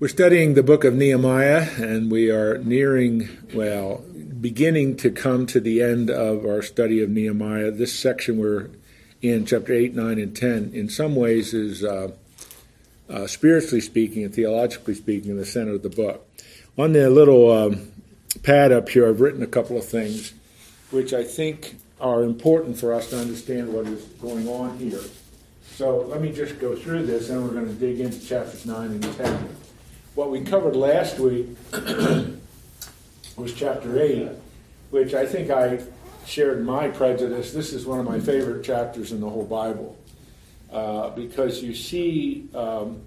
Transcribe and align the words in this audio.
We're 0.00 0.08
studying 0.08 0.54
the 0.54 0.62
book 0.62 0.84
of 0.84 0.94
Nehemiah, 0.94 1.68
and 1.76 2.10
we 2.10 2.30
are 2.30 2.56
nearing, 2.56 3.28
well, 3.52 4.02
beginning 4.40 4.96
to 4.96 5.10
come 5.10 5.44
to 5.48 5.60
the 5.60 5.82
end 5.82 6.08
of 6.08 6.46
our 6.46 6.62
study 6.62 7.02
of 7.02 7.10
Nehemiah. 7.10 7.70
This 7.70 7.94
section 7.94 8.38
we're 8.38 8.70
in, 9.20 9.44
chapter 9.44 9.74
8, 9.74 9.94
9, 9.94 10.18
and 10.18 10.34
10, 10.34 10.70
in 10.72 10.88
some 10.88 11.14
ways 11.14 11.52
is, 11.52 11.84
uh, 11.84 12.12
uh, 13.10 13.26
spiritually 13.26 13.82
speaking 13.82 14.24
and 14.24 14.34
theologically 14.34 14.94
speaking, 14.94 15.32
in 15.32 15.36
the 15.36 15.44
center 15.44 15.74
of 15.74 15.82
the 15.82 15.90
book. 15.90 16.26
On 16.78 16.94
the 16.94 17.10
little 17.10 17.52
um, 17.52 17.92
pad 18.42 18.72
up 18.72 18.88
here, 18.88 19.06
I've 19.06 19.20
written 19.20 19.42
a 19.42 19.46
couple 19.46 19.76
of 19.76 19.84
things 19.84 20.32
which 20.90 21.12
I 21.12 21.24
think 21.24 21.76
are 22.00 22.22
important 22.22 22.78
for 22.78 22.94
us 22.94 23.10
to 23.10 23.18
understand 23.18 23.70
what 23.70 23.86
is 23.86 24.02
going 24.22 24.48
on 24.48 24.78
here. 24.78 25.02
So 25.72 25.98
let 25.98 26.22
me 26.22 26.32
just 26.32 26.58
go 26.58 26.74
through 26.74 27.04
this, 27.04 27.28
and 27.28 27.44
we're 27.44 27.52
going 27.52 27.66
to 27.66 27.74
dig 27.74 28.00
into 28.00 28.18
chapters 28.26 28.64
9 28.64 28.92
and 28.92 29.02
10 29.02 29.48
what 30.20 30.30
we 30.30 30.42
covered 30.42 30.76
last 30.76 31.18
week 31.18 31.46
was 33.36 33.54
chapter 33.54 33.98
8, 33.98 34.28
which 34.90 35.14
I 35.14 35.24
think 35.24 35.50
I 35.50 35.82
shared 36.26 36.62
my 36.62 36.88
prejudice. 36.88 37.54
This 37.54 37.72
is 37.72 37.86
one 37.86 37.98
of 38.00 38.04
my 38.04 38.20
favorite 38.20 38.62
chapters 38.62 39.12
in 39.12 39.22
the 39.22 39.30
whole 39.30 39.46
Bible 39.46 39.96
uh, 40.70 41.08
because 41.08 41.62
you 41.62 41.74
see 41.74 42.50
um, 42.54 43.00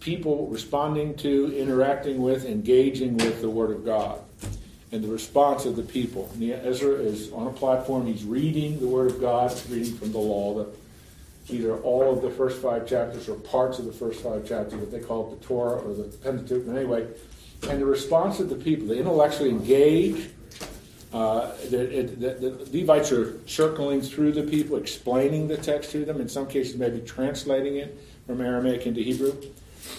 people 0.00 0.48
responding 0.48 1.14
to, 1.18 1.56
interacting 1.56 2.20
with, 2.20 2.44
engaging 2.44 3.18
with 3.18 3.40
the 3.40 3.48
Word 3.48 3.70
of 3.70 3.84
God. 3.84 4.20
And 4.90 5.04
the 5.04 5.08
response 5.08 5.64
of 5.64 5.76
the 5.76 5.82
people. 5.84 6.28
Ezra 6.40 6.94
is 6.94 7.30
on 7.30 7.46
a 7.46 7.52
platform, 7.52 8.04
he's 8.06 8.24
reading 8.24 8.80
the 8.80 8.88
Word 8.88 9.12
of 9.12 9.20
God, 9.20 9.54
reading 9.70 9.94
from 9.94 10.10
the 10.10 10.18
law, 10.18 10.54
the 10.54 10.66
either 11.48 11.76
all 11.78 12.12
of 12.12 12.22
the 12.22 12.30
first 12.30 12.60
five 12.60 12.86
chapters 12.86 13.28
or 13.28 13.36
parts 13.36 13.78
of 13.78 13.84
the 13.84 13.92
first 13.92 14.22
five 14.22 14.46
chapters, 14.46 14.74
what 14.74 14.90
they 14.90 15.00
call 15.00 15.30
the 15.30 15.44
Torah 15.44 15.78
or 15.78 15.94
the 15.94 16.04
Pentateuch. 16.18 16.66
Anyway, 16.68 17.06
and 17.68 17.80
the 17.80 17.86
response 17.86 18.40
of 18.40 18.48
the 18.48 18.56
people, 18.56 18.88
they 18.88 18.98
intellectually 18.98 19.50
engage. 19.50 20.30
Uh, 21.12 21.52
the, 21.70 22.12
the, 22.18 22.30
the, 22.34 22.78
Levites 22.78 23.12
are 23.12 23.40
circling 23.46 24.02
through 24.02 24.32
the 24.32 24.42
people, 24.42 24.76
explaining 24.76 25.48
the 25.48 25.56
text 25.56 25.92
to 25.92 26.04
them, 26.04 26.20
in 26.20 26.28
some 26.28 26.46
cases, 26.46 26.76
maybe 26.76 27.00
translating 27.00 27.76
it 27.76 27.98
from 28.26 28.40
Aramaic 28.40 28.86
into 28.86 29.00
Hebrew. 29.00 29.32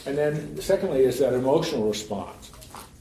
And 0.05 0.17
then, 0.17 0.61
secondly, 0.61 1.03
is 1.03 1.17
that 1.19 1.33
emotional 1.33 1.87
response. 1.87 2.51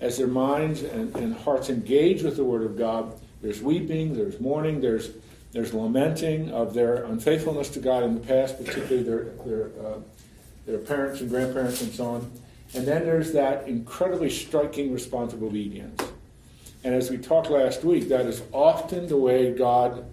As 0.00 0.16
their 0.16 0.28
minds 0.28 0.82
and, 0.82 1.14
and 1.16 1.34
hearts 1.34 1.68
engage 1.68 2.22
with 2.22 2.36
the 2.36 2.44
Word 2.44 2.62
of 2.62 2.78
God, 2.78 3.12
there's 3.42 3.60
weeping, 3.60 4.14
there's 4.14 4.40
mourning, 4.40 4.80
there's 4.80 5.10
there's 5.56 5.72
lamenting 5.72 6.50
of 6.50 6.74
their 6.74 7.04
unfaithfulness 7.04 7.70
to 7.70 7.80
God 7.80 8.02
in 8.02 8.14
the 8.14 8.20
past, 8.20 8.62
particularly 8.62 9.02
their, 9.02 9.24
their, 9.46 9.64
uh, 9.82 9.98
their 10.66 10.76
parents 10.76 11.22
and 11.22 11.30
grandparents 11.30 11.80
and 11.80 11.90
so 11.90 12.04
on. 12.04 12.30
And 12.74 12.86
then 12.86 13.06
there's 13.06 13.32
that 13.32 13.66
incredibly 13.66 14.28
striking 14.28 14.92
response 14.92 15.32
of 15.32 15.42
obedience. 15.42 16.02
And 16.84 16.94
as 16.94 17.10
we 17.10 17.16
talked 17.16 17.48
last 17.48 17.84
week, 17.84 18.10
that 18.10 18.26
is 18.26 18.42
often 18.52 19.06
the 19.06 19.16
way 19.16 19.50
God, 19.50 20.04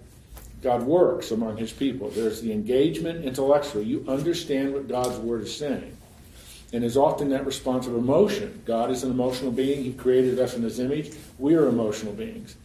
God 0.62 0.84
works 0.84 1.30
among 1.30 1.58
his 1.58 1.74
people. 1.74 2.08
There's 2.08 2.40
the 2.40 2.50
engagement 2.50 3.26
intellectually. 3.26 3.84
You 3.84 4.02
understand 4.08 4.72
what 4.72 4.88
God's 4.88 5.18
word 5.18 5.42
is 5.42 5.54
saying. 5.54 5.94
And 6.72 6.82
there's 6.82 6.96
often 6.96 7.28
that 7.28 7.44
response 7.44 7.86
of 7.86 7.94
emotion. 7.94 8.62
God 8.64 8.90
is 8.90 9.04
an 9.04 9.10
emotional 9.10 9.52
being. 9.52 9.84
He 9.84 9.92
created 9.92 10.38
us 10.38 10.54
in 10.54 10.62
his 10.62 10.80
image. 10.80 11.12
We 11.38 11.54
are 11.54 11.66
emotional 11.66 12.14
beings. 12.14 12.56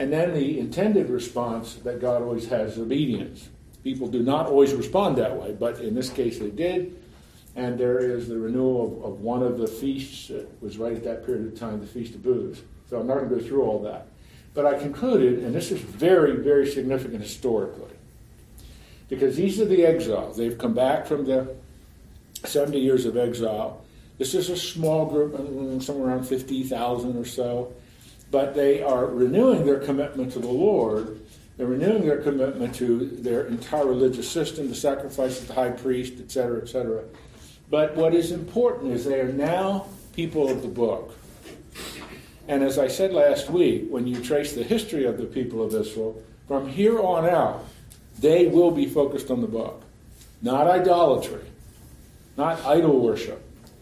And 0.00 0.10
then 0.10 0.32
the 0.32 0.58
intended 0.58 1.10
response 1.10 1.74
that 1.84 2.00
God 2.00 2.22
always 2.22 2.48
has 2.48 2.72
is 2.72 2.78
obedience. 2.78 3.50
People 3.84 4.08
do 4.08 4.22
not 4.22 4.46
always 4.46 4.72
respond 4.72 5.18
that 5.18 5.36
way, 5.36 5.52
but 5.52 5.78
in 5.80 5.94
this 5.94 6.08
case 6.08 6.38
they 6.38 6.48
did. 6.48 6.96
And 7.54 7.76
there 7.76 7.98
is 7.98 8.26
the 8.26 8.38
renewal 8.38 8.86
of, 8.86 9.12
of 9.12 9.20
one 9.20 9.42
of 9.42 9.58
the 9.58 9.66
feasts. 9.66 10.28
that 10.28 10.48
was 10.62 10.78
right 10.78 10.94
at 10.94 11.04
that 11.04 11.26
period 11.26 11.52
of 11.52 11.58
time, 11.58 11.80
the 11.80 11.86
Feast 11.86 12.14
of 12.14 12.22
Booths. 12.22 12.62
So 12.88 12.98
I'm 12.98 13.06
not 13.06 13.18
going 13.18 13.28
to 13.28 13.34
go 13.36 13.42
through 13.42 13.62
all 13.62 13.78
that. 13.80 14.06
But 14.54 14.64
I 14.64 14.78
concluded, 14.78 15.40
and 15.40 15.54
this 15.54 15.70
is 15.70 15.80
very, 15.80 16.36
very 16.36 16.66
significant 16.66 17.22
historically, 17.22 17.94
because 19.10 19.36
these 19.36 19.60
are 19.60 19.66
the 19.66 19.84
exiles. 19.84 20.38
They've 20.38 20.56
come 20.56 20.72
back 20.72 21.06
from 21.06 21.26
the 21.26 21.54
70 22.44 22.78
years 22.78 23.04
of 23.04 23.18
exile. 23.18 23.84
This 24.16 24.34
is 24.34 24.48
a 24.48 24.56
small 24.56 25.04
group, 25.04 25.34
mm, 25.34 25.82
somewhere 25.82 26.08
around 26.08 26.24
50,000 26.24 27.18
or 27.18 27.26
so 27.26 27.74
but 28.30 28.54
they 28.54 28.82
are 28.82 29.06
renewing 29.06 29.64
their 29.66 29.80
commitment 29.80 30.32
to 30.32 30.38
the 30.38 30.48
Lord. 30.48 31.20
They're 31.56 31.66
renewing 31.66 32.06
their 32.06 32.22
commitment 32.22 32.74
to 32.76 33.06
their 33.06 33.46
entire 33.46 33.86
religious 33.86 34.30
system, 34.30 34.68
the 34.68 34.74
sacrifice 34.74 35.40
of 35.40 35.48
the 35.48 35.54
high 35.54 35.70
priest, 35.70 36.14
etc., 36.20 36.62
etc. 36.62 37.04
But 37.68 37.96
what 37.96 38.14
is 38.14 38.32
important 38.32 38.92
is 38.92 39.04
they 39.04 39.20
are 39.20 39.32
now 39.32 39.86
people 40.14 40.48
of 40.48 40.62
the 40.62 40.68
book. 40.68 41.16
And 42.48 42.64
as 42.64 42.78
I 42.78 42.88
said 42.88 43.12
last 43.12 43.50
week, 43.50 43.86
when 43.90 44.06
you 44.06 44.20
trace 44.20 44.54
the 44.54 44.64
history 44.64 45.04
of 45.04 45.18
the 45.18 45.26
people 45.26 45.62
of 45.62 45.74
Israel, 45.74 46.20
from 46.48 46.68
here 46.68 46.98
on 46.98 47.28
out, 47.28 47.64
they 48.18 48.48
will 48.48 48.70
be 48.70 48.86
focused 48.86 49.30
on 49.30 49.40
the 49.40 49.46
book. 49.46 49.82
Not 50.42 50.66
idolatry, 50.66 51.44
not 52.36 52.64
idol 52.64 52.98
worship, 53.00 53.40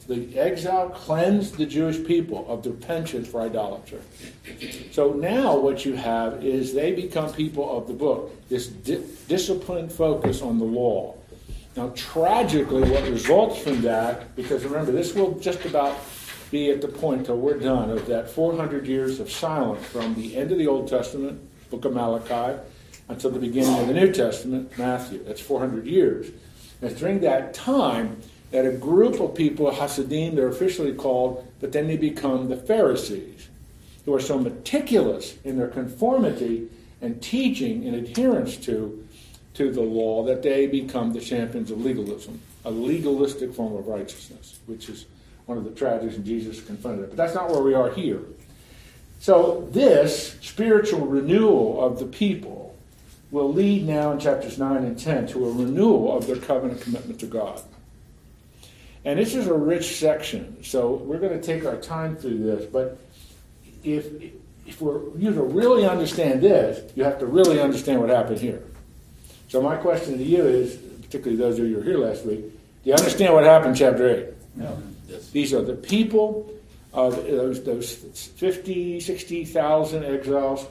the 0.09 0.39
exile 0.39 0.89
cleansed 0.89 1.59
the 1.59 1.67
Jewish 1.67 2.03
people 2.05 2.47
of 2.49 2.63
their 2.63 2.73
penchant 2.73 3.27
for 3.27 3.43
idolatry. 3.43 4.01
So 4.91 5.13
now 5.13 5.57
what 5.57 5.85
you 5.85 5.95
have 5.95 6.43
is 6.43 6.73
they 6.73 6.93
become 6.93 7.31
people 7.33 7.77
of 7.77 7.87
the 7.87 7.93
book, 7.93 8.35
this 8.49 8.69
di- 8.69 9.05
disciplined 9.29 9.93
focus 9.93 10.41
on 10.41 10.59
the 10.59 10.65
law. 10.65 11.15
Now, 11.77 11.93
tragically, 11.95 12.91
what 12.91 13.05
results 13.05 13.59
from 13.59 13.83
that, 13.83 14.35
because 14.35 14.65
remember, 14.65 14.91
this 14.91 15.15
will 15.15 15.39
just 15.39 15.65
about 15.67 15.97
be 16.51 16.71
at 16.71 16.81
the 16.81 16.89
point 16.89 17.27
till 17.27 17.37
we're 17.37 17.59
done 17.59 17.91
of 17.91 18.07
that 18.07 18.31
400 18.31 18.87
years 18.87 19.21
of 19.21 19.31
silence 19.31 19.85
from 19.87 20.15
the 20.15 20.35
end 20.35 20.51
of 20.51 20.59
the 20.59 20.67
Old 20.67 20.89
Testament, 20.89 21.39
book 21.71 21.85
of 21.85 21.93
Malachi, 21.93 22.59
until 23.09 23.31
the 23.31 23.39
beginning 23.39 23.79
of 23.79 23.87
the 23.87 23.93
New 23.93 24.11
Testament, 24.11 24.77
Matthew. 24.79 25.23
That's 25.25 25.43
400 25.43 25.87
years. 25.87 26.31
And 26.81 26.97
during 26.97 27.21
that 27.21 27.53
time, 27.53 28.21
that 28.51 28.65
a 28.65 28.73
group 28.73 29.21
of 29.21 29.35
people, 29.35 29.71
Hasidim, 29.71 30.35
they're 30.35 30.49
officially 30.49 30.95
called, 30.95 31.47
but 31.61 31.73
then 31.73 31.87
they 31.87 31.97
become 31.97 32.49
the 32.49 32.57
Pharisees, 32.57 33.49
who 34.05 34.15
are 34.15 34.21
so 34.21 34.39
meticulous 34.39 35.37
in 35.45 35.59
their 35.59 35.69
conformity 35.69 36.69
and 37.01 37.21
teaching 37.23 37.87
and 37.87 37.95
adherence 37.95 38.57
to, 38.57 39.07
to 39.55 39.71
the 39.71 39.83
law 39.83 40.25
that 40.25 40.43
they 40.43 40.67
become 40.67 41.13
the 41.13 41.21
champions 41.21 41.71
of 41.71 41.85
legalism, 41.85 42.41
a 42.65 42.71
legalistic 42.71 43.53
form 43.53 43.77
of 43.77 43.87
righteousness, 43.87 44.59
which 44.67 44.89
is 44.89 45.05
one 45.47 45.59
of 45.59 45.65
the 45.65 45.71
tragedies 45.71 46.17
in 46.17 46.25
Jesus 46.25 46.61
confronted. 46.63 47.09
But 47.11 47.17
that's 47.17 47.35
not 47.35 47.51
where 47.51 47.63
we 47.63 47.75
are 47.75 47.91
here. 47.91 48.21
So 49.21 49.69
this 49.73 50.37
spiritual 50.41 51.07
renewal 51.07 51.85
of 51.85 51.99
the 51.99 52.07
people 52.07 52.77
will 53.31 53.53
lead 53.53 53.87
now 53.87 54.13
in 54.13 54.21
chapters 54.21 54.59
9 54.59 54.85
and 54.85 54.99
10 54.99 55.27
to 55.29 55.45
a 55.47 55.53
renewal 55.53 56.17
of 56.17 56.27
their 56.27 56.37
covenant 56.37 56.81
commitment 56.81 57.21
to 57.21 57.27
God. 57.27 57.61
And 59.09 59.19
this 59.19 59.35
is 59.35 59.47
a 59.47 59.55
rich 59.55 59.97
section, 59.97 60.63
so 60.63 60.97
we're 60.97 61.19
going 61.19 61.33
to 61.33 61.41
take 61.41 61.65
our 61.65 61.79
time 61.79 62.15
through 62.15 62.41
this. 62.41 62.67
But 62.67 62.99
if, 63.83 64.05
if 64.67 64.83
we're 64.83 65.01
you 65.17 65.33
to 65.33 65.45
really 65.45 65.87
understand 65.87 66.43
this, 66.43 66.93
you 66.95 67.05
have 67.05 67.19
to 67.21 67.27
really 67.27 67.59
understand 67.59 68.03
what 68.03 68.11
happened 68.11 68.39
here. 68.39 68.63
So 69.49 69.63
my 69.63 69.77
question 69.77 70.19
to 70.19 70.23
you 70.23 70.45
is, 70.45 70.77
particularly 71.01 71.37
those 71.37 71.59
of 71.59 71.65
you 71.65 71.77
who 71.77 71.79
were 71.79 71.85
here 71.85 71.97
last 71.97 72.27
week, 72.27 72.41
do 72.41 72.91
you 72.91 72.93
understand 72.93 73.33
what 73.33 73.45
happened 73.45 73.71
in 73.71 73.77
chapter 73.77 74.11
8? 74.11 74.27
No. 74.57 74.83
Yes. 75.09 75.31
These 75.31 75.55
are 75.55 75.63
the 75.63 75.73
people 75.73 76.53
of 76.93 77.17
those, 77.17 77.65
those 77.65 77.95
50, 77.95 79.01
60,000 79.01 80.05
exiles 80.05 80.67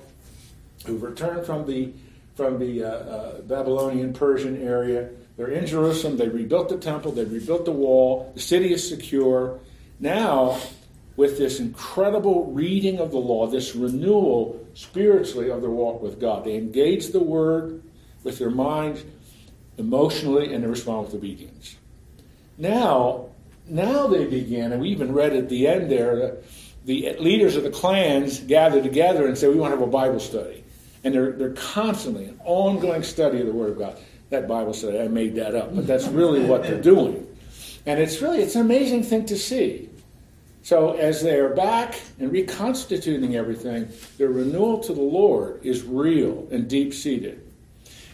who've 0.86 1.02
returned 1.02 1.44
from 1.44 1.66
the, 1.66 1.92
from 2.36 2.60
the 2.60 2.84
uh, 2.84 2.88
uh, 2.88 3.42
Babylonian 3.42 4.14
Persian 4.14 4.62
area 4.62 5.10
they're 5.38 5.48
in 5.52 5.68
Jerusalem. 5.68 6.18
They 6.18 6.28
rebuilt 6.28 6.70
the 6.70 6.78
temple. 6.78 7.12
They 7.12 7.24
rebuilt 7.24 7.66
the 7.66 7.72
wall. 7.72 8.32
The 8.34 8.42
city 8.42 8.74
is 8.74 8.88
secure. 8.88 9.60
Now, 10.00 10.60
with 11.16 11.38
this 11.38 11.60
incredible 11.60 12.52
reading 12.52 13.00
of 13.00 13.12
the 13.12 13.18
law, 13.18 13.48
this 13.48 13.76
renewal 13.76 14.66
spiritually 14.74 15.50
of 15.52 15.62
their 15.62 15.70
walk 15.70 16.02
with 16.02 16.20
God, 16.20 16.44
they 16.44 16.56
engage 16.56 17.10
the 17.10 17.20
word 17.20 17.82
with 18.24 18.40
their 18.40 18.50
mind 18.50 19.04
emotionally 19.78 20.54
and 20.54 20.64
they 20.64 20.68
respond 20.68 21.06
with 21.06 21.16
obedience. 21.16 21.76
Now, 22.58 23.30
now 23.68 24.08
they 24.08 24.26
begin, 24.26 24.72
and 24.72 24.82
we 24.82 24.90
even 24.90 25.14
read 25.14 25.34
at 25.34 25.50
the 25.50 25.68
end 25.68 25.92
there 25.92 26.38
the 26.86 27.16
leaders 27.20 27.56
of 27.56 27.64
the 27.64 27.70
clans 27.70 28.40
gather 28.40 28.82
together 28.82 29.28
and 29.28 29.38
say, 29.38 29.48
We 29.48 29.56
want 29.56 29.74
to 29.74 29.80
have 29.80 29.88
a 29.88 29.92
Bible 29.92 30.20
study. 30.20 30.64
And 31.04 31.14
they're, 31.14 31.32
they're 31.34 31.54
constantly 31.54 32.26
an 32.26 32.40
ongoing 32.44 33.04
study 33.04 33.40
of 33.40 33.46
the 33.46 33.54
Word 33.54 33.72
of 33.72 33.78
God 33.78 34.00
that 34.30 34.48
Bible 34.48 34.74
study. 34.74 35.00
I 35.00 35.08
made 35.08 35.36
that 35.36 35.56
up, 35.56 35.76
but 35.76 35.88
that's 35.88 36.08
really 36.08 36.44
what 36.44 36.64
they're 36.64 36.82
doing. 36.82 37.26
And 37.86 38.00
it's 38.00 38.22
really 38.22 38.42
it's 38.42 38.56
an 38.56 38.62
amazing 38.62 39.04
thing 39.04 39.26
to 39.28 39.38
see. 39.38 39.90
So 40.64 40.94
as 40.98 41.24
they 41.24 41.40
are 41.40 41.56
back 41.56 42.02
and 42.20 42.30
reconstituting 42.30 43.38
everything, 43.38 43.88
their 44.18 44.28
renewal 44.28 44.80
to 44.84 44.94
the 44.94 45.02
Lord 45.02 45.66
is 45.66 45.84
real 45.84 46.46
and 46.52 46.68
deep 46.68 46.94
seated. 46.94 47.42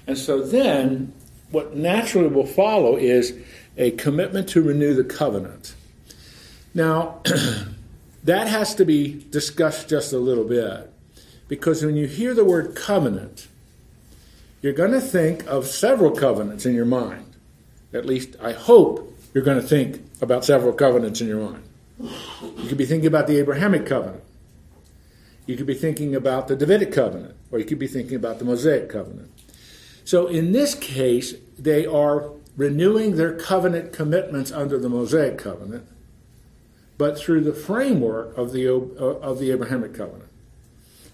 And 0.06 0.18
so 0.18 0.44
then 0.44 1.13
what 1.50 1.75
naturally 1.75 2.27
will 2.27 2.45
follow 2.45 2.95
is 2.95 3.33
a 3.77 3.92
commitment 3.92 4.50
to 4.50 4.62
renew 4.62 4.94
the 4.94 5.04
covenant. 5.04 5.74
Now, 6.75 7.21
that 8.24 8.48
has 8.48 8.75
to 8.75 8.86
be 8.86 9.25
discussed 9.31 9.89
just 9.89 10.13
a 10.13 10.19
little 10.19 10.44
bit 10.44 10.92
because 11.48 11.83
when 11.83 11.95
you 11.95 12.07
hear 12.07 12.33
the 12.33 12.45
word 12.45 12.75
covenant, 12.75 13.48
you're 14.63 14.74
going 14.74 14.92
to 14.92 15.01
think 15.01 15.45
of 15.45 15.68
several 15.68 16.10
covenants 16.12 16.65
in 16.65 16.74
your 16.74 16.86
mind. 16.86 17.36
At 17.94 18.06
least 18.06 18.38
I 18.42 18.54
hope 18.54 19.13
you're 19.33 19.44
going 19.44 19.62
to 19.62 19.68
think 19.68 20.01
about 20.21 20.45
several 20.45 20.71
covenants 20.71 21.19
in 21.19 21.27
your 21.27 21.42
mind. 21.42 21.63
You 22.00 22.69
could 22.69 22.77
be 22.77 22.86
thinking 22.86 23.07
about 23.07 23.27
the 23.27 23.38
Abrahamic 23.38 23.86
covenant. 23.86 24.24
You 25.45 25.57
could 25.57 25.65
be 25.65 25.74
thinking 25.74 26.15
about 26.15 26.48
the 26.48 26.56
Davidic 26.56 26.94
covenant, 26.94 27.36
or 27.51 27.60
you 27.60 27.65
could 27.65 27.77
be 27.77 27.88
thinking 27.88 28.15
about 28.15 28.39
the 28.39 28.45
Mosaic 28.45 28.88
covenant. 28.88 29.30
So 30.06 30.27
in 30.27 30.54
this 30.54 30.75
case, 30.75 31.36
they 31.60 31.86
are 31.86 32.31
renewing 32.56 33.18
their 33.18 33.36
covenant 33.36 33.92
commitments 33.92 34.50
under 34.51 34.80
the 34.80 34.88
Mosaic 34.88 35.38
covenant, 35.38 35.86
but 36.98 37.19
through 37.19 37.42
the 37.42 37.54
framework 37.54 38.38
of 38.38 38.54
the, 38.54 38.69
uh, 38.69 39.19
of 39.19 39.39
the 39.39 39.51
Abrahamic 39.51 39.94
covenant. 39.94 40.30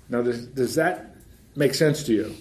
Now, 0.07 0.21
does, 0.21 0.45
does 0.45 0.75
that 0.75 1.15
make 1.55 1.73
sense 1.73 2.03
to 2.03 2.13
you? 2.13 2.35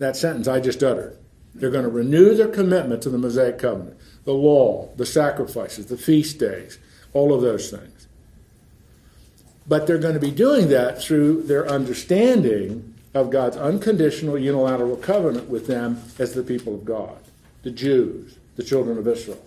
That 0.00 0.16
sentence 0.16 0.48
I 0.48 0.60
just 0.60 0.82
uttered. 0.82 1.16
They're 1.54 1.70
going 1.70 1.84
to 1.84 1.90
renew 1.90 2.34
their 2.34 2.48
commitment 2.48 3.02
to 3.02 3.10
the 3.10 3.18
Mosaic 3.18 3.58
covenant, 3.58 3.98
the 4.24 4.32
law, 4.32 4.88
the 4.96 5.06
sacrifices, 5.06 5.86
the 5.86 5.98
feast 5.98 6.38
days, 6.38 6.78
all 7.12 7.34
of 7.34 7.42
those 7.42 7.70
things. 7.70 8.08
But 9.68 9.86
they're 9.86 9.98
going 9.98 10.14
to 10.14 10.20
be 10.20 10.30
doing 10.30 10.68
that 10.68 11.02
through 11.02 11.42
their 11.42 11.68
understanding 11.68 12.94
of 13.12 13.30
God's 13.30 13.58
unconditional 13.58 14.38
unilateral 14.38 14.96
covenant 14.96 15.50
with 15.50 15.66
them 15.66 16.02
as 16.18 16.32
the 16.32 16.42
people 16.42 16.74
of 16.74 16.84
God, 16.84 17.18
the 17.62 17.70
Jews, 17.70 18.38
the 18.56 18.62
children 18.64 18.96
of 18.96 19.06
Israel. 19.06 19.44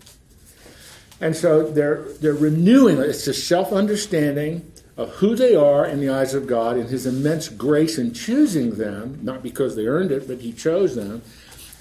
And 1.20 1.36
so 1.36 1.68
they're, 1.68 2.04
they're 2.22 2.34
renewing. 2.36 3.00
It's 3.00 3.26
a 3.26 3.34
self 3.34 3.72
understanding 3.72 4.72
of 4.95 5.10
who 5.16 5.36
they 5.36 5.56
are 5.56 5.86
in 5.86 6.00
the 6.00 6.10
eyes 6.10 6.34
of 6.34 6.48
God 6.48 6.78
and 6.78 6.90
His 6.90 7.06
immense 7.06 7.50
grace 7.50 7.98
in 7.98 8.13
choosing 8.13 8.75
them, 8.75 9.19
not 9.22 9.42
because 9.42 9.75
they 9.75 9.88
earned 9.88 10.12
it, 10.12 10.28
but 10.28 10.42
He 10.42 10.51
chose 10.51 10.95
them. 10.95 11.22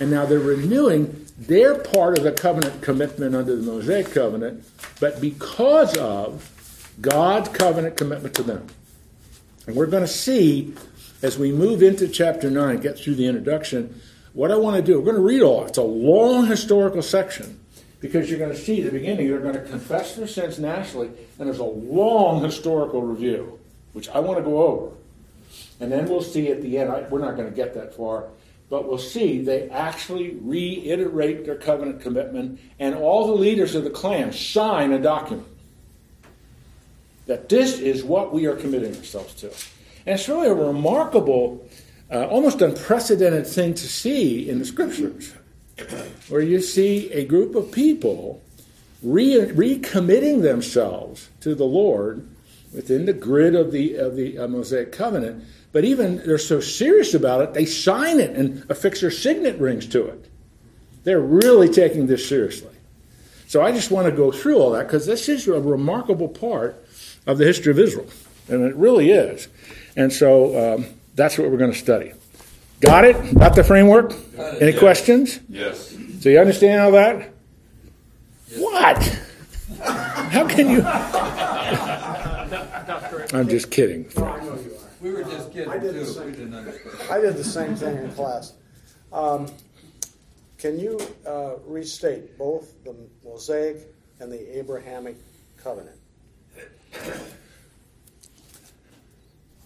And 0.00 0.10
now 0.10 0.24
they're 0.24 0.38
renewing 0.38 1.26
their 1.38 1.78
part 1.78 2.18
of 2.18 2.24
the 2.24 2.32
covenant 2.32 2.82
commitment 2.82 3.34
under 3.34 3.54
the 3.54 3.62
Mosaic 3.62 4.10
covenant, 4.10 4.64
but 5.00 5.20
because 5.20 5.96
of 5.96 6.48
God's 7.00 7.48
covenant 7.50 7.96
commitment 7.96 8.34
to 8.36 8.42
them. 8.42 8.66
And 9.66 9.76
we're 9.76 9.86
going 9.86 10.02
to 10.02 10.08
see 10.08 10.74
as 11.22 11.38
we 11.38 11.52
move 11.52 11.82
into 11.82 12.08
chapter 12.08 12.50
9, 12.50 12.80
get 12.80 12.98
through 12.98 13.14
the 13.14 13.26
introduction, 13.26 14.00
what 14.32 14.50
I 14.50 14.56
want 14.56 14.76
to 14.76 14.82
do, 14.82 14.98
we're 14.98 15.04
going 15.04 15.16
to 15.16 15.22
read 15.22 15.42
all. 15.42 15.64
It's 15.66 15.78
a 15.78 15.82
long 15.82 16.46
historical 16.46 17.02
section 17.02 17.60
because 18.02 18.28
you're 18.28 18.38
going 18.38 18.50
to 18.50 18.58
see 18.58 18.82
the 18.82 18.90
beginning, 18.90 19.28
they're 19.28 19.38
going 19.38 19.54
to 19.54 19.62
confess 19.62 20.16
their 20.16 20.26
sins 20.26 20.58
nationally, 20.58 21.06
and 21.38 21.48
there's 21.48 21.60
a 21.60 21.64
long 21.64 22.42
historical 22.42 23.00
review, 23.00 23.58
which 23.92 24.08
I 24.08 24.18
want 24.18 24.38
to 24.38 24.44
go 24.44 24.60
over. 24.60 24.94
And 25.78 25.90
then 25.90 26.08
we'll 26.08 26.20
see 26.20 26.50
at 26.50 26.62
the 26.62 26.78
end, 26.78 26.90
I, 26.90 27.02
we're 27.02 27.20
not 27.20 27.36
going 27.36 27.48
to 27.48 27.54
get 27.54 27.74
that 27.74 27.94
far, 27.94 28.24
but 28.68 28.88
we'll 28.88 28.98
see 28.98 29.40
they 29.40 29.70
actually 29.70 30.34
reiterate 30.42 31.44
their 31.46 31.54
covenant 31.54 32.02
commitment, 32.02 32.58
and 32.80 32.96
all 32.96 33.28
the 33.28 33.34
leaders 33.34 33.76
of 33.76 33.84
the 33.84 33.90
clan 33.90 34.32
sign 34.32 34.92
a 34.92 34.98
document 34.98 35.46
that 37.26 37.48
this 37.48 37.78
is 37.78 38.02
what 38.02 38.32
we 38.32 38.46
are 38.46 38.56
committing 38.56 38.96
ourselves 38.96 39.32
to. 39.34 39.46
And 40.06 40.18
it's 40.18 40.28
really 40.28 40.48
a 40.48 40.54
remarkable, 40.54 41.64
uh, 42.10 42.26
almost 42.26 42.60
unprecedented 42.60 43.46
thing 43.46 43.74
to 43.74 43.86
see 43.86 44.50
in 44.50 44.58
the 44.58 44.64
scriptures 44.64 45.32
where 46.28 46.40
you 46.40 46.60
see 46.60 47.10
a 47.12 47.24
group 47.24 47.54
of 47.54 47.72
people 47.72 48.42
re- 49.02 49.46
recommitting 49.46 50.42
themselves 50.42 51.28
to 51.40 51.54
the 51.54 51.64
Lord 51.64 52.26
within 52.74 53.06
the 53.06 53.12
grid 53.12 53.54
of 53.54 53.72
the 53.72 53.96
of 53.96 54.16
the 54.16 54.38
uh, 54.38 54.48
Mosaic 54.48 54.92
covenant. 54.92 55.44
But 55.72 55.84
even 55.84 56.18
they're 56.18 56.38
so 56.38 56.60
serious 56.60 57.14
about 57.14 57.40
it, 57.40 57.54
they 57.54 57.64
sign 57.64 58.20
it 58.20 58.36
and 58.36 58.64
affix 58.70 59.00
their 59.00 59.10
signet 59.10 59.58
rings 59.58 59.86
to 59.88 60.06
it. 60.06 60.26
They're 61.04 61.20
really 61.20 61.68
taking 61.68 62.06
this 62.06 62.28
seriously. 62.28 62.74
So 63.48 63.62
I 63.62 63.72
just 63.72 63.90
want 63.90 64.06
to 64.06 64.12
go 64.12 64.30
through 64.30 64.58
all 64.58 64.70
that 64.70 64.86
because 64.86 65.06
this 65.06 65.28
is 65.28 65.48
a 65.48 65.60
remarkable 65.60 66.28
part 66.28 66.82
of 67.26 67.38
the 67.38 67.44
history 67.44 67.70
of 67.70 67.78
Israel, 67.78 68.06
and 68.48 68.64
it 68.64 68.74
really 68.76 69.10
is. 69.10 69.48
And 69.96 70.12
so 70.12 70.74
um, 70.74 70.86
that's 71.14 71.38
what 71.38 71.50
we're 71.50 71.58
going 71.58 71.72
to 71.72 71.78
study. 71.78 72.12
Got 72.82 73.04
it? 73.04 73.34
Got 73.38 73.54
the 73.54 73.62
framework? 73.64 74.12
Any 74.60 74.72
yes. 74.72 74.78
questions? 74.78 75.40
Yes. 75.48 75.96
So 76.20 76.28
you 76.28 76.38
understand 76.40 76.82
all 76.82 76.92
that? 76.92 77.30
Yes. 78.48 78.60
What? 78.60 79.20
How 79.80 80.46
can 80.48 80.68
you? 80.68 80.82
I'm 83.38 83.48
just 83.48 83.70
kidding. 83.70 84.10
No, 84.16 84.24
I 84.24 84.40
know 84.40 84.54
you 84.56 84.72
are. 84.74 84.78
We 85.00 85.10
were 85.12 85.22
just 85.22 85.52
kidding 85.52 85.70
I 85.70 85.78
did 85.78 85.92
too. 85.92 86.00
the 86.00 86.06
same- 86.06 86.26
We 86.26 86.32
didn't 86.32 86.54
understand. 86.54 87.10
I 87.10 87.20
did 87.20 87.36
the 87.36 87.44
same 87.44 87.76
thing 87.76 87.96
in 87.98 88.10
class. 88.12 88.52
Um, 89.12 89.46
can 90.58 90.78
you 90.78 90.98
uh, 91.26 91.54
restate 91.66 92.36
both 92.36 92.82
the 92.84 92.94
Mosaic 93.24 93.76
and 94.20 94.30
the 94.30 94.58
Abrahamic 94.58 95.16
covenant? 95.56 95.96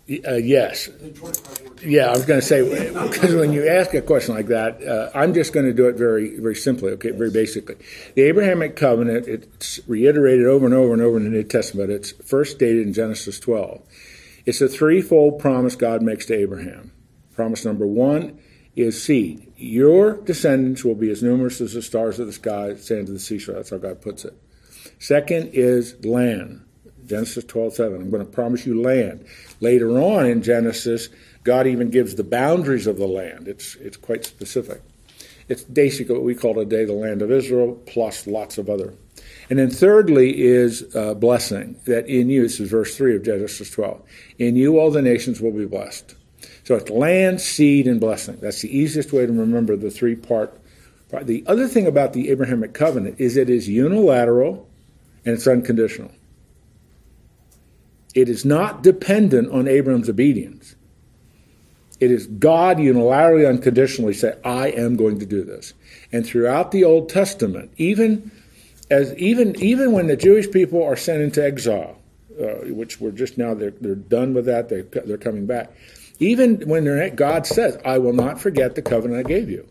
Uh, 0.08 0.34
yes. 0.34 0.88
Yeah, 1.82 2.06
I 2.06 2.12
was 2.12 2.24
going 2.24 2.40
to 2.40 2.46
say 2.46 2.62
because 3.10 3.34
when 3.34 3.52
you 3.52 3.66
ask 3.66 3.92
a 3.92 4.00
question 4.00 4.36
like 4.36 4.46
that, 4.46 4.82
uh, 4.82 5.10
I'm 5.14 5.34
just 5.34 5.52
going 5.52 5.66
to 5.66 5.72
do 5.72 5.88
it 5.88 5.96
very, 5.96 6.38
very 6.38 6.54
simply. 6.54 6.92
Okay, 6.92 7.10
very 7.10 7.30
basically, 7.30 7.76
the 8.14 8.22
Abrahamic 8.22 8.76
covenant 8.76 9.26
it's 9.26 9.80
reiterated 9.88 10.46
over 10.46 10.64
and 10.64 10.74
over 10.74 10.92
and 10.92 11.02
over 11.02 11.16
in 11.16 11.24
the 11.24 11.30
New 11.30 11.42
Testament. 11.42 11.90
It's 11.90 12.12
first 12.12 12.54
stated 12.54 12.86
in 12.86 12.92
Genesis 12.92 13.40
12. 13.40 13.82
It's 14.44 14.60
a 14.60 14.68
threefold 14.68 15.40
promise 15.40 15.74
God 15.74 16.02
makes 16.02 16.26
to 16.26 16.34
Abraham. 16.34 16.92
Promise 17.34 17.64
number 17.64 17.86
one 17.86 18.38
is 18.76 19.02
seed. 19.02 19.52
Your 19.56 20.18
descendants 20.18 20.84
will 20.84 20.94
be 20.94 21.10
as 21.10 21.22
numerous 21.22 21.60
as 21.60 21.74
the 21.74 21.82
stars 21.82 22.20
of 22.20 22.28
the 22.28 22.32
sky, 22.32 22.76
sand 22.76 23.08
of 23.08 23.14
the 23.14 23.18
seashore. 23.18 23.56
That's 23.56 23.70
how 23.70 23.78
God 23.78 24.00
puts 24.00 24.24
it. 24.24 24.34
Second 25.00 25.50
is 25.52 26.04
land. 26.04 26.65
Genesis 27.06 27.44
12, 27.44 27.74
7. 27.74 28.00
I'm 28.00 28.10
going 28.10 28.24
to 28.24 28.30
promise 28.30 28.66
you 28.66 28.80
land. 28.80 29.24
Later 29.60 29.98
on 29.98 30.26
in 30.26 30.42
Genesis, 30.42 31.08
God 31.44 31.66
even 31.66 31.90
gives 31.90 32.14
the 32.14 32.24
boundaries 32.24 32.86
of 32.86 32.98
the 32.98 33.06
land. 33.06 33.48
It's, 33.48 33.76
it's 33.76 33.96
quite 33.96 34.24
specific. 34.24 34.82
It's 35.48 35.62
basically 35.62 36.14
what 36.14 36.24
we 36.24 36.34
call 36.34 36.54
today 36.54 36.84
the 36.84 36.92
land 36.92 37.22
of 37.22 37.30
Israel, 37.30 37.80
plus 37.86 38.26
lots 38.26 38.58
of 38.58 38.68
other. 38.68 38.94
And 39.48 39.58
then 39.58 39.70
thirdly 39.70 40.42
is 40.42 40.94
uh, 40.96 41.14
blessing, 41.14 41.78
that 41.86 42.08
in 42.08 42.28
you, 42.30 42.42
this 42.42 42.58
is 42.58 42.68
verse 42.68 42.96
3 42.96 43.16
of 43.16 43.22
Genesis 43.24 43.70
12, 43.70 44.02
in 44.38 44.56
you 44.56 44.78
all 44.78 44.90
the 44.90 45.02
nations 45.02 45.40
will 45.40 45.52
be 45.52 45.66
blessed. 45.66 46.16
So 46.64 46.74
it's 46.74 46.90
land, 46.90 47.40
seed, 47.40 47.86
and 47.86 48.00
blessing. 48.00 48.38
That's 48.40 48.60
the 48.60 48.76
easiest 48.76 49.12
way 49.12 49.24
to 49.24 49.32
remember 49.32 49.76
the 49.76 49.90
three 49.90 50.16
part. 50.16 50.60
The 51.22 51.44
other 51.46 51.68
thing 51.68 51.86
about 51.86 52.12
the 52.12 52.30
Abrahamic 52.30 52.74
covenant 52.74 53.20
is 53.20 53.36
it 53.36 53.48
is 53.48 53.68
unilateral 53.68 54.68
and 55.24 55.34
it's 55.34 55.46
unconditional. 55.46 56.10
It 58.16 58.30
is 58.30 58.46
not 58.46 58.82
dependent 58.82 59.52
on 59.52 59.68
Abram's 59.68 60.08
obedience. 60.08 60.74
It 62.00 62.10
is 62.10 62.26
God 62.26 62.78
unilaterally, 62.78 63.46
unconditionally 63.46 64.14
say, 64.14 64.34
I 64.42 64.68
am 64.68 64.96
going 64.96 65.18
to 65.18 65.26
do 65.26 65.44
this. 65.44 65.74
And 66.10 66.24
throughout 66.26 66.72
the 66.72 66.82
Old 66.82 67.10
Testament, 67.10 67.70
even 67.76 68.30
as 68.90 69.14
even 69.16 69.54
even 69.62 69.92
when 69.92 70.06
the 70.06 70.16
Jewish 70.16 70.50
people 70.50 70.82
are 70.82 70.96
sent 70.96 71.20
into 71.20 71.44
exile, 71.44 71.98
uh, 72.40 72.72
which 72.72 73.00
we're 73.00 73.10
just 73.10 73.36
now 73.36 73.52
they're, 73.52 73.72
they're 73.72 73.94
done 73.94 74.32
with 74.32 74.46
that, 74.46 74.70
they're, 74.70 74.84
they're 74.84 75.18
coming 75.18 75.44
back. 75.44 75.70
Even 76.18 76.66
when 76.66 77.14
God 77.16 77.46
says, 77.46 77.78
I 77.84 77.98
will 77.98 78.14
not 78.14 78.40
forget 78.40 78.76
the 78.76 78.82
covenant 78.82 79.26
I 79.26 79.28
gave 79.28 79.50
you. 79.50 79.68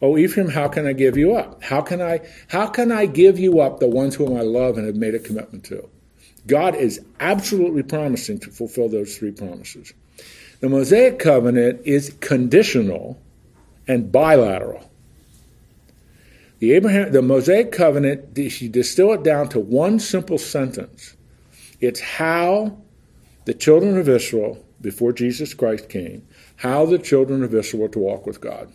Oh, 0.00 0.16
Ephraim, 0.16 0.50
how 0.50 0.68
can 0.68 0.86
I 0.86 0.92
give 0.92 1.16
you 1.16 1.34
up? 1.34 1.64
How 1.64 1.80
can 1.80 2.00
I 2.00 2.20
how 2.46 2.68
can 2.68 2.92
I 2.92 3.06
give 3.06 3.40
you 3.40 3.58
up 3.58 3.80
the 3.80 3.88
ones 3.88 4.14
whom 4.14 4.36
I 4.36 4.42
love 4.42 4.78
and 4.78 4.86
have 4.86 4.94
made 4.94 5.16
a 5.16 5.18
commitment 5.18 5.64
to? 5.64 5.88
God 6.46 6.74
is 6.74 7.00
absolutely 7.20 7.82
promising 7.82 8.38
to 8.40 8.50
fulfill 8.50 8.88
those 8.88 9.16
three 9.16 9.32
promises. 9.32 9.92
The 10.60 10.68
Mosaic 10.68 11.18
covenant 11.18 11.82
is 11.84 12.16
conditional 12.20 13.20
and 13.86 14.10
bilateral. 14.10 14.90
The 16.58 16.72
Abraham, 16.72 17.12
the 17.12 17.22
Mosaic 17.22 17.72
covenant, 17.72 18.38
if 18.38 18.62
you 18.62 18.68
distill 18.68 19.12
it 19.12 19.22
down 19.22 19.48
to 19.50 19.60
one 19.60 19.98
simple 19.98 20.38
sentence, 20.38 21.14
it's 21.80 22.00
how 22.00 22.78
the 23.44 23.54
children 23.54 23.98
of 23.98 24.08
Israel, 24.08 24.64
before 24.80 25.12
Jesus 25.12 25.52
Christ 25.52 25.88
came, 25.88 26.26
how 26.56 26.86
the 26.86 26.98
children 26.98 27.42
of 27.42 27.54
Israel 27.54 27.82
were 27.82 27.88
to 27.90 27.98
walk 27.98 28.26
with 28.26 28.40
God. 28.40 28.72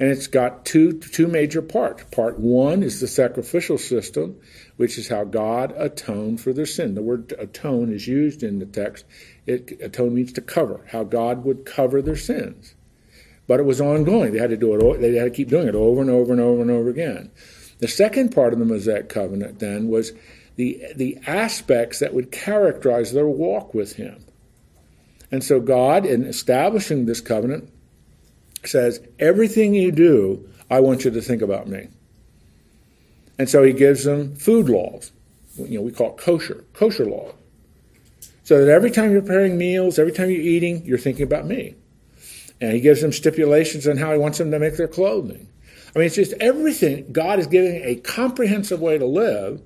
And 0.00 0.08
it's 0.08 0.28
got 0.28 0.64
two, 0.64 0.94
two 0.94 1.26
major 1.26 1.60
parts. 1.60 2.04
Part 2.04 2.40
one 2.40 2.82
is 2.82 3.00
the 3.00 3.06
sacrificial 3.06 3.76
system, 3.76 4.40
which 4.78 4.96
is 4.96 5.08
how 5.08 5.24
God 5.24 5.74
atoned 5.76 6.40
for 6.40 6.54
their 6.54 6.64
sin. 6.64 6.94
The 6.94 7.02
word 7.02 7.34
atone 7.38 7.92
is 7.92 8.08
used 8.08 8.42
in 8.42 8.60
the 8.60 8.66
text. 8.66 9.04
It, 9.46 9.78
atone 9.82 10.14
means 10.14 10.32
to 10.32 10.40
cover, 10.40 10.86
how 10.90 11.04
God 11.04 11.44
would 11.44 11.66
cover 11.66 12.00
their 12.00 12.16
sins. 12.16 12.74
But 13.46 13.60
it 13.60 13.64
was 13.64 13.78
ongoing. 13.78 14.32
They 14.32 14.38
had 14.38 14.50
to 14.50 14.56
do 14.56 14.74
it. 14.74 15.00
They 15.02 15.16
had 15.16 15.24
to 15.24 15.30
keep 15.30 15.50
doing 15.50 15.68
it 15.68 15.74
over 15.74 16.00
and 16.00 16.08
over 16.08 16.32
and 16.32 16.40
over 16.40 16.62
and 16.62 16.70
over 16.70 16.88
again. 16.88 17.30
The 17.80 17.88
second 17.88 18.30
part 18.30 18.54
of 18.54 18.58
the 18.58 18.64
Mosaic 18.64 19.10
covenant 19.10 19.58
then 19.58 19.88
was 19.88 20.12
the, 20.56 20.82
the 20.96 21.18
aspects 21.26 21.98
that 21.98 22.14
would 22.14 22.32
characterize 22.32 23.12
their 23.12 23.26
walk 23.26 23.74
with 23.74 23.96
Him. 23.96 24.24
And 25.30 25.44
so 25.44 25.60
God, 25.60 26.06
in 26.06 26.24
establishing 26.24 27.04
this 27.04 27.20
covenant, 27.20 27.70
says, 28.64 29.00
Everything 29.18 29.74
you 29.74 29.92
do, 29.92 30.48
I 30.70 30.80
want 30.80 31.04
you 31.04 31.10
to 31.10 31.20
think 31.20 31.42
about 31.42 31.68
me. 31.68 31.88
And 33.38 33.48
so 33.48 33.62
He 33.62 33.72
gives 33.72 34.04
them 34.04 34.34
food 34.36 34.68
laws. 34.68 35.12
You 35.56 35.78
know, 35.78 35.82
we 35.82 35.92
call 35.92 36.10
it 36.10 36.18
kosher, 36.18 36.64
kosher 36.72 37.04
law. 37.04 37.32
So 38.44 38.64
that 38.64 38.70
every 38.70 38.90
time 38.90 39.12
you're 39.12 39.22
preparing 39.22 39.58
meals, 39.58 39.98
every 39.98 40.12
time 40.12 40.30
you're 40.30 40.40
eating, 40.40 40.84
you're 40.84 40.98
thinking 40.98 41.22
about 41.22 41.46
me. 41.46 41.74
And 42.60 42.72
He 42.72 42.80
gives 42.80 43.00
them 43.00 43.12
stipulations 43.12 43.86
on 43.86 43.96
how 43.96 44.12
He 44.12 44.18
wants 44.18 44.38
them 44.38 44.50
to 44.50 44.58
make 44.58 44.76
their 44.76 44.88
clothing. 44.88 45.48
I 45.94 45.98
mean, 45.98 46.06
it's 46.06 46.14
just 46.14 46.34
everything. 46.34 47.10
God 47.12 47.38
is 47.38 47.46
giving 47.46 47.82
a 47.84 47.96
comprehensive 47.96 48.80
way 48.80 48.98
to 48.98 49.06
live, 49.06 49.60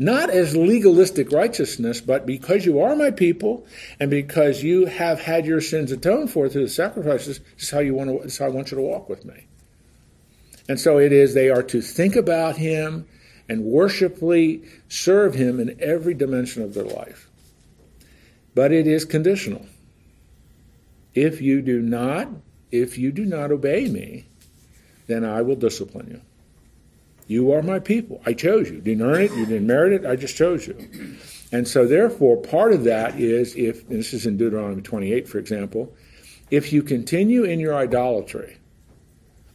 not 0.00 0.30
as 0.30 0.56
legalistic 0.56 1.30
righteousness, 1.30 2.00
but 2.00 2.24
because 2.24 2.64
you 2.64 2.80
are 2.80 2.96
my 2.96 3.10
people 3.10 3.66
and 4.00 4.10
because 4.10 4.62
you 4.62 4.86
have 4.86 5.20
had 5.20 5.44
your 5.44 5.60
sins 5.60 5.92
atoned 5.92 6.30
for 6.30 6.48
through 6.48 6.64
the 6.64 6.70
sacrifices, 6.70 7.38
this 7.38 7.64
is 7.64 7.70
how 7.70 7.80
you 7.80 7.92
want 7.92 8.08
to, 8.08 8.24
this 8.24 8.32
is 8.32 8.38
how 8.38 8.46
I 8.46 8.48
want 8.48 8.70
you 8.70 8.78
to 8.78 8.82
walk 8.82 9.10
with 9.10 9.26
me. 9.26 9.44
And 10.70 10.80
so 10.80 10.96
it 10.96 11.12
is, 11.12 11.34
they 11.34 11.50
are 11.50 11.62
to 11.64 11.82
think 11.82 12.16
about 12.16 12.56
him 12.56 13.06
and 13.46 13.62
worshipfully 13.64 14.64
serve 14.88 15.34
him 15.34 15.60
in 15.60 15.76
every 15.80 16.14
dimension 16.14 16.62
of 16.62 16.72
their 16.72 16.84
life. 16.84 17.28
But 18.54 18.72
it 18.72 18.86
is 18.86 19.04
conditional. 19.04 19.66
If 21.14 21.42
you 21.42 21.60
do 21.60 21.82
not, 21.82 22.28
if 22.72 22.96
you 22.96 23.12
do 23.12 23.26
not 23.26 23.52
obey 23.52 23.86
me, 23.86 24.24
then 25.08 25.26
I 25.26 25.42
will 25.42 25.56
discipline 25.56 26.08
you. 26.08 26.20
You 27.30 27.52
are 27.52 27.62
my 27.62 27.78
people. 27.78 28.20
I 28.26 28.32
chose 28.32 28.68
you. 28.68 28.80
Didn't 28.80 29.06
earn 29.06 29.22
it. 29.22 29.30
You 29.30 29.46
didn't 29.46 29.68
merit 29.68 29.92
it. 29.92 30.04
I 30.04 30.16
just 30.16 30.34
chose 30.34 30.66
you. 30.66 30.76
And 31.52 31.68
so, 31.68 31.86
therefore, 31.86 32.36
part 32.36 32.72
of 32.72 32.82
that 32.82 33.20
is 33.20 33.54
if, 33.54 33.88
this 33.88 34.12
is 34.12 34.26
in 34.26 34.36
Deuteronomy 34.36 34.82
28, 34.82 35.28
for 35.28 35.38
example, 35.38 35.94
if 36.50 36.72
you 36.72 36.82
continue 36.82 37.44
in 37.44 37.60
your 37.60 37.72
idolatry, 37.76 38.58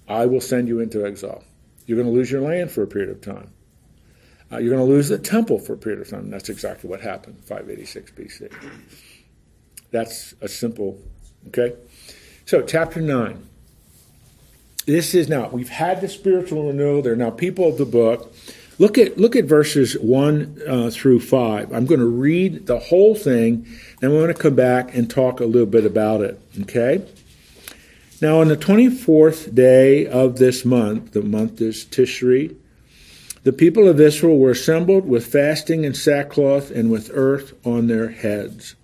I 0.07 0.25
will 0.25 0.39
send 0.39 0.69
you 0.69 0.79
into 0.79 1.05
exile. 1.05 1.43
You're 1.85 1.97
going 1.97 2.07
to 2.07 2.17
lose 2.17 2.31
your 2.31 2.39
land 2.39 2.71
for 2.71 2.81
a 2.81 2.87
period 2.87 3.09
of 3.09 3.19
time. 3.19 3.51
Uh, 4.49 4.59
you're 4.59 4.73
going 4.73 4.87
to 4.87 4.93
lose 4.93 5.09
the 5.09 5.19
temple 5.19 5.59
for 5.59 5.73
a 5.73 5.77
period 5.77 5.99
of 5.99 6.09
time. 6.09 6.29
That's 6.29 6.47
exactly 6.47 6.89
what 6.89 7.01
happened, 7.01 7.43
586 7.43 8.11
BC. 8.11 8.53
That's 9.91 10.33
a 10.39 10.47
simple, 10.47 10.97
okay? 11.49 11.75
So, 12.45 12.61
chapter 12.61 13.01
9 13.01 13.49
this 14.85 15.15
is 15.15 15.29
now 15.29 15.49
we've 15.49 15.69
had 15.69 16.01
the 16.01 16.09
spiritual 16.09 16.67
renewal. 16.67 17.01
They're 17.01 17.15
now 17.15 17.31
people 17.31 17.69
of 17.69 17.77
the 17.77 17.85
book. 17.85 18.33
Look 18.77 18.97
at 18.97 19.17
look 19.17 19.35
at 19.35 19.45
verses 19.45 19.93
one 19.93 20.61
uh, 20.67 20.89
through 20.89 21.21
five. 21.21 21.71
I'm 21.71 21.85
going 21.85 22.01
to 22.01 22.05
read 22.05 22.67
the 22.67 22.79
whole 22.79 23.15
thing, 23.15 23.65
and 24.01 24.11
we're 24.11 24.21
going 24.21 24.33
to 24.35 24.41
come 24.41 24.55
back 24.55 24.95
and 24.95 25.09
talk 25.09 25.39
a 25.39 25.45
little 25.45 25.65
bit 25.65 25.85
about 25.85 26.21
it. 26.21 26.39
Okay. 26.61 27.05
Now, 28.21 28.39
on 28.39 28.47
the 28.47 28.55
24th 28.55 29.53
day 29.53 30.07
of 30.07 30.37
this 30.37 30.63
month, 30.63 31.11
the 31.11 31.21
month 31.21 31.59
is 31.59 31.83
Tishri, 31.83 32.55
the 33.43 33.53
people 33.53 33.87
of 33.87 33.99
Israel 33.99 34.39
were 34.39 34.51
assembled 34.51 35.05
with 35.05 35.27
fasting 35.27 35.85
and 35.85 35.95
sackcloth 35.95 36.71
and 36.71 36.89
with 36.89 37.11
earth 37.13 37.53
on 37.65 37.87
their 37.87 38.09
heads. 38.09 38.75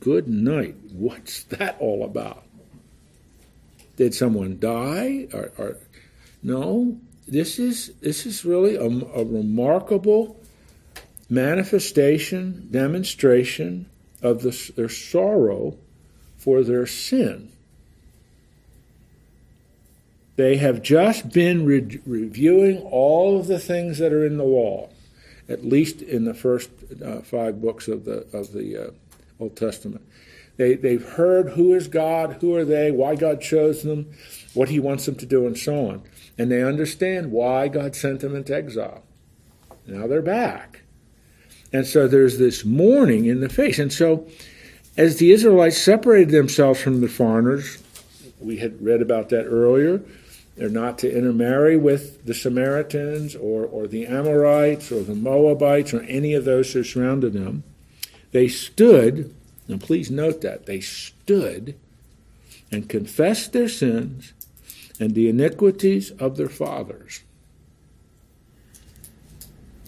Good 0.00 0.26
night. 0.26 0.74
What's 0.92 1.44
that 1.44 1.76
all 1.78 2.02
about? 2.04 2.42
Did 4.00 4.14
someone 4.14 4.58
die? 4.58 5.28
Or, 5.34 5.52
or, 5.58 5.76
no, 6.42 6.96
this 7.28 7.58
is 7.58 7.92
this 8.00 8.24
is 8.24 8.46
really 8.46 8.74
a, 8.76 8.86
a 8.86 9.24
remarkable 9.26 10.40
manifestation, 11.28 12.66
demonstration 12.70 13.90
of 14.22 14.40
the, 14.40 14.72
their 14.74 14.88
sorrow 14.88 15.76
for 16.38 16.62
their 16.62 16.86
sin. 16.86 17.52
They 20.36 20.56
have 20.56 20.80
just 20.80 21.28
been 21.28 21.66
re- 21.66 22.00
reviewing 22.06 22.78
all 22.78 23.38
of 23.38 23.48
the 23.48 23.58
things 23.58 23.98
that 23.98 24.14
are 24.14 24.24
in 24.24 24.38
the 24.38 24.44
law, 24.44 24.88
at 25.46 25.62
least 25.62 26.00
in 26.00 26.24
the 26.24 26.32
first 26.32 26.70
uh, 27.04 27.20
five 27.20 27.60
books 27.60 27.86
of 27.86 28.06
the 28.06 28.26
of 28.32 28.54
the 28.54 28.78
uh, 28.78 28.90
Old 29.38 29.56
Testament. 29.56 30.02
They, 30.60 30.74
they've 30.74 31.02
heard 31.02 31.52
who 31.52 31.72
is 31.72 31.88
God, 31.88 32.36
who 32.42 32.54
are 32.54 32.66
they, 32.66 32.90
why 32.90 33.16
God 33.16 33.40
chose 33.40 33.82
them, 33.82 34.12
what 34.52 34.68
He 34.68 34.78
wants 34.78 35.06
them 35.06 35.14
to 35.14 35.24
do, 35.24 35.46
and 35.46 35.56
so 35.56 35.88
on. 35.88 36.02
And 36.36 36.50
they 36.50 36.62
understand 36.62 37.32
why 37.32 37.68
God 37.68 37.96
sent 37.96 38.20
them 38.20 38.36
into 38.36 38.54
exile. 38.54 39.02
Now 39.86 40.06
they're 40.06 40.20
back. 40.20 40.82
And 41.72 41.86
so 41.86 42.06
there's 42.06 42.36
this 42.36 42.62
mourning 42.62 43.24
in 43.24 43.40
the 43.40 43.48
face. 43.48 43.78
And 43.78 43.90
so 43.90 44.28
as 44.98 45.16
the 45.16 45.32
Israelites 45.32 45.78
separated 45.78 46.28
themselves 46.28 46.78
from 46.78 47.00
the 47.00 47.08
foreigners, 47.08 47.82
we 48.38 48.58
had 48.58 48.84
read 48.84 49.00
about 49.00 49.30
that 49.30 49.46
earlier. 49.46 50.02
They're 50.58 50.68
not 50.68 50.98
to 50.98 51.10
intermarry 51.10 51.78
with 51.78 52.26
the 52.26 52.34
Samaritans 52.34 53.34
or, 53.34 53.64
or 53.64 53.86
the 53.86 54.06
Amorites 54.06 54.92
or 54.92 55.02
the 55.04 55.14
Moabites 55.14 55.94
or 55.94 56.02
any 56.02 56.34
of 56.34 56.44
those 56.44 56.70
who 56.70 56.84
surrounded 56.84 57.32
them. 57.32 57.64
They 58.32 58.48
stood 58.48 59.34
now, 59.70 59.76
please 59.78 60.10
note 60.10 60.40
that 60.40 60.66
they 60.66 60.80
stood 60.80 61.76
and 62.72 62.88
confessed 62.88 63.52
their 63.52 63.68
sins 63.68 64.32
and 64.98 65.14
the 65.14 65.28
iniquities 65.28 66.10
of 66.12 66.36
their 66.36 66.48
fathers. 66.48 67.22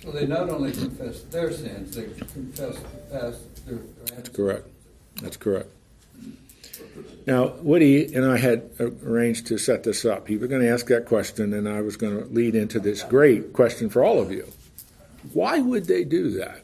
Well, 0.04 0.12
they 0.12 0.26
not 0.26 0.48
only 0.50 0.70
confessed 0.70 1.32
their 1.32 1.52
sins, 1.52 1.96
they 1.96 2.04
confessed 2.32 2.80
the 2.82 3.18
past 3.18 3.66
their. 3.66 3.78
That's 4.14 4.28
correct. 4.28 4.68
That's 5.20 5.36
correct. 5.36 5.68
Now, 7.26 7.54
Woody 7.62 8.14
and 8.14 8.24
I 8.24 8.36
had 8.36 8.70
arranged 8.80 9.48
to 9.48 9.58
set 9.58 9.82
this 9.82 10.04
up. 10.04 10.28
He 10.28 10.36
was 10.36 10.48
going 10.48 10.62
to 10.62 10.68
ask 10.68 10.86
that 10.86 11.06
question, 11.06 11.52
and 11.54 11.68
I 11.68 11.80
was 11.80 11.96
going 11.96 12.18
to 12.18 12.24
lead 12.26 12.54
into 12.54 12.78
this 12.78 13.02
great 13.02 13.52
question 13.52 13.88
for 13.88 14.04
all 14.04 14.20
of 14.20 14.30
you. 14.30 14.46
Why 15.32 15.58
would 15.60 15.86
they 15.86 16.04
do 16.04 16.30
that? 16.38 16.61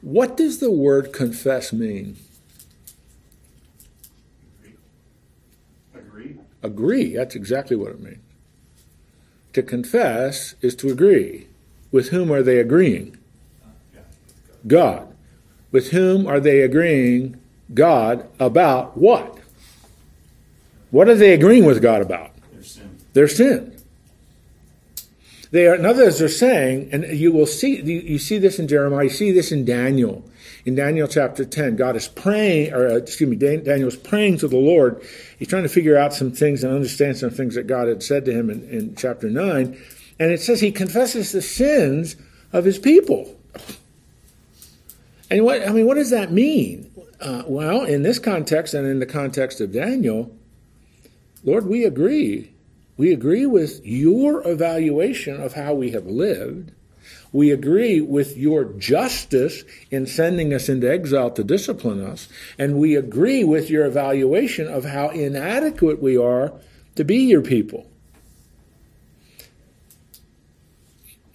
What 0.00 0.36
does 0.36 0.58
the 0.58 0.70
word 0.70 1.12
confess 1.12 1.72
mean? 1.72 2.16
Agree. 5.94 6.36
Agree. 6.62 7.16
That's 7.16 7.34
exactly 7.34 7.76
what 7.76 7.92
it 7.92 8.00
means. 8.00 8.18
To 9.54 9.62
confess 9.62 10.54
is 10.60 10.74
to 10.76 10.90
agree. 10.90 11.46
With 11.90 12.10
whom 12.10 12.30
are 12.30 12.42
they 12.42 12.58
agreeing? 12.58 13.16
God. 14.66 15.14
With 15.70 15.90
whom 15.90 16.26
are 16.26 16.40
they 16.40 16.60
agreeing? 16.60 17.40
God 17.72 18.28
about 18.38 18.96
what? 18.96 19.38
What 20.90 21.08
are 21.08 21.14
they 21.14 21.32
agreeing 21.32 21.64
with 21.64 21.82
God 21.82 22.02
about? 22.02 22.30
Their 22.52 22.62
sin. 22.62 22.98
Their 23.12 23.28
sin. 23.28 23.75
They 25.50 25.66
are, 25.66 25.74
in 25.74 25.86
other 25.86 26.04
words, 26.04 26.18
they're 26.18 26.28
saying, 26.28 26.88
and 26.92 27.04
you 27.16 27.32
will 27.32 27.46
see, 27.46 27.80
you, 27.80 28.00
you, 28.00 28.18
see 28.18 28.38
this 28.38 28.58
in 28.58 28.66
Jeremiah, 28.66 29.04
you 29.04 29.10
see 29.10 29.30
this 29.30 29.52
in 29.52 29.64
Daniel. 29.64 30.28
In 30.64 30.74
Daniel 30.74 31.06
chapter 31.06 31.44
10, 31.44 31.76
God 31.76 31.94
is 31.94 32.08
praying, 32.08 32.72
or 32.72 32.88
uh, 32.88 32.96
excuse 32.96 33.30
me, 33.30 33.36
Daniel 33.36 33.86
is 33.86 33.96
praying 33.96 34.38
to 34.38 34.48
the 34.48 34.56
Lord. 34.56 35.00
He's 35.38 35.48
trying 35.48 35.62
to 35.62 35.68
figure 35.68 35.96
out 35.96 36.12
some 36.12 36.32
things 36.32 36.64
and 36.64 36.74
understand 36.74 37.16
some 37.16 37.30
things 37.30 37.54
that 37.54 37.68
God 37.68 37.86
had 37.86 38.02
said 38.02 38.24
to 38.24 38.32
him 38.32 38.50
in, 38.50 38.68
in 38.68 38.96
chapter 38.96 39.30
9. 39.30 39.80
And 40.18 40.32
it 40.32 40.40
says 40.40 40.60
he 40.60 40.72
confesses 40.72 41.30
the 41.30 41.42
sins 41.42 42.16
of 42.52 42.64
his 42.64 42.78
people. 42.78 43.36
And 45.30 45.44
what, 45.44 45.66
I 45.66 45.72
mean, 45.72 45.86
what 45.86 45.94
does 45.94 46.10
that 46.10 46.32
mean? 46.32 46.90
Uh, 47.20 47.42
well, 47.46 47.84
in 47.84 48.02
this 48.02 48.18
context 48.18 48.74
and 48.74 48.86
in 48.86 48.98
the 48.98 49.06
context 49.06 49.60
of 49.60 49.72
Daniel, 49.72 50.34
Lord, 51.44 51.66
we 51.66 51.84
agree 51.84 52.50
we 52.96 53.12
agree 53.12 53.46
with 53.46 53.84
your 53.84 54.46
evaluation 54.48 55.40
of 55.40 55.52
how 55.54 55.74
we 55.74 55.90
have 55.90 56.06
lived. 56.06 56.72
We 57.32 57.50
agree 57.50 58.00
with 58.00 58.36
your 58.36 58.64
justice 58.64 59.64
in 59.90 60.06
sending 60.06 60.54
us 60.54 60.68
into 60.68 60.90
exile 60.90 61.30
to 61.32 61.44
discipline 61.44 62.02
us. 62.02 62.28
And 62.58 62.78
we 62.78 62.96
agree 62.96 63.44
with 63.44 63.68
your 63.68 63.84
evaluation 63.84 64.66
of 64.66 64.84
how 64.84 65.10
inadequate 65.10 66.00
we 66.00 66.16
are 66.16 66.52
to 66.94 67.04
be 67.04 67.18
your 67.18 67.42
people. 67.42 67.90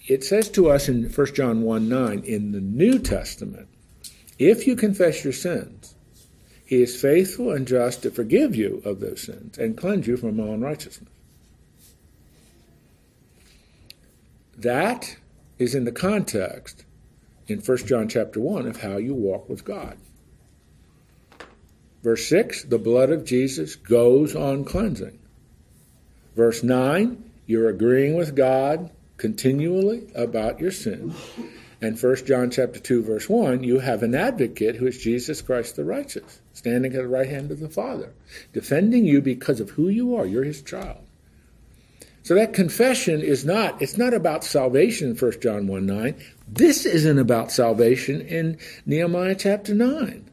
It 0.07 0.23
says 0.23 0.49
to 0.51 0.69
us 0.69 0.89
in 0.89 1.09
1 1.09 1.33
John 1.35 1.61
1 1.61 1.87
9, 1.87 2.23
in 2.25 2.51
the 2.51 2.59
New 2.59 2.97
Testament, 2.97 3.67
if 4.39 4.65
you 4.65 4.75
confess 4.75 5.23
your 5.23 5.33
sins, 5.33 5.93
he 6.65 6.81
is 6.81 6.99
faithful 6.99 7.51
and 7.51 7.67
just 7.67 8.01
to 8.01 8.11
forgive 8.11 8.55
you 8.55 8.81
of 8.83 8.99
those 8.99 9.21
sins 9.21 9.57
and 9.59 9.77
cleanse 9.77 10.07
you 10.07 10.17
from 10.17 10.39
all 10.39 10.53
unrighteousness. 10.53 11.11
That 14.61 15.17
is 15.57 15.73
in 15.73 15.85
the 15.85 15.91
context 15.91 16.85
in 17.47 17.59
1 17.59 17.77
John 17.79 18.07
chapter 18.07 18.39
1 18.39 18.67
of 18.67 18.81
how 18.81 18.97
you 18.97 19.15
walk 19.15 19.49
with 19.49 19.65
God. 19.65 19.97
Verse 22.03 22.27
6, 22.27 22.65
the 22.65 22.77
blood 22.77 23.09
of 23.09 23.25
Jesus 23.25 23.75
goes 23.75 24.35
on 24.35 24.63
cleansing. 24.63 25.17
Verse 26.35 26.61
9, 26.61 27.31
you're 27.47 27.69
agreeing 27.69 28.15
with 28.15 28.35
God 28.35 28.91
continually 29.17 30.07
about 30.13 30.59
your 30.59 30.71
sin. 30.71 31.15
And 31.81 31.99
1 31.99 32.15
John 32.27 32.51
chapter 32.51 32.79
2 32.79 33.01
verse 33.01 33.27
1, 33.27 33.63
you 33.63 33.79
have 33.79 34.03
an 34.03 34.13
advocate 34.13 34.75
who 34.75 34.85
is 34.85 34.99
Jesus 34.99 35.41
Christ 35.41 35.75
the 35.75 35.83
righteous, 35.83 36.39
standing 36.53 36.93
at 36.93 37.01
the 37.01 37.07
right 37.07 37.27
hand 37.27 37.49
of 37.49 37.59
the 37.59 37.69
Father, 37.69 38.13
defending 38.53 39.05
you 39.05 39.21
because 39.21 39.59
of 39.59 39.71
who 39.71 39.89
you 39.89 40.15
are. 40.15 40.27
You're 40.27 40.43
his 40.43 40.61
child. 40.61 41.03
So 42.23 42.35
that 42.35 42.53
confession 42.53 43.21
is 43.21 43.45
not, 43.45 43.81
it's 43.81 43.97
not 43.97 44.13
about 44.13 44.43
salvation 44.43 45.09
in 45.09 45.15
1 45.15 45.41
John 45.41 45.67
1 45.67 45.85
9. 45.85 46.15
This 46.47 46.85
isn't 46.85 47.17
about 47.17 47.51
salvation 47.51 48.21
in 48.21 48.57
Nehemiah 48.85 49.35
chapter 49.35 49.73
9. 49.73 50.29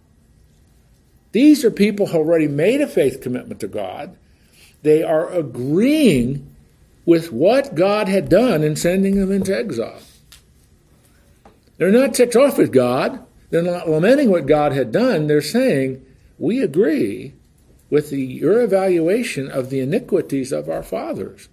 These 1.33 1.65
are 1.65 1.71
people 1.71 2.09
who 2.09 2.19
already 2.19 2.49
made 2.49 2.81
a 2.81 2.87
faith 2.87 3.21
commitment 3.21 3.61
to 3.61 3.69
God. 3.69 4.17
They 4.83 5.03
are 5.03 5.31
agreeing 5.31 6.55
with 7.05 7.33
what 7.33 7.75
God 7.75 8.09
had 8.09 8.29
done 8.29 8.63
in 8.63 8.77
sending 8.77 9.19
them 9.19 9.33
into 9.33 9.57
exile. 9.57 10.01
They're 11.79 11.91
not 11.91 12.15
ticked 12.15 12.37
off 12.37 12.59
with 12.59 12.73
God. 12.73 13.25
They're 13.51 13.63
not 13.63 13.89
lamenting 13.89 14.31
what 14.31 14.47
God 14.47 14.73
had 14.73 14.93
done. 14.93 15.27
They're 15.27 15.41
saying, 15.41 16.05
We 16.39 16.61
agree 16.61 17.35
with 17.89 18.11
the, 18.11 18.21
your 18.21 18.61
evaluation 18.61 19.51
of 19.51 19.71
the 19.71 19.81
iniquities 19.81 20.53
of 20.53 20.69
our 20.69 20.83
fathers. 20.83 21.49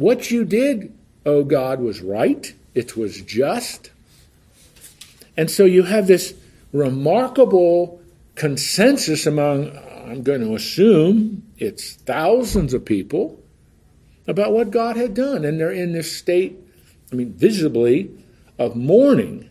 What 0.00 0.30
you 0.30 0.46
did, 0.46 0.96
O 1.26 1.44
God, 1.44 1.78
was 1.78 2.00
right, 2.00 2.54
it 2.74 2.96
was 2.96 3.20
just. 3.20 3.90
And 5.36 5.50
so 5.50 5.66
you 5.66 5.82
have 5.82 6.06
this 6.06 6.32
remarkable 6.72 8.00
consensus 8.34 9.26
among, 9.26 9.76
I'm 10.06 10.22
going 10.22 10.40
to 10.40 10.54
assume 10.54 11.42
it's 11.58 11.96
thousands 11.96 12.72
of 12.72 12.82
people, 12.82 13.42
about 14.26 14.54
what 14.54 14.70
God 14.70 14.96
had 14.96 15.12
done. 15.12 15.44
And 15.44 15.60
they're 15.60 15.70
in 15.70 15.92
this 15.92 16.16
state, 16.16 16.58
I 17.12 17.16
mean, 17.16 17.34
visibly, 17.34 18.10
of 18.58 18.76
mourning. 18.76 19.50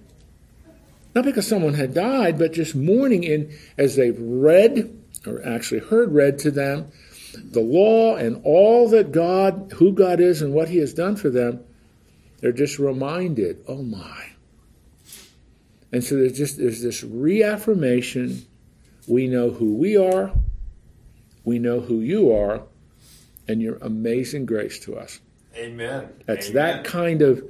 Not 1.14 1.26
because 1.26 1.48
someone 1.48 1.76
had 1.76 1.94
died, 1.94 2.40
but 2.40 2.54
just 2.54 2.74
mourning 2.74 3.24
in 3.24 3.56
as 3.78 3.96
they've 3.96 4.20
read, 4.20 4.98
or 5.28 5.46
actually 5.46 5.82
heard 5.82 6.12
read 6.12 6.40
to 6.40 6.50
them, 6.50 6.92
the 7.34 7.62
law 7.62 8.16
and 8.16 8.42
all 8.44 8.90
that 8.90 9.12
God, 9.12 9.74
who 9.76 9.92
God 9.92 10.20
is 10.20 10.42
and 10.42 10.54
what 10.54 10.70
He 10.70 10.78
has 10.78 10.94
done 10.94 11.16
for 11.16 11.30
them, 11.30 11.64
they're 12.40 12.52
just 12.52 12.80
reminded, 12.80 13.64
oh 13.68 13.84
my. 13.84 14.30
And 15.92 16.04
so 16.04 16.16
there's 16.16 16.38
just 16.38 16.58
there's 16.58 16.82
this 16.82 17.04
reaffirmation. 17.04 18.46
We 19.08 19.28
know 19.28 19.50
who 19.50 19.76
we 19.76 19.98
are, 19.98 20.32
we 21.44 21.60
know 21.60 21.80
who 21.80 22.00
you 22.00 22.32
are, 22.32 22.62
and 23.48 23.62
your 23.62 23.78
amazing 23.82 24.46
grace 24.46 24.80
to 24.82 24.98
us. 24.98 25.20
Amen. 25.56 26.10
That's 26.26 26.50
Amen. 26.50 26.56
that 26.56 26.84
kind 26.84 27.22
of 27.22 27.44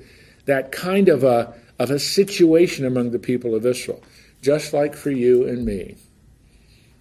that 0.45 0.71
kind 0.71 1.09
of 1.09 1.24
a 1.24 1.53
of 1.77 1.91
a 1.91 2.00
situation 2.00 2.86
among 2.86 3.12
the 3.12 3.19
people 3.19 3.55
of 3.55 3.65
Israel, 3.65 4.01
just 4.41 4.74
like 4.74 4.95
for 4.95 5.12
you 5.12 5.48
and 5.48 5.65
me. 5.65 5.98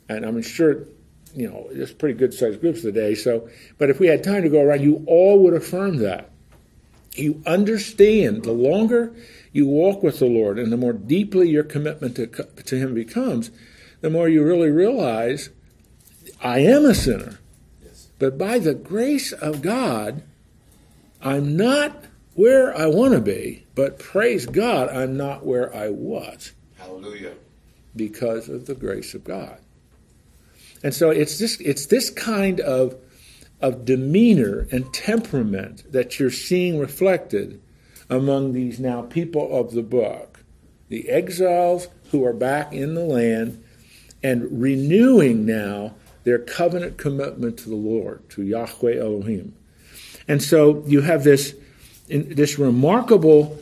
And 0.09 0.25
I'm 0.25 0.41
sure, 0.43 0.87
you 1.35 1.49
know, 1.49 1.69
it's 1.71 1.93
pretty 1.93 2.19
good 2.19 2.35
sized 2.35 2.61
groups 2.61 2.83
today. 2.83 3.15
So, 3.15 3.49
but 3.79 3.91
if 3.91 4.01
we 4.01 4.07
had 4.07 4.25
time 4.25 4.43
to 4.43 4.49
go 4.49 4.63
around, 4.63 4.83
you 4.83 5.05
all 5.07 5.43
would 5.45 5.55
affirm 5.55 5.99
that. 5.99 6.31
You 7.15 7.43
understand 7.47 8.45
the 8.45 8.53
longer 8.53 9.15
you 9.53 9.67
walk 9.67 10.03
with 10.03 10.19
the 10.19 10.27
Lord, 10.27 10.59
and 10.59 10.73
the 10.73 10.77
more 10.77 10.93
deeply 10.93 11.49
your 11.49 11.65
commitment 11.65 12.17
to 12.17 12.27
to 12.27 12.77
Him 12.77 12.95
becomes, 12.95 13.51
the 14.01 14.11
more 14.11 14.29
you 14.29 14.45
really 14.45 14.71
realize, 14.71 15.51
I 16.41 16.61
am 16.61 16.85
a 16.85 16.95
sinner. 16.95 17.39
But 18.19 18.37
by 18.37 18.59
the 18.59 18.75
grace 18.75 19.33
of 19.33 19.63
God, 19.63 20.23
I'm 21.23 21.57
not 21.57 22.05
where 22.35 22.77
I 22.77 22.87
want 22.87 23.15
to 23.15 23.21
be, 23.21 23.65
but 23.75 23.99
praise 23.99 24.47
God, 24.47 24.89
I'm 24.89 25.17
not 25.17 25.45
where 25.45 25.75
I 25.75 25.89
was 25.89 26.53
Hallelujah. 26.77 27.35
because 27.95 28.49
of 28.49 28.67
the 28.67 28.75
grace 28.75 29.15
of 29.15 29.25
God. 29.25 29.59
And 30.83 30.95
so 30.95 31.11
it's 31.11 31.39
this 31.39 31.61
it's 31.61 31.87
this 31.87 32.11
kind 32.11 32.61
of 32.61 32.97
of 33.61 33.85
demeanor 33.85 34.69
and 34.71 34.93
temperament 34.95 35.91
that 35.93 36.19
you're 36.19 36.31
seeing 36.31 36.79
reflected 36.79 37.61
among 38.09 38.53
these 38.53 38.79
now 38.79 39.03
people 39.03 39.59
of 39.59 39.73
the 39.73 39.83
book, 39.83 40.45
the 40.89 41.09
exiles 41.09 41.89
who 42.11 42.25
are 42.25 42.33
back 42.33 42.73
in 42.73 42.95
the 42.95 43.05
land 43.05 43.63
and 44.23 44.61
renewing 44.61 45.45
now 45.45 45.95
their 46.25 46.39
covenant 46.39 46.99
commitment 46.99 47.59
to 47.59 47.69
the 47.69 47.77
Lord, 47.77 48.29
to 48.31 48.43
Yahweh 48.43 48.99
Elohim. 48.99 49.55
And 50.27 50.43
so 50.43 50.85
you 50.87 51.01
have 51.03 51.25
this, 51.25 51.55
this 52.09 52.59
remarkable 52.59 53.59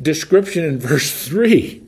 description 0.00 0.64
in 0.64 0.78
verse 0.78 1.10
3. 1.28 1.85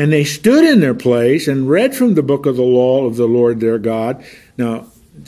And 0.00 0.10
they 0.10 0.24
stood 0.24 0.64
in 0.64 0.80
their 0.80 0.94
place 0.94 1.46
and 1.46 1.68
read 1.68 1.94
from 1.94 2.14
the 2.14 2.22
book 2.22 2.46
of 2.46 2.56
the 2.56 2.62
law 2.62 3.04
of 3.04 3.16
the 3.16 3.26
Lord 3.26 3.60
their 3.60 3.78
God. 3.78 4.24
Now, 4.56 4.86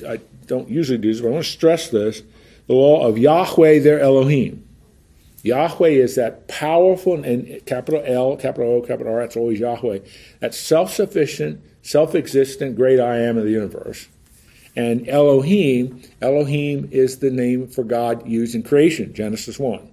I 0.09 0.19
don't 0.47 0.71
usually 0.71 0.97
do 0.97 1.13
this, 1.13 1.21
but 1.21 1.29
I 1.29 1.33
want 1.33 1.45
to 1.45 1.51
stress 1.51 1.91
this 1.91 2.23
the 2.69 2.73
law 2.73 3.07
of 3.07 3.19
Yahweh 3.19 3.81
their 3.81 4.01
Elohim. 4.01 4.67
Yahweh 5.43 5.91
is 5.91 6.15
that 6.15 6.49
powerful, 6.49 7.23
and 7.23 7.61
capital 7.67 8.03
L, 8.07 8.35
capital 8.39 8.77
O, 8.77 8.81
capital 8.81 9.13
R, 9.13 9.21
that's 9.21 9.37
always 9.37 9.61
Yahweh. 9.61 9.99
That 10.41 10.55
self 10.55 10.95
sufficient, 10.95 11.63
self 11.83 12.15
existent, 12.15 12.75
great 12.75 12.99
I 12.99 13.19
am 13.19 13.37
of 13.37 13.45
the 13.45 13.51
universe. 13.51 14.09
And 14.75 15.07
Elohim, 15.07 16.01
Elohim 16.23 16.89
is 16.91 17.19
the 17.19 17.31
name 17.31 17.69
for 17.69 17.85
God 17.85 18.27
used 18.27 18.55
in 18.55 18.63
creation, 18.63 19.13
Genesis 19.13 19.59
1. 19.59 19.87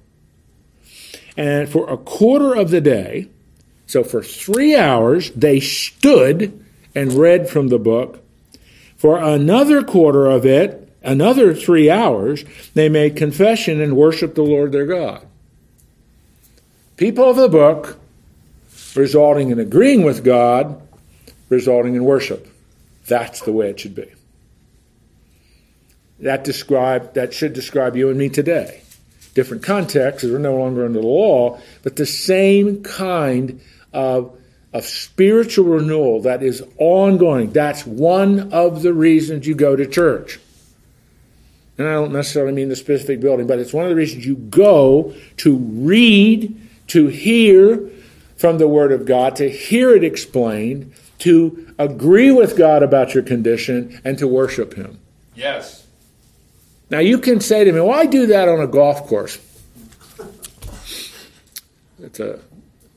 And 1.36 1.68
for 1.68 1.89
a 1.89 1.98
quarter 1.98 2.56
of 2.56 2.70
the 2.70 2.80
day, 2.80 3.28
so 3.89 4.04
for 4.04 4.21
three 4.21 4.75
hours, 4.75 5.32
they 5.32 5.60
stood 5.60 6.63
and 6.93 7.12
read 7.12 7.49
from 7.49 7.69
the 7.69 7.80
book. 7.80 8.23
For 8.95 9.17
another 9.17 9.82
quarter 9.82 10.28
of 10.28 10.45
it, 10.45 10.95
another 11.02 11.56
three 11.56 11.89
hours, 11.89 12.45
they 12.75 12.88
made 12.88 13.15
confession 13.15 13.82
and 13.82 13.97
worshiped 13.97 14.36
the 14.36 14.43
Lord 14.43 14.73
their 14.73 14.86
God. 14.86 15.25
People 16.97 17.32
of 17.32 17.38
the 17.38 17.49
book 17.49 17.97
resulting 18.95 19.49
in 19.49 19.58
agreeing 19.58 20.04
with 20.04 20.23
God, 20.23 20.80
resulting 21.49 21.95
in 21.95 22.04
worship. 22.04 22.47
That's 23.08 23.41
the 23.41 23.52
way 23.52 23.71
it 23.71 23.80
should 23.80 23.95
be. 23.95 24.13
That 26.19 26.43
describe 26.43 27.15
that 27.15 27.34
should 27.34 27.54
describe 27.54 27.95
you 27.95 28.10
and 28.10 28.19
me 28.19 28.30
today. 28.30 28.84
Different 29.34 29.63
contexts, 29.63 30.30
we're 30.30 30.38
no 30.38 30.58
longer 30.58 30.86
under 30.86 31.02
the 31.02 31.08
law, 31.08 31.60
but 31.82 31.95
the 31.95 32.06
same 32.06 32.84
kind 32.84 33.60
of, 33.93 34.38
of 34.73 34.86
spiritual 34.86 35.65
renewal 35.65 36.21
that 36.21 36.43
is 36.43 36.63
ongoing. 36.78 37.52
That's 37.52 37.86
one 37.86 38.52
of 38.54 38.82
the 38.82 38.93
reasons 38.93 39.47
you 39.47 39.56
go 39.56 39.75
to 39.75 39.86
church. 39.86 40.39
And 41.78 41.88
I 41.88 41.93
don't 41.93 42.12
necessarily 42.12 42.52
mean 42.52 42.69
the 42.69 42.75
specific 42.75 43.21
building, 43.21 43.47
but 43.47 43.58
it's 43.58 43.73
one 43.73 43.86
of 43.86 43.89
the 43.89 43.95
reasons 43.95 44.25
you 44.25 44.36
go 44.36 45.15
to 45.38 45.56
read, 45.58 46.60
to 46.88 47.08
hear 47.08 47.89
from 48.36 48.58
the 48.58 48.67
Word 48.67 48.91
of 48.91 49.06
God, 49.06 49.38
to 49.38 49.49
hear 49.49 49.95
it 49.95 50.04
explained, 50.04 50.93
to 51.19 51.73
agree 51.78 52.32
with 52.32 52.58
God 52.58 52.84
about 52.84 53.13
your 53.13 53.23
condition, 53.23 54.02
and 54.04 54.17
to 54.17 54.28
worship 54.28 54.73
Him. 54.73 54.99
Yes. 55.36 55.88
Now 56.89 56.99
you 56.99 57.17
can 57.17 57.39
say 57.39 57.63
to 57.63 57.71
me, 57.71 57.80
"Well, 57.80 57.97
I 57.97 58.06
do 58.06 58.25
that 58.28 58.49
on 58.49 58.60
a 58.60 58.67
golf 58.67 59.08
course." 59.08 59.39
It's 62.02 62.19
a 62.19 62.39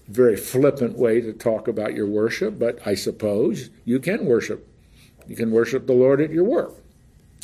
very 0.08 0.36
flippant 0.36 0.98
way 0.98 1.20
to 1.20 1.32
talk 1.32 1.68
about 1.68 1.94
your 1.94 2.06
worship, 2.06 2.58
but 2.58 2.78
I 2.86 2.94
suppose 2.94 3.70
you 3.84 3.98
can 3.98 4.26
worship. 4.26 4.68
You 5.26 5.36
can 5.36 5.50
worship 5.50 5.86
the 5.86 5.92
Lord 5.92 6.20
at 6.20 6.30
your 6.30 6.44
work. 6.44 6.74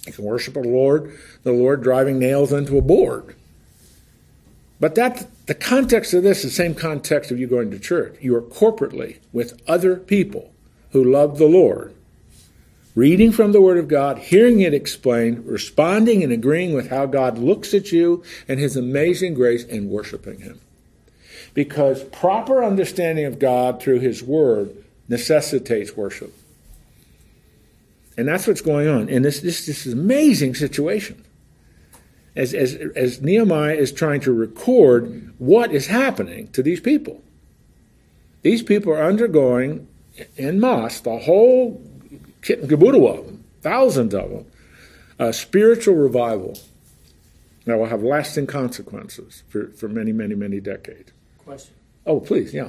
You 0.06 0.12
can 0.12 0.24
worship 0.24 0.54
the 0.54 0.60
Lord, 0.60 1.16
the 1.42 1.52
Lord 1.52 1.82
driving 1.82 2.18
nails 2.18 2.52
into 2.52 2.78
a 2.78 2.82
board. 2.82 3.36
But 4.80 4.94
that 4.94 5.26
the 5.46 5.54
context 5.54 6.14
of 6.14 6.22
this 6.22 6.38
is 6.38 6.44
the 6.44 6.50
same 6.50 6.74
context 6.74 7.30
of 7.30 7.38
you 7.38 7.46
going 7.46 7.70
to 7.70 7.78
church. 7.78 8.16
You 8.20 8.36
are 8.36 8.42
corporately 8.42 9.18
with 9.32 9.60
other 9.66 9.96
people 9.96 10.52
who 10.92 11.02
love 11.02 11.38
the 11.38 11.46
Lord, 11.46 11.94
reading 12.94 13.32
from 13.32 13.52
the 13.52 13.60
Word 13.60 13.78
of 13.78 13.88
God, 13.88 14.18
hearing 14.18 14.60
it 14.60 14.74
explained, 14.74 15.46
responding 15.46 16.22
and 16.22 16.32
agreeing 16.32 16.74
with 16.74 16.90
how 16.90 17.06
God 17.06 17.38
looks 17.38 17.74
at 17.74 17.92
you 17.92 18.22
and 18.46 18.60
His 18.60 18.76
amazing 18.76 19.34
grace, 19.34 19.64
and 19.64 19.90
worshiping 19.90 20.40
Him. 20.40 20.60
Because 21.58 22.04
proper 22.04 22.62
understanding 22.62 23.24
of 23.24 23.40
God 23.40 23.82
through 23.82 23.98
His 23.98 24.22
Word 24.22 24.76
necessitates 25.08 25.96
worship. 25.96 26.32
And 28.16 28.28
that's 28.28 28.46
what's 28.46 28.60
going 28.60 28.86
on 28.86 29.08
And 29.08 29.24
this, 29.24 29.40
this, 29.40 29.66
this 29.66 29.84
amazing 29.84 30.54
situation. 30.54 31.24
As, 32.36 32.54
as, 32.54 32.76
as 32.94 33.20
Nehemiah 33.20 33.74
is 33.74 33.90
trying 33.90 34.20
to 34.20 34.32
record 34.32 35.34
what 35.38 35.72
is 35.72 35.88
happening 35.88 36.46
to 36.52 36.62
these 36.62 36.78
people. 36.78 37.24
These 38.42 38.62
people 38.62 38.92
are 38.92 39.02
undergoing 39.02 39.88
in 40.36 40.60
masse, 40.60 41.00
the 41.00 41.18
whole 41.18 41.82
kit 42.40 42.60
and 42.60 42.68
caboodle 42.68 43.08
of 43.08 43.26
them, 43.26 43.42
thousands 43.62 44.14
of 44.14 44.30
them, 44.30 44.46
a 45.18 45.32
spiritual 45.32 45.96
revival. 45.96 46.56
that 47.64 47.76
will 47.76 47.86
have 47.86 48.04
lasting 48.04 48.46
consequences 48.46 49.42
for, 49.48 49.66
for 49.70 49.88
many, 49.88 50.12
many, 50.12 50.36
many 50.36 50.60
decades. 50.60 51.10
Question. 51.48 51.74
Oh, 52.04 52.20
please, 52.20 52.52
yeah. 52.52 52.68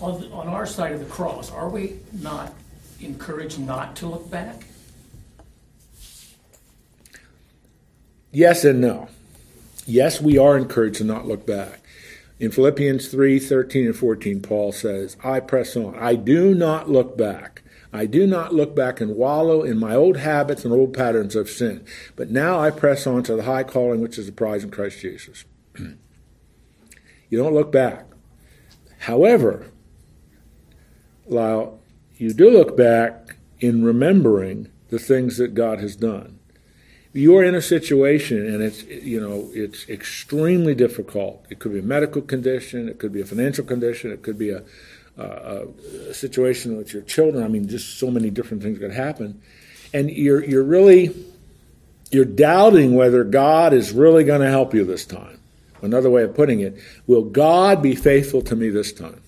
On, 0.00 0.20
the- 0.20 0.28
on 0.28 0.46
our 0.46 0.66
side 0.66 0.92
of 0.92 1.00
the 1.00 1.06
cross, 1.06 1.50
are 1.50 1.68
we 1.68 1.96
not 2.12 2.54
encouraged 3.00 3.58
not 3.58 3.96
to 3.96 4.06
look 4.06 4.30
back? 4.30 4.62
Yes 8.30 8.64
and 8.64 8.80
no. 8.80 9.08
Yes, 9.84 10.20
we 10.20 10.38
are 10.38 10.56
encouraged 10.56 10.98
to 10.98 11.04
not 11.04 11.26
look 11.26 11.44
back. 11.44 11.80
In 12.38 12.52
Philippians 12.52 13.08
3 13.08 13.40
13 13.40 13.86
and 13.86 13.96
14, 13.96 14.40
Paul 14.40 14.70
says, 14.70 15.16
I 15.24 15.40
press 15.40 15.74
on. 15.74 15.96
I 15.98 16.14
do 16.14 16.54
not 16.54 16.88
look 16.88 17.18
back. 17.18 17.62
I 17.92 18.06
do 18.06 18.28
not 18.28 18.54
look 18.54 18.76
back 18.76 19.00
and 19.00 19.16
wallow 19.16 19.64
in 19.64 19.76
my 19.76 19.96
old 19.96 20.18
habits 20.18 20.64
and 20.64 20.72
old 20.72 20.94
patterns 20.94 21.34
of 21.34 21.50
sin. 21.50 21.84
But 22.14 22.30
now 22.30 22.60
I 22.60 22.70
press 22.70 23.08
on 23.08 23.24
to 23.24 23.34
the 23.34 23.42
high 23.42 23.64
calling 23.64 24.00
which 24.00 24.18
is 24.18 24.26
the 24.26 24.32
prize 24.32 24.62
in 24.62 24.70
Christ 24.70 25.00
Jesus. 25.00 25.44
you 27.30 27.38
don't 27.38 27.54
look 27.54 27.72
back. 27.72 28.06
However, 29.00 29.66
Lyle, 31.26 31.80
you 32.16 32.32
do 32.32 32.50
look 32.50 32.76
back 32.76 33.36
in 33.60 33.84
remembering 33.84 34.68
the 34.90 34.98
things 34.98 35.38
that 35.38 35.54
God 35.54 35.80
has 35.80 35.96
done. 35.96 36.38
You're 37.12 37.44
in 37.44 37.54
a 37.54 37.62
situation 37.62 38.46
and 38.46 38.62
it's 38.62 38.82
you 38.84 39.20
know 39.20 39.48
it's 39.52 39.88
extremely 39.88 40.74
difficult. 40.74 41.46
It 41.48 41.60
could 41.60 41.72
be 41.72 41.78
a 41.78 41.82
medical 41.82 42.22
condition 42.22 42.88
it 42.88 42.98
could 42.98 43.12
be 43.12 43.20
a 43.20 43.24
financial 43.24 43.64
condition 43.64 44.10
it 44.10 44.22
could 44.22 44.38
be 44.38 44.50
a, 44.50 44.62
a, 45.16 45.66
a 46.08 46.14
situation 46.14 46.76
with 46.76 46.92
your 46.92 47.02
children. 47.02 47.44
I 47.44 47.48
mean 47.48 47.68
just 47.68 47.98
so 47.98 48.10
many 48.10 48.30
different 48.30 48.62
things 48.62 48.78
could 48.78 48.92
happen. 48.92 49.40
And 49.92 50.10
you're 50.10 50.44
you're 50.44 50.64
really 50.64 51.14
you're 52.10 52.24
doubting 52.24 52.94
whether 52.94 53.22
god 53.22 53.72
is 53.72 53.92
really 53.92 54.24
going 54.24 54.40
to 54.40 54.50
help 54.50 54.74
you 54.74 54.84
this 54.84 55.04
time 55.04 55.38
another 55.84 56.10
way 56.10 56.22
of 56.22 56.34
putting 56.34 56.60
it 56.60 56.76
will 57.06 57.22
god 57.22 57.82
be 57.82 57.94
faithful 57.94 58.42
to 58.42 58.56
me 58.56 58.68
this 58.68 58.92
time 58.92 59.20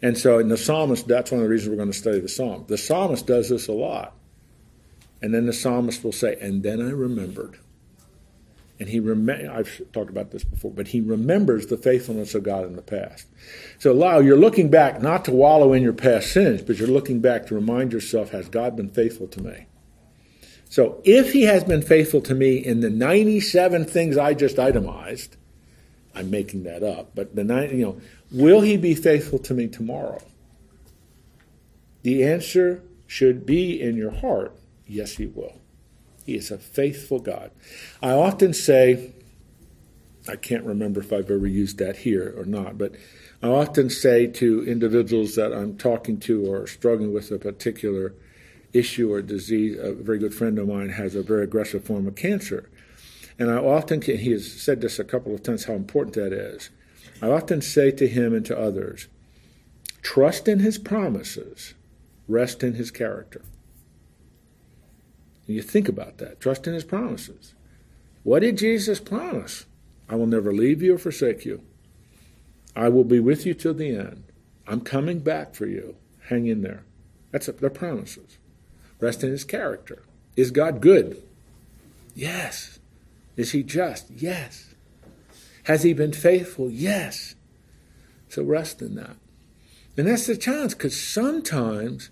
and 0.00 0.16
so 0.16 0.38
in 0.38 0.48
the 0.48 0.56
psalmist 0.56 1.06
that's 1.06 1.30
one 1.30 1.40
of 1.40 1.44
the 1.44 1.50
reasons 1.50 1.70
we're 1.70 1.76
going 1.76 1.90
to 1.90 1.98
study 1.98 2.20
the 2.20 2.28
psalm 2.28 2.64
the 2.68 2.78
psalmist 2.78 3.26
does 3.26 3.48
this 3.48 3.68
a 3.68 3.72
lot 3.72 4.14
and 5.24 5.32
then 5.32 5.46
the 5.46 5.54
psalmist 5.54 6.04
will 6.04 6.12
say, 6.12 6.36
And 6.38 6.62
then 6.62 6.82
I 6.82 6.90
remembered. 6.90 7.58
And 8.78 8.90
he 8.90 9.00
rem- 9.00 9.30
I've 9.30 9.80
talked 9.90 10.10
about 10.10 10.32
this 10.32 10.44
before, 10.44 10.70
but 10.70 10.88
he 10.88 11.00
remembers 11.00 11.68
the 11.68 11.78
faithfulness 11.78 12.34
of 12.34 12.42
God 12.42 12.66
in 12.66 12.76
the 12.76 12.82
past. 12.82 13.26
So, 13.78 13.94
Lyle, 13.94 14.22
you're 14.22 14.36
looking 14.36 14.68
back 14.68 15.00
not 15.00 15.24
to 15.24 15.32
wallow 15.32 15.72
in 15.72 15.82
your 15.82 15.94
past 15.94 16.30
sins, 16.30 16.60
but 16.60 16.76
you're 16.76 16.88
looking 16.88 17.20
back 17.20 17.46
to 17.46 17.54
remind 17.54 17.94
yourself, 17.94 18.32
has 18.32 18.50
God 18.50 18.76
been 18.76 18.90
faithful 18.90 19.26
to 19.28 19.42
me? 19.42 19.64
So, 20.74 21.00
if 21.04 21.32
he 21.32 21.42
has 21.42 21.62
been 21.62 21.82
faithful 21.82 22.20
to 22.22 22.34
me 22.34 22.56
in 22.56 22.80
the 22.80 22.90
97 22.90 23.84
things 23.84 24.18
I 24.18 24.34
just 24.34 24.58
itemized, 24.58 25.36
I'm 26.16 26.30
making 26.30 26.64
that 26.64 26.82
up, 26.82 27.12
but 27.14 27.36
the 27.36 27.44
nine, 27.44 27.70
you 27.70 27.84
know, 27.84 28.00
will 28.32 28.60
he 28.60 28.76
be 28.76 28.96
faithful 28.96 29.38
to 29.38 29.54
me 29.54 29.68
tomorrow? 29.68 30.20
The 32.02 32.24
answer 32.24 32.82
should 33.06 33.46
be 33.46 33.80
in 33.80 33.96
your 33.96 34.10
heart 34.10 34.56
Yes, 34.86 35.12
He 35.16 35.26
will. 35.26 35.60
He 36.24 36.34
is 36.34 36.50
a 36.50 36.58
faithful 36.58 37.18
God. 37.20 37.50
I 38.02 38.10
often 38.10 38.52
say, 38.52 39.12
I 40.28 40.36
can't 40.36 40.64
remember 40.64 41.00
if 41.00 41.12
I've 41.12 41.30
ever 41.30 41.46
used 41.46 41.78
that 41.78 41.98
here 41.98 42.34
or 42.36 42.44
not, 42.44 42.78
but 42.78 42.94
I 43.42 43.48
often 43.48 43.90
say 43.90 44.26
to 44.26 44.66
individuals 44.66 45.34
that 45.36 45.52
I'm 45.52 45.76
talking 45.76 46.18
to 46.20 46.46
or 46.50 46.66
struggling 46.66 47.12
with 47.12 47.30
a 47.30 47.38
particular 47.38 48.14
issue 48.74 49.12
or 49.12 49.22
disease, 49.22 49.78
a 49.78 49.92
very 49.92 50.18
good 50.18 50.34
friend 50.34 50.58
of 50.58 50.68
mine 50.68 50.90
has 50.90 51.14
a 51.14 51.22
very 51.22 51.44
aggressive 51.44 51.84
form 51.84 52.06
of 52.06 52.16
cancer. 52.16 52.68
And 53.38 53.50
I 53.50 53.56
often, 53.56 54.02
he 54.02 54.30
has 54.32 54.52
said 54.52 54.80
this 54.80 54.98
a 54.98 55.04
couple 55.04 55.34
of 55.34 55.42
times, 55.42 55.64
how 55.64 55.74
important 55.74 56.14
that 56.16 56.32
is. 56.32 56.70
I 57.22 57.30
often 57.30 57.62
say 57.62 57.90
to 57.92 58.06
him 58.06 58.34
and 58.34 58.44
to 58.46 58.58
others, 58.58 59.08
trust 60.02 60.48
in 60.48 60.60
his 60.60 60.78
promises, 60.78 61.74
rest 62.28 62.62
in 62.62 62.74
his 62.74 62.90
character. 62.90 63.42
And 65.46 65.56
you 65.56 65.62
think 65.62 65.88
about 65.88 66.18
that. 66.18 66.40
Trust 66.40 66.66
in 66.66 66.74
his 66.74 66.84
promises. 66.84 67.54
What 68.22 68.40
did 68.40 68.58
Jesus 68.58 69.00
promise? 69.00 69.66
I 70.08 70.16
will 70.16 70.26
never 70.26 70.52
leave 70.52 70.82
you 70.82 70.94
or 70.94 70.98
forsake 70.98 71.44
you. 71.44 71.62
I 72.76 72.88
will 72.88 73.04
be 73.04 73.20
with 73.20 73.46
you 73.46 73.54
till 73.54 73.74
the 73.74 73.96
end. 73.96 74.24
I'm 74.66 74.80
coming 74.80 75.20
back 75.20 75.54
for 75.54 75.66
you. 75.66 75.96
Hang 76.28 76.46
in 76.46 76.62
there. 76.62 76.84
That's 77.30 77.46
their 77.46 77.70
promises. 77.70 78.38
Rest 79.04 79.22
in 79.22 79.28
his 79.28 79.44
character. 79.44 80.02
Is 80.34 80.50
God 80.50 80.80
good? 80.80 81.22
Yes. 82.14 82.78
Is 83.36 83.52
he 83.52 83.62
just? 83.62 84.10
Yes. 84.10 84.74
Has 85.64 85.82
he 85.82 85.92
been 85.92 86.14
faithful? 86.14 86.70
Yes. 86.70 87.34
So 88.30 88.42
rest 88.42 88.80
in 88.80 88.94
that. 88.94 89.16
And 89.98 90.08
that's 90.08 90.26
the 90.26 90.38
challenge 90.38 90.72
because 90.72 90.98
sometimes 90.98 92.08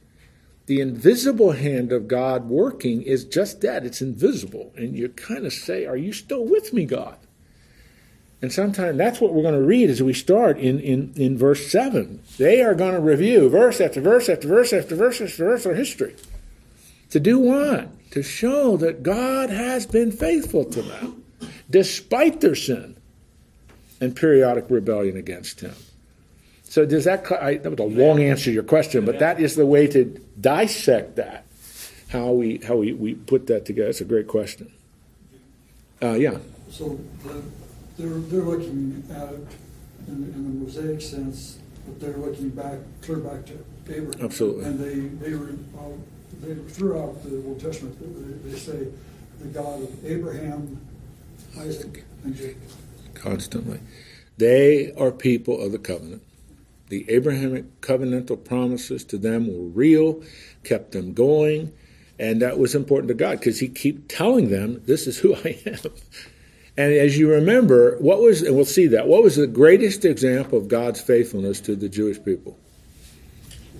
the 0.66 0.82
invisible 0.82 1.52
hand 1.52 1.92
of 1.92 2.08
God 2.08 2.50
working 2.50 3.00
is 3.00 3.24
just 3.24 3.62
that 3.62 3.86
it's 3.86 4.02
invisible. 4.02 4.70
And 4.76 4.94
you 4.94 5.08
kind 5.08 5.46
of 5.46 5.54
say, 5.54 5.86
Are 5.86 5.96
you 5.96 6.12
still 6.12 6.44
with 6.44 6.74
me, 6.74 6.84
God? 6.84 7.16
And 8.42 8.52
sometimes 8.52 8.98
that's 8.98 9.18
what 9.18 9.32
we're 9.32 9.42
going 9.42 9.54
to 9.54 9.62
read 9.62 9.88
as 9.88 10.02
we 10.02 10.12
start 10.12 10.58
in, 10.58 10.78
in, 10.78 11.14
in 11.16 11.38
verse 11.38 11.72
7. 11.72 12.20
They 12.36 12.60
are 12.60 12.74
going 12.74 12.92
to 12.94 13.00
review 13.00 13.48
verse 13.48 13.80
after 13.80 14.02
verse 14.02 14.28
after 14.28 14.46
verse 14.46 14.74
after 14.74 14.94
verse 14.94 15.22
after 15.22 15.44
verse 15.44 15.64
of 15.64 15.74
history. 15.74 16.16
To 17.12 17.20
do 17.20 17.38
what? 17.38 17.90
To 18.12 18.22
show 18.22 18.78
that 18.78 19.02
God 19.02 19.50
has 19.50 19.84
been 19.84 20.10
faithful 20.12 20.64
to 20.64 20.80
them, 20.80 21.22
despite 21.68 22.40
their 22.40 22.54
sin 22.54 22.96
and 24.00 24.16
periodic 24.16 24.64
rebellion 24.70 25.18
against 25.18 25.60
Him. 25.60 25.74
So 26.64 26.86
does 26.86 27.04
that? 27.04 27.30
I, 27.30 27.58
that 27.58 27.68
was 27.68 27.80
a 27.80 27.82
long 27.82 28.22
answer 28.22 28.44
to 28.44 28.52
your 28.52 28.62
question, 28.62 29.04
but 29.04 29.18
that 29.18 29.38
is 29.40 29.56
the 29.56 29.66
way 29.66 29.86
to 29.88 30.04
dissect 30.40 31.16
that. 31.16 31.44
How 32.08 32.30
we 32.30 32.56
how 32.66 32.76
we, 32.76 32.94
we 32.94 33.12
put 33.14 33.46
that 33.48 33.66
together. 33.66 33.90
It's 33.90 34.00
a 34.00 34.06
great 34.06 34.26
question. 34.26 34.72
Uh, 36.02 36.12
yeah. 36.12 36.38
So 36.70 36.98
the, 37.24 37.42
they're 37.98 38.08
they're 38.08 38.40
looking 38.40 39.04
at 39.10 39.34
it 39.34 39.46
in, 40.08 40.14
in 40.14 40.44
the 40.44 40.64
Mosaic 40.64 41.02
sense, 41.02 41.58
but 41.86 42.00
they're 42.00 42.16
looking 42.16 42.48
back 42.48 42.78
clear 43.02 43.18
back 43.18 43.44
to 43.46 43.62
Abraham. 43.90 44.24
Absolutely. 44.24 44.64
And 44.64 44.80
they 44.80 45.28
they 45.28 45.34
were 45.36 45.50
they 46.42 46.54
throughout 46.54 47.22
the 47.22 47.42
Old 47.46 47.60
Testament 47.60 47.96
they, 48.00 48.50
they 48.50 48.58
say 48.58 48.88
the 49.40 49.48
God 49.48 49.82
of 49.82 50.06
Abraham, 50.06 50.80
Isaac, 51.58 52.04
and 52.24 52.36
Jacob. 52.36 52.62
Constantly, 53.14 53.80
they 54.38 54.92
are 54.94 55.10
people 55.10 55.60
of 55.60 55.72
the 55.72 55.78
covenant. 55.78 56.22
The 56.88 57.08
Abrahamic 57.08 57.80
covenantal 57.80 58.44
promises 58.44 59.04
to 59.04 59.18
them 59.18 59.46
were 59.46 59.68
real, 59.68 60.22
kept 60.64 60.92
them 60.92 61.14
going, 61.14 61.72
and 62.18 62.42
that 62.42 62.58
was 62.58 62.74
important 62.74 63.08
to 63.08 63.14
God 63.14 63.38
because 63.38 63.60
He 63.60 63.68
kept 63.68 64.08
telling 64.08 64.50
them, 64.50 64.82
"This 64.86 65.06
is 65.06 65.18
who 65.18 65.34
I 65.44 65.60
am." 65.66 65.92
And 66.76 66.94
as 66.94 67.18
you 67.18 67.30
remember, 67.30 67.98
what 67.98 68.20
was 68.20 68.42
and 68.42 68.56
we'll 68.56 68.64
see 68.64 68.86
that 68.88 69.06
what 69.06 69.22
was 69.22 69.36
the 69.36 69.46
greatest 69.46 70.04
example 70.04 70.58
of 70.58 70.68
God's 70.68 71.00
faithfulness 71.00 71.60
to 71.62 71.76
the 71.76 71.88
Jewish 71.88 72.22
people? 72.22 72.58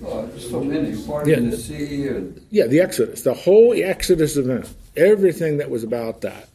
Oh, 0.05 0.29
so 0.37 0.63
many, 0.63 1.01
part 1.05 1.27
Yeah. 1.27 1.37
of 1.37 1.51
the 1.51 1.57
sea 1.57 2.07
and 2.07 2.41
Yeah, 2.49 2.67
the 2.67 2.79
Exodus, 2.81 3.21
the 3.21 3.33
whole 3.33 3.73
Exodus 3.73 4.35
event, 4.37 4.69
everything 4.97 5.57
that 5.57 5.69
was 5.69 5.83
about 5.83 6.21
that, 6.21 6.49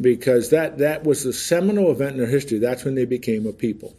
because 0.00 0.50
that 0.50 0.78
that 0.78 1.04
was 1.04 1.24
the 1.24 1.32
seminal 1.32 1.90
event 1.90 2.12
in 2.12 2.18
their 2.18 2.26
history. 2.28 2.58
That's 2.58 2.84
when 2.84 2.94
they 2.94 3.04
became 3.06 3.46
a 3.46 3.52
people. 3.52 3.96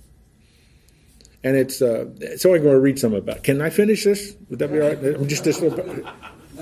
And 1.44 1.58
it's 1.58 1.82
uh, 1.82 2.06
so 2.38 2.54
I'm 2.54 2.62
going 2.62 2.76
to 2.76 2.80
read 2.80 3.00
some 3.00 3.14
about. 3.14 3.38
it. 3.38 3.44
Can 3.44 3.62
I 3.62 3.70
finish 3.72 4.04
this? 4.04 4.36
Would 4.50 4.60
that 4.60 4.72
be 4.72 4.80
all 4.80 4.90
right? 4.94 5.28
Just 5.28 5.44
this 5.44 5.60
little. 5.60 5.78
bit. 5.84 6.06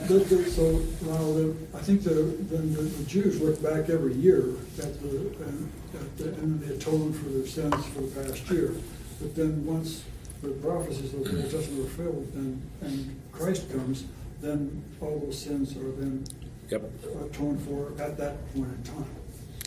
The- 0.08 0.20
the- 0.20 0.50
So 0.50 0.72
now, 1.06 1.18
the, 1.34 1.54
I 1.76 1.80
think 1.82 2.04
the, 2.04 2.14
then 2.50 2.74
the, 2.74 2.84
the 2.84 3.04
Jews 3.04 3.42
look 3.42 3.62
back 3.62 3.90
every 3.90 4.14
year 4.14 4.46
at 4.78 5.02
the, 5.02 5.10
and, 5.10 5.72
at 5.94 6.18
the, 6.18 6.30
and 6.42 6.62
they 6.62 6.74
atone 6.76 7.12
for 7.12 7.26
their 7.30 7.46
sins 7.46 7.86
for 7.88 8.02
the 8.02 8.22
past 8.24 8.50
year. 8.50 8.74
But 9.20 9.36
then 9.36 9.66
once 9.66 10.04
the 10.41 10.49
prophecies 10.49 11.13
of 11.13 11.23
the 11.25 11.41
Old 11.41 11.52
Testament 11.52 11.86
are 11.86 11.89
filled, 11.89 12.32
and, 12.36 12.62
and 12.82 13.21
Christ 13.32 13.71
comes, 13.71 14.06
then 14.41 14.84
all 15.02 15.19
those 15.19 15.38
sins 15.39 15.75
are 15.75 15.91
then 15.91 16.23
Yep. 16.69 16.84
atoned 17.25 17.62
for 17.63 17.91
at 18.02 18.15
that 18.17 18.54
point 18.54 18.69
in 18.78 18.84
time, 18.84 19.06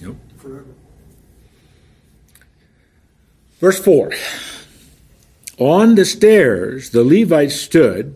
Yep. 0.01 0.15
forever. 0.39 0.65
Verse 3.59 3.79
4 3.81 4.13
On 5.59 5.95
the 5.95 6.05
stairs 6.05 6.91
the 6.91 7.05
Levites 7.05 7.57
stood. 7.57 8.15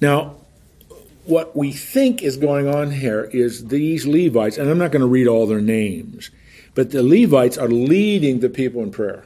Now, 0.00 0.36
what 1.24 1.56
we 1.56 1.72
think 1.72 2.22
is 2.22 2.36
going 2.36 2.68
on 2.68 2.90
here 2.92 3.24
is 3.32 3.68
these 3.68 4.06
Levites, 4.06 4.58
and 4.58 4.68
I'm 4.70 4.78
not 4.78 4.92
going 4.92 5.00
to 5.00 5.06
read 5.08 5.26
all 5.26 5.46
their 5.46 5.60
names, 5.60 6.30
but 6.74 6.90
the 6.90 7.02
Levites 7.02 7.58
are 7.58 7.68
leading 7.68 8.40
the 8.40 8.48
people 8.48 8.82
in 8.82 8.90
prayer. 8.90 9.24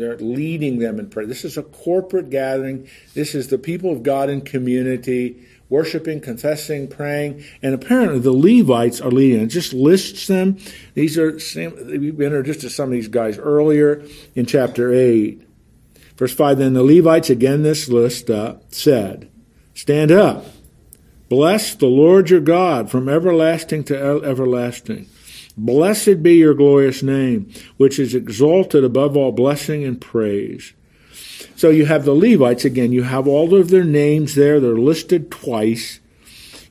They're 0.00 0.16
leading 0.16 0.78
them 0.78 0.98
in 0.98 1.08
prayer. 1.08 1.26
This 1.26 1.44
is 1.44 1.56
a 1.56 1.62
corporate 1.62 2.30
gathering. 2.30 2.88
This 3.14 3.34
is 3.34 3.48
the 3.48 3.58
people 3.58 3.92
of 3.92 4.02
God 4.02 4.28
in 4.30 4.40
community 4.40 5.46
worshiping, 5.70 6.20
confessing, 6.20 6.88
praying, 6.88 7.44
and 7.62 7.72
apparently 7.74 8.18
the 8.18 8.32
Levites 8.32 9.00
are 9.00 9.10
leading. 9.10 9.40
It 9.40 9.46
just 9.46 9.72
lists 9.72 10.26
them. 10.26 10.58
These 10.94 11.16
are 11.16 11.32
we've 11.32 12.18
been 12.18 12.26
introduced 12.26 12.62
to 12.62 12.70
some 12.70 12.86
of 12.86 12.92
these 12.92 13.08
guys 13.08 13.38
earlier 13.38 14.02
in 14.34 14.46
chapter 14.46 14.92
eight. 14.92 15.46
Verse 16.16 16.34
five. 16.34 16.58
Then 16.58 16.74
the 16.74 16.82
Levites 16.82 17.30
again 17.30 17.62
this 17.62 17.88
list 17.88 18.28
uh, 18.28 18.56
said, 18.68 19.30
"Stand 19.74 20.10
up, 20.10 20.44
bless 21.28 21.74
the 21.74 21.86
Lord 21.86 22.30
your 22.30 22.40
God 22.40 22.90
from 22.90 23.08
everlasting 23.08 23.84
to 23.84 24.22
everlasting." 24.24 25.06
Blessed 25.62 26.22
be 26.22 26.36
your 26.36 26.54
glorious 26.54 27.02
name, 27.02 27.52
which 27.76 27.98
is 27.98 28.14
exalted 28.14 28.82
above 28.82 29.14
all 29.14 29.30
blessing 29.30 29.84
and 29.84 30.00
praise. 30.00 30.72
So 31.54 31.68
you 31.68 31.84
have 31.84 32.06
the 32.06 32.14
Levites 32.14 32.64
again, 32.64 32.92
you 32.92 33.02
have 33.02 33.28
all 33.28 33.54
of 33.54 33.68
their 33.68 33.84
names 33.84 34.36
there, 34.36 34.58
they're 34.58 34.78
listed 34.78 35.30
twice. 35.30 36.00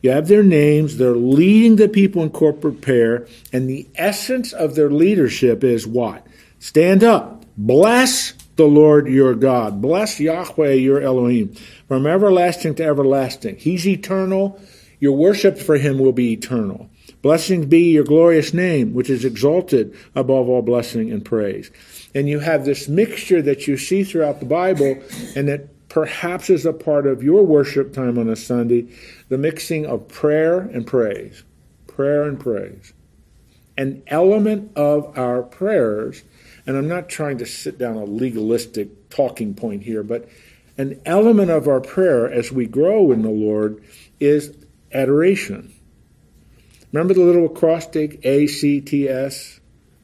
You 0.01 0.09
have 0.09 0.27
their 0.27 0.41
names, 0.41 0.97
they're 0.97 1.11
leading 1.11 1.75
the 1.75 1.87
people 1.87 2.23
in 2.23 2.31
corporate 2.31 2.81
prayer, 2.81 3.27
and 3.53 3.69
the 3.69 3.87
essence 3.93 4.53
of 4.53 4.73
their 4.73 4.89
leadership 4.89 5.63
is 5.63 5.85
what? 5.85 6.25
Stand 6.57 7.03
up, 7.03 7.45
bless 7.55 8.31
the 8.55 8.65
Lord 8.65 9.07
your 9.07 9.35
God, 9.35 9.83
bless 9.83 10.19
Yahweh 10.19 10.73
your 10.73 10.99
Elohim, 10.99 11.53
from 11.87 12.07
everlasting 12.07 12.73
to 12.75 12.83
everlasting. 12.83 13.57
He's 13.57 13.87
eternal, 13.87 14.59
your 14.99 15.15
worship 15.15 15.59
for 15.59 15.77
him 15.77 15.99
will 15.99 16.11
be 16.11 16.33
eternal. 16.33 16.89
Blessings 17.21 17.65
be 17.65 17.91
your 17.91 18.03
glorious 18.03 18.53
name, 18.53 18.93
which 18.93 19.09
is 19.09 19.25
exalted 19.25 19.95
above 20.15 20.49
all 20.49 20.61
blessing 20.61 21.11
and 21.11 21.23
praise. 21.23 21.71
And 22.15 22.27
you 22.27 22.39
have 22.39 22.65
this 22.65 22.87
mixture 22.87 23.41
that 23.41 23.67
you 23.67 23.77
see 23.77 24.03
throughout 24.03 24.39
the 24.39 24.45
Bible, 24.45 25.01
and 25.35 25.47
that 25.47 25.89
perhaps 25.89 26.49
is 26.49 26.65
a 26.65 26.73
part 26.73 27.07
of 27.07 27.23
your 27.23 27.43
worship 27.43 27.93
time 27.93 28.17
on 28.17 28.29
a 28.29 28.35
Sunday 28.35 28.87
the 29.29 29.37
mixing 29.37 29.85
of 29.85 30.07
prayer 30.07 30.59
and 30.59 30.85
praise. 30.85 31.43
Prayer 31.87 32.23
and 32.23 32.39
praise. 32.39 32.93
An 33.77 34.03
element 34.07 34.71
of 34.75 35.17
our 35.17 35.43
prayers, 35.43 36.23
and 36.65 36.75
I'm 36.77 36.87
not 36.87 37.09
trying 37.09 37.37
to 37.37 37.45
sit 37.45 37.77
down 37.77 37.95
a 37.95 38.03
legalistic 38.03 39.09
talking 39.09 39.53
point 39.53 39.83
here, 39.83 40.03
but 40.03 40.27
an 40.77 40.99
element 41.05 41.51
of 41.51 41.67
our 41.67 41.81
prayer 41.81 42.31
as 42.31 42.51
we 42.51 42.65
grow 42.65 43.11
in 43.11 43.21
the 43.21 43.29
Lord 43.29 43.83
is 44.19 44.55
adoration. 44.93 45.73
Remember 46.91 47.13
the 47.13 47.21
little 47.21 47.45
acrostic 47.45 48.19
A 48.25 48.47
C 48.47 48.81
T 48.81 49.07
S? 49.07 49.59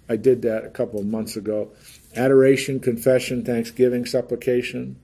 I 0.08 0.18
did 0.18 0.44
that 0.44 0.66
a 0.66 0.70
couple 0.70 1.00
of 1.00 1.06
months 1.06 1.36
ago 1.36 1.72
adoration, 2.16 2.80
confession, 2.80 3.44
thanksgiving, 3.44 4.06
supplication. 4.06 4.96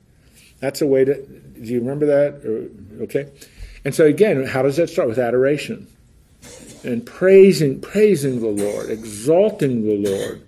That's 0.59 0.81
a 0.81 0.87
way 0.87 1.05
to. 1.05 1.15
Do 1.15 1.65
you 1.65 1.79
remember 1.79 2.05
that? 2.05 3.01
Okay. 3.01 3.31
And 3.83 3.95
so 3.95 4.05
again, 4.05 4.45
how 4.45 4.61
does 4.61 4.77
that 4.77 4.91
start 4.91 5.07
with 5.07 5.17
adoration 5.17 5.87
and 6.83 7.03
praising, 7.03 7.81
praising 7.81 8.41
the 8.41 8.47
Lord, 8.47 8.91
exalting 8.91 9.83
the 9.83 9.97
Lord, 10.09 10.43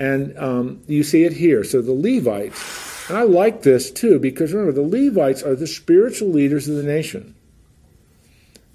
and 0.00 0.36
um, 0.36 0.82
you 0.88 1.04
see 1.04 1.22
it 1.22 1.32
here. 1.32 1.62
So 1.62 1.80
the 1.80 1.92
Levites, 1.92 3.08
and 3.08 3.16
I 3.16 3.22
like 3.22 3.62
this 3.62 3.92
too 3.92 4.18
because 4.18 4.52
remember 4.52 4.72
the 4.72 4.82
Levites 4.82 5.44
are 5.44 5.54
the 5.54 5.68
spiritual 5.68 6.30
leaders 6.30 6.68
of 6.68 6.74
the 6.74 6.82
nation. 6.82 7.35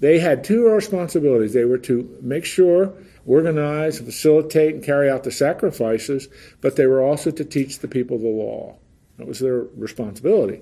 They 0.02 0.18
had 0.18 0.42
two 0.42 0.68
responsibilities. 0.68 1.52
They 1.52 1.64
were 1.64 1.78
to 1.78 2.18
make 2.20 2.44
sure 2.44 2.92
organize, 3.24 4.00
facilitate, 4.00 4.74
and 4.74 4.82
carry 4.82 5.08
out 5.08 5.22
the 5.22 5.30
sacrifices, 5.30 6.26
but 6.60 6.74
they 6.74 6.86
were 6.86 7.00
also 7.00 7.30
to 7.30 7.44
teach 7.44 7.78
the 7.78 7.86
people 7.86 8.18
the 8.18 8.26
law. 8.26 8.76
That 9.18 9.28
was 9.28 9.38
their 9.38 9.60
responsibility. 9.60 10.60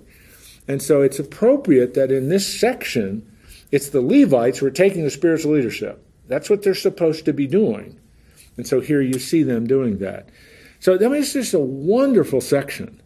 And 0.68 0.82
so 0.82 1.00
it's 1.00 1.18
appropriate 1.18 1.94
that 1.94 2.12
in 2.12 2.28
this 2.28 2.60
section, 2.60 3.34
it's 3.72 3.88
the 3.88 4.02
Levites 4.02 4.58
who 4.58 4.66
are 4.66 4.70
taking 4.70 5.04
the 5.04 5.10
spiritual 5.10 5.54
leadership. 5.54 6.04
That's 6.28 6.50
what 6.50 6.62
they're 6.62 6.74
supposed 6.74 7.24
to 7.24 7.32
be 7.32 7.46
doing. 7.46 7.98
And 8.58 8.66
so 8.66 8.80
here 8.80 9.00
you 9.00 9.18
see 9.18 9.42
them 9.42 9.66
doing 9.66 10.00
that. 10.00 10.28
So 10.80 10.96
I 10.96 10.98
mean, 10.98 11.14
it's 11.14 11.32
just 11.32 11.54
a 11.54 11.58
wonderful 11.58 12.42
section 12.42 13.00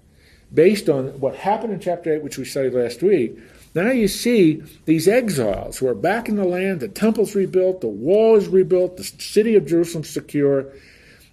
based 0.52 0.88
on 0.88 1.20
what 1.20 1.36
happened 1.36 1.74
in 1.74 1.78
chapter 1.78 2.12
8, 2.12 2.24
which 2.24 2.38
we 2.38 2.44
studied 2.44 2.74
last 2.74 3.02
week, 3.02 3.38
now 3.74 3.90
you 3.90 4.06
see 4.06 4.62
these 4.84 5.08
exiles 5.08 5.78
who 5.78 5.88
are 5.88 5.94
back 5.94 6.28
in 6.28 6.36
the 6.36 6.44
land, 6.44 6.80
the 6.80 6.88
temple's 6.88 7.34
rebuilt, 7.34 7.80
the 7.80 7.88
wall 7.88 8.36
is 8.36 8.46
rebuilt, 8.46 8.96
the 8.96 9.04
city 9.04 9.56
of 9.56 9.66
Jerusalem's 9.66 10.08
secure. 10.08 10.72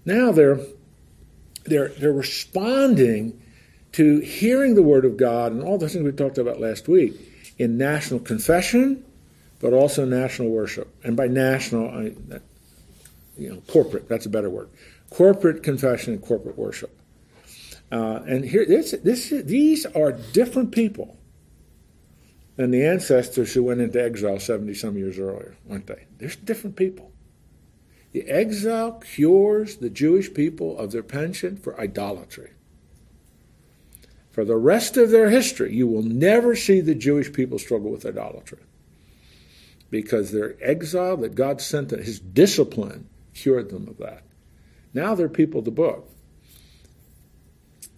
Now 0.06 0.32
they're 0.32 0.60
they're 1.66 1.90
they're 1.90 2.12
responding 2.12 3.40
to 3.94 4.20
hearing 4.20 4.74
the 4.74 4.82
word 4.82 5.06
of 5.06 5.18
God 5.18 5.52
and 5.52 5.62
all 5.62 5.78
the 5.78 5.88
things 5.88 6.04
we 6.04 6.12
talked 6.12 6.40
about 6.40 6.60
last 6.60 6.88
week 6.88 7.14
in 7.60 7.78
national 7.78 8.22
confession, 8.22 9.04
but 9.60 9.74
also 9.74 10.06
national 10.06 10.50
worship. 10.50 10.88
And 11.04 11.16
by 11.16 11.28
national, 11.28 11.90
I, 11.90 12.14
you 13.38 13.50
know, 13.50 13.62
corporate. 13.68 14.08
That's 14.08 14.26
a 14.26 14.30
better 14.30 14.50
word. 14.50 14.70
Corporate 15.10 15.62
confession 15.62 16.14
and 16.14 16.22
corporate 16.22 16.58
worship. 16.58 16.98
Uh, 17.92 18.22
and 18.26 18.46
here, 18.46 18.66
this, 18.66 18.96
this, 19.04 19.30
these 19.30 19.86
are 19.88 20.14
different 20.14 20.72
people 20.72 21.18
than 22.56 22.72
the 22.72 22.86
ancestors 22.86 23.54
who 23.54 23.64
went 23.64 23.82
into 23.82 24.04
exile 24.04 24.40
70 24.40 24.74
some 24.74 24.98
years 24.98 25.18
earlier, 25.18 25.56
aren't 25.70 25.88
they? 25.88 26.06
There's 26.18 26.36
different 26.36 26.76
people. 26.76 27.12
The 28.12 28.30
exile 28.30 28.94
cures 29.14 29.78
the 29.78 29.90
Jewish 29.90 30.34
people 30.34 30.78
of 30.78 30.92
their 30.92 31.04
penchant 31.04 31.64
for 31.64 31.80
idolatry. 31.80 32.52
For 34.32 34.46
the 34.46 34.58
rest 34.58 34.98
of 34.98 35.12
their 35.12 35.30
history, 35.30 35.74
you 35.74 35.88
will 35.88 36.04
never 36.04 36.56
see 36.56 36.82
the 36.82 36.96
Jewish 36.96 37.32
people 37.32 37.60
struggle 37.60 37.92
with 37.92 38.06
idolatry. 38.06 38.60
Because 39.90 40.32
their 40.32 40.56
exile 40.62 41.18
that 41.18 41.36
God 41.36 41.62
sent, 41.62 41.92
his 41.92 42.20
discipline, 42.20 43.10
cured 43.34 43.70
them 43.70 43.88
of 43.88 43.98
that. 43.98 44.24
Now 44.94 45.16
they're 45.16 45.30
people 45.30 45.60
of 45.60 45.66
the 45.66 45.72
book. 45.72 46.10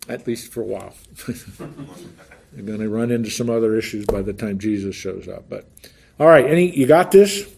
At 0.10 0.28
least 0.28 0.52
for 0.52 0.62
a 0.62 0.66
while. 0.66 0.94
They're 2.54 2.64
going 2.64 2.80
to 2.80 2.90
run 2.90 3.12
into 3.12 3.32
some 3.32 3.50
other 3.50 3.76
issues 3.76 4.06
by 4.06 4.22
the 4.22 4.34
time 4.34 4.60
Jesus 4.60 4.96
shows 4.96 5.28
up. 5.28 5.50
But 5.50 5.68
all 6.20 6.28
right, 6.28 6.46
any 6.46 6.70
you 6.76 6.86
got 6.86 7.12
this? 7.12 7.52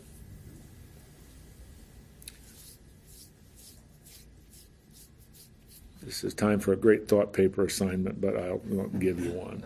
This 6.01 6.23
is 6.23 6.34
time 6.34 6.60
for 6.60 6.71
a 6.71 6.77
great 6.77 7.10
thought 7.10 7.34
paper 7.34 7.65
assignment, 7.65 8.21
but 8.21 8.38
I 8.38 8.53
won't 8.67 8.99
give 8.99 9.19
you 9.19 9.31
one. 9.31 9.65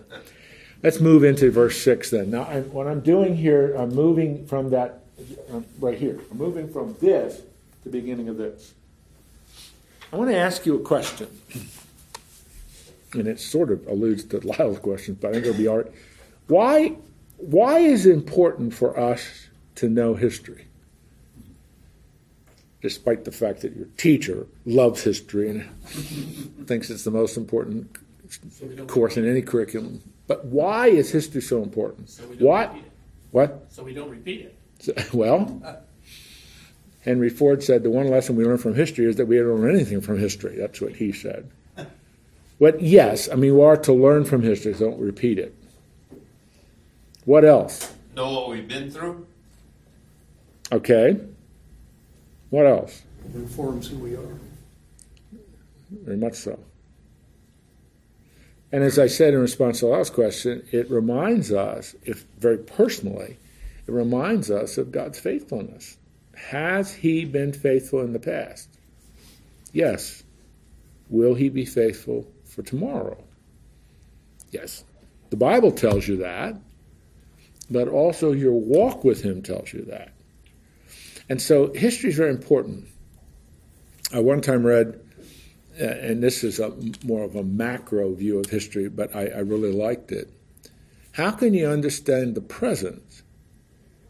Let's 0.81 0.99
move 0.99 1.23
into 1.23 1.51
verse 1.51 1.79
6 1.81 2.09
then. 2.09 2.31
Now, 2.31 2.43
I, 2.43 2.61
what 2.61 2.87
I'm 2.87 3.01
doing 3.01 3.35
here, 3.35 3.75
I'm 3.75 3.93
moving 3.93 4.47
from 4.47 4.69
that, 4.69 5.03
um, 5.51 5.65
right 5.79 5.97
here. 5.97 6.19
I'm 6.31 6.37
moving 6.37 6.71
from 6.71 6.95
this 7.01 7.41
to 7.83 7.89
beginning 7.89 8.29
of 8.29 8.37
this. 8.37 8.73
I 10.11 10.15
want 10.15 10.31
to 10.31 10.37
ask 10.37 10.65
you 10.65 10.75
a 10.75 10.79
question 10.79 11.27
and 13.13 13.28
it 13.28 13.39
sort 13.39 13.72
of 13.72 13.86
alludes 13.88 14.24
to 14.26 14.39
Lyle's 14.48 14.80
question, 14.80 15.17
but 15.19 15.30
I 15.30 15.34
think 15.34 15.45
it'll 15.45 15.58
be 15.58 15.67
art. 15.67 15.91
Why, 16.48 16.95
why 17.38 17.80
is 17.80 18.06
it 18.06 18.13
important 18.13 18.74
for 18.74 19.00
us 19.00 19.48
to 19.76 19.89
know 19.89 20.15
history? 20.15 20.65
Despite 22.82 23.26
the 23.26 23.32
fact 23.32 23.62
that 23.62 23.76
your 23.76 23.88
teacher 23.98 24.48
loves 24.65 25.04
history 25.04 25.50
and 25.50 25.69
thinks 26.65 26.89
it's 26.89 27.04
the 27.04 27.12
most 27.12 27.36
important 27.36 27.98
so 28.52 28.86
course 28.86 29.17
in 29.17 29.28
any 29.28 29.41
curriculum. 29.41 30.02
But 30.28 30.45
why 30.45 30.88
is 30.88 31.12
history 31.12 31.41
so 31.41 31.63
important? 31.63 32.10
So 32.10 32.24
what? 32.24 32.76
What? 33.32 33.65
So 33.69 33.84
we 33.84 33.93
don't 33.93 34.10
repeat 34.10 34.41
it. 34.41 34.56
So, 34.80 34.93
well, 35.13 35.78
Henry 37.02 37.30
Ford 37.30 37.63
said 37.63 37.84
the 37.84 37.89
one 37.89 38.08
lesson 38.08 38.36
we 38.36 38.45
learn 38.45 38.58
from 38.58 38.76
history 38.76 39.06
is 39.06 39.15
that 39.17 39.26
we 39.26 39.38
don't 39.38 39.62
learn 39.62 39.76
anything 39.76 40.02
from 40.02 40.19
history. 40.19 40.56
That's 40.58 40.80
what 40.80 40.95
he 40.95 41.12
said. 41.12 41.50
But 42.60 42.82
yes, 42.82 43.30
I 43.32 43.36
mean, 43.36 43.56
we 43.56 43.63
are 43.63 43.78
to 43.78 43.93
learn 43.93 44.26
from 44.26 44.43
history, 44.43 44.74
so 44.74 44.89
don't 44.89 45.00
repeat 45.00 45.39
it. 45.39 45.56
What 47.26 47.45
else? 47.45 47.93
Know 48.15 48.32
what 48.32 48.50
we've 48.50 48.67
been 48.67 48.91
through? 48.91 49.26
Okay. 50.72 51.19
What 52.50 52.65
else? 52.65 53.04
It 53.26 53.36
informs 53.36 53.88
who 53.88 53.98
we 53.98 54.15
are. 54.15 54.39
Very 55.91 56.17
much 56.17 56.36
so. 56.36 56.60
And 58.72 58.84
as 58.84 59.00
I 59.00 59.08
said 59.08 59.34
in 59.34 59.39
response 59.39 59.80
to 59.80 59.86
the 59.86 59.91
last 59.91 60.13
question, 60.13 60.67
it 60.72 60.89
reminds 60.91 61.52
us, 61.52 61.95
if 62.04 62.26
very 62.39 62.58
personally, 62.58 63.38
it 63.88 63.91
reminds 63.91 64.52
us 64.52 64.78
of 64.78 64.91
God's 64.91 65.17
faithfulness. 65.19 65.98
Has 66.36 66.93
He 66.93 67.26
been 67.26 67.54
faithful 67.54 68.02
in 68.02 68.13
the 68.13 68.19
past? 68.19 68.69
Yes. 69.72 70.24
Will 71.10 71.34
He 71.34 71.50
be 71.50 71.65
faithful 71.65 72.28
for 72.49 72.63
tomorrow. 72.63 73.23
Yes, 74.51 74.83
the 75.29 75.38
Bible 75.38 75.71
tells 75.71 76.07
you 76.07 76.17
that, 76.17 76.55
but 77.69 77.88
also 77.88 78.31
your 78.31 78.53
walk 78.53 79.03
with 79.03 79.21
Him 79.21 79.41
tells 79.41 79.73
you 79.73 79.83
that. 79.85 80.12
And 81.29 81.41
so 81.41 81.71
history 81.73 82.09
is 82.09 82.17
very 82.17 82.31
important. 82.31 82.88
I 84.12 84.19
one 84.19 84.41
time 84.41 84.65
read, 84.65 84.99
uh, 85.79 85.83
and 85.83 86.23
this 86.23 86.43
is 86.43 86.59
a, 86.59 86.73
more 87.05 87.23
of 87.23 87.35
a 87.35 87.43
macro 87.43 88.13
view 88.13 88.39
of 88.39 88.47
history, 88.47 88.89
but 88.89 89.15
I, 89.15 89.27
I 89.27 89.39
really 89.39 89.71
liked 89.71 90.12
it. 90.12 90.31
How 91.12 91.31
can 91.31 91.53
you 91.53 91.67
understand 91.67 92.33
the 92.33 92.41
present 92.41 93.21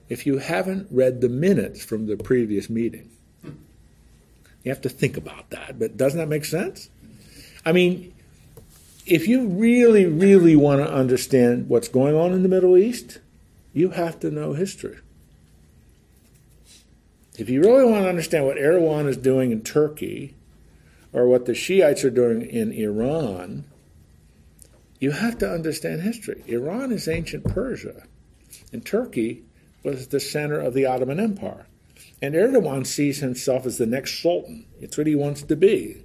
if 0.10 0.26
you 0.26 0.40
haven't 0.40 0.88
read 0.90 1.22
the 1.22 1.30
minutes 1.30 1.86
from 1.86 2.08
the 2.08 2.18
previous 2.18 2.70
meeting. 2.70 3.12
You 3.44 4.72
have 4.72 4.82
to 4.82 4.90
think 4.90 5.16
about 5.16 5.52
that, 5.52 5.80
but 5.80 5.96
doesn't 5.96 6.20
that 6.20 6.28
make 6.28 6.46
sense? 6.46 6.90
I 7.66 7.72
mean, 7.72 8.14
if 9.10 9.28
you 9.28 9.48
really, 9.48 10.06
really 10.06 10.56
want 10.56 10.82
to 10.82 10.94
understand 10.94 11.68
what's 11.68 11.88
going 11.88 12.16
on 12.16 12.32
in 12.32 12.44
the 12.44 12.50
Middle 12.50 12.78
East, 12.78 13.20
you 13.74 13.90
have 13.90 14.20
to 14.20 14.30
know 14.30 14.54
history. 14.54 15.00
If 17.38 17.50
you 17.50 17.62
really 17.62 17.86
want 17.86 18.04
to 18.04 18.10
understand 18.10 18.46
what 18.46 18.58
Erdogan 18.58 19.08
is 19.08 19.18
doing 19.18 19.52
in 19.52 19.62
Turkey 19.62 20.36
or 21.12 21.28
what 21.28 21.46
the 21.46 21.56
Shiites 21.56 22.04
are 22.04 22.10
doing 22.10 22.42
in 22.42 22.72
Iran, 22.72 23.64
you 25.00 25.12
have 25.12 25.38
to 25.40 25.50
understand 25.50 26.02
history. 26.02 26.44
Iran 26.46 26.92
is 26.92 27.08
ancient 27.08 27.46
Persia, 27.46 28.04
and 28.72 28.86
Turkey 28.86 29.44
was 29.84 30.10
the 30.10 30.20
center 30.20 30.60
of 30.60 30.74
the 30.74 30.86
Ottoman 30.86 31.20
Empire. 31.20 31.66
And 32.22 32.36
Erdogan 32.36 32.86
sees 32.86 33.20
himself 33.20 33.66
as 33.66 33.78
the 33.78 33.86
next 33.86 34.22
sultan. 34.22 34.66
It's 34.80 34.98
what 34.98 35.08
he 35.08 35.16
wants 35.16 35.42
to 35.44 35.56
be. 35.56 36.04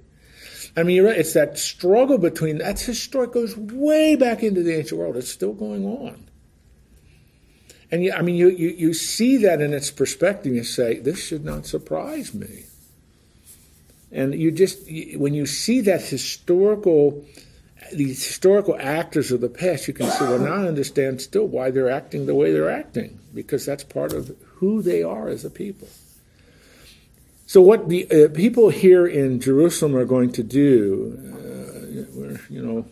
I 0.77 0.83
mean, 0.83 0.97
you're 0.97 1.07
right. 1.07 1.19
it's 1.19 1.35
that 1.35 1.59
struggle 1.59 2.19
between 2.19 2.59
that's 2.59 2.83
his 2.83 3.01
story 3.01 3.29
goes 3.29 3.57
way 3.57 4.17
back 4.17 4.43
into 4.43 4.63
the 4.63 4.77
ancient 4.77 4.99
world. 4.99 5.17
It's 5.17 5.31
still 5.31 5.53
going 5.53 5.85
on. 5.85 6.25
And 7.91 8.03
you, 8.03 8.13
I 8.13 8.23
mean, 8.23 8.35
you, 8.35 8.49
you, 8.49 8.71
you 8.71 8.95
see 8.95 9.37
that 9.39 9.61
in 9.61 9.73
its 9.73 9.91
perspective. 9.91 10.53
You 10.53 10.65
say, 10.65 10.99
this 10.99 11.25
should 11.25 11.45
not 11.45 11.67
surprise 11.67 12.35
me. 12.35 12.65
And 14.11 14.35
you 14.35 14.51
just, 14.51 14.79
when 15.17 15.35
you 15.35 15.47
see 15.47 15.81
that 15.83 16.03
historical, 16.03 17.25
these 17.93 18.25
historical 18.25 18.77
actors 18.79 19.31
of 19.31 19.41
the 19.41 19.49
past, 19.49 19.87
you 19.87 19.95
can 19.95 20.11
say, 20.11 20.25
well, 20.25 20.39
now 20.39 20.55
I 20.55 20.69
understand 20.69 21.21
still 21.21 21.47
why 21.47 21.71
they're 21.71 21.91
acting 21.91 22.27
the 22.27 22.35
way 22.35 22.53
they're 22.53 22.71
acting, 22.71 23.19
because 23.33 23.67
that's 23.67 23.85
part 23.85 24.13
of 24.13 24.37
who 24.57 24.83
they 24.83 25.03
are 25.03 25.29
as 25.29 25.45
a 25.45 25.51
people. 25.51 25.89
So, 27.55 27.63
what 27.63 27.89
the 27.89 28.11
uh, 28.11 28.35
people 28.35 28.69
here 28.71 29.07
in 29.07 29.39
Jerusalem 29.39 29.95
are 29.95 30.05
going 30.05 30.33
to 30.33 30.43
do, 30.43 31.17
uh, 31.23 32.37
you 32.51 32.61
know, 32.61 32.85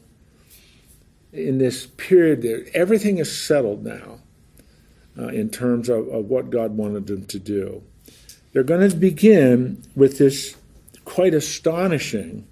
in 1.32 1.58
this 1.58 1.86
period, 1.86 2.70
everything 2.72 3.18
is 3.18 3.36
settled 3.36 3.82
now 3.84 4.20
uh, 5.18 5.26
in 5.30 5.50
terms 5.50 5.88
of, 5.88 6.06
of 6.10 6.26
what 6.26 6.50
God 6.50 6.76
wanted 6.76 7.08
them 7.08 7.24
to 7.24 7.40
do. 7.40 7.82
They're 8.52 8.62
going 8.62 8.88
to 8.88 8.96
begin 8.96 9.82
with 9.96 10.18
this 10.18 10.56
quite 11.04 11.34
astonishing, 11.34 12.46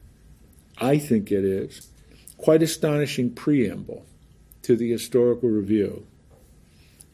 I 0.79 0.99
think 0.99 1.31
it 1.31 1.45
is, 1.45 1.91
quite 2.39 2.61
astonishing 2.61 3.31
preamble 3.31 4.05
to 4.63 4.75
the 4.75 4.91
historical 4.91 5.49
review. 5.49 6.05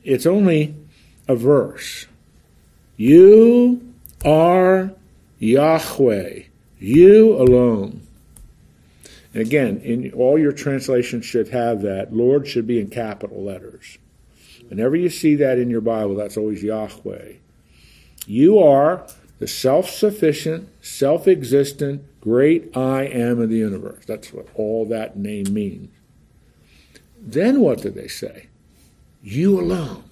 It's 0.04 0.24
only 0.24 0.74
a 1.28 1.36
verse. 1.36 2.06
You 2.96 3.92
are 4.24 4.92
Yahweh, 5.38 6.42
you 6.78 7.34
alone. 7.34 8.06
And 9.32 9.42
again, 9.42 9.78
in 9.78 10.12
all 10.12 10.38
your 10.38 10.52
translations 10.52 11.26
should 11.26 11.48
have 11.48 11.82
that. 11.82 12.12
Lord 12.12 12.48
should 12.48 12.66
be 12.66 12.80
in 12.80 12.88
capital 12.88 13.42
letters. 13.42 13.98
Whenever 14.68 14.96
you 14.96 15.10
see 15.10 15.36
that 15.36 15.58
in 15.58 15.70
your 15.70 15.80
Bible, 15.80 16.14
that's 16.14 16.36
always 16.36 16.62
Yahweh. 16.62 17.34
You 18.26 18.58
are 18.58 19.06
the 19.38 19.46
self 19.46 19.90
sufficient, 19.90 20.68
self 20.80 21.28
existent, 21.28 22.02
great 22.20 22.76
I 22.76 23.04
am 23.04 23.40
of 23.40 23.50
the 23.50 23.58
universe. 23.58 24.04
That's 24.06 24.32
what 24.32 24.48
all 24.54 24.86
that 24.86 25.16
name 25.16 25.52
means. 25.52 25.90
Then 27.20 27.60
what 27.60 27.82
do 27.82 27.90
they 27.90 28.08
say? 28.08 28.46
You 29.22 29.60
alone. 29.60 30.04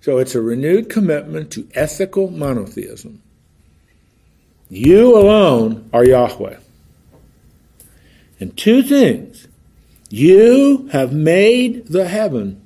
So 0.00 0.18
it's 0.18 0.34
a 0.34 0.40
renewed 0.40 0.88
commitment 0.88 1.50
to 1.52 1.68
ethical 1.74 2.30
monotheism. 2.30 3.22
You 4.68 5.16
alone 5.16 5.90
are 5.92 6.04
Yahweh. 6.04 6.58
And 8.38 8.56
two 8.56 8.82
things 8.82 9.46
you 10.08 10.88
have 10.92 11.12
made 11.12 11.88
the 11.88 12.08
heaven, 12.08 12.62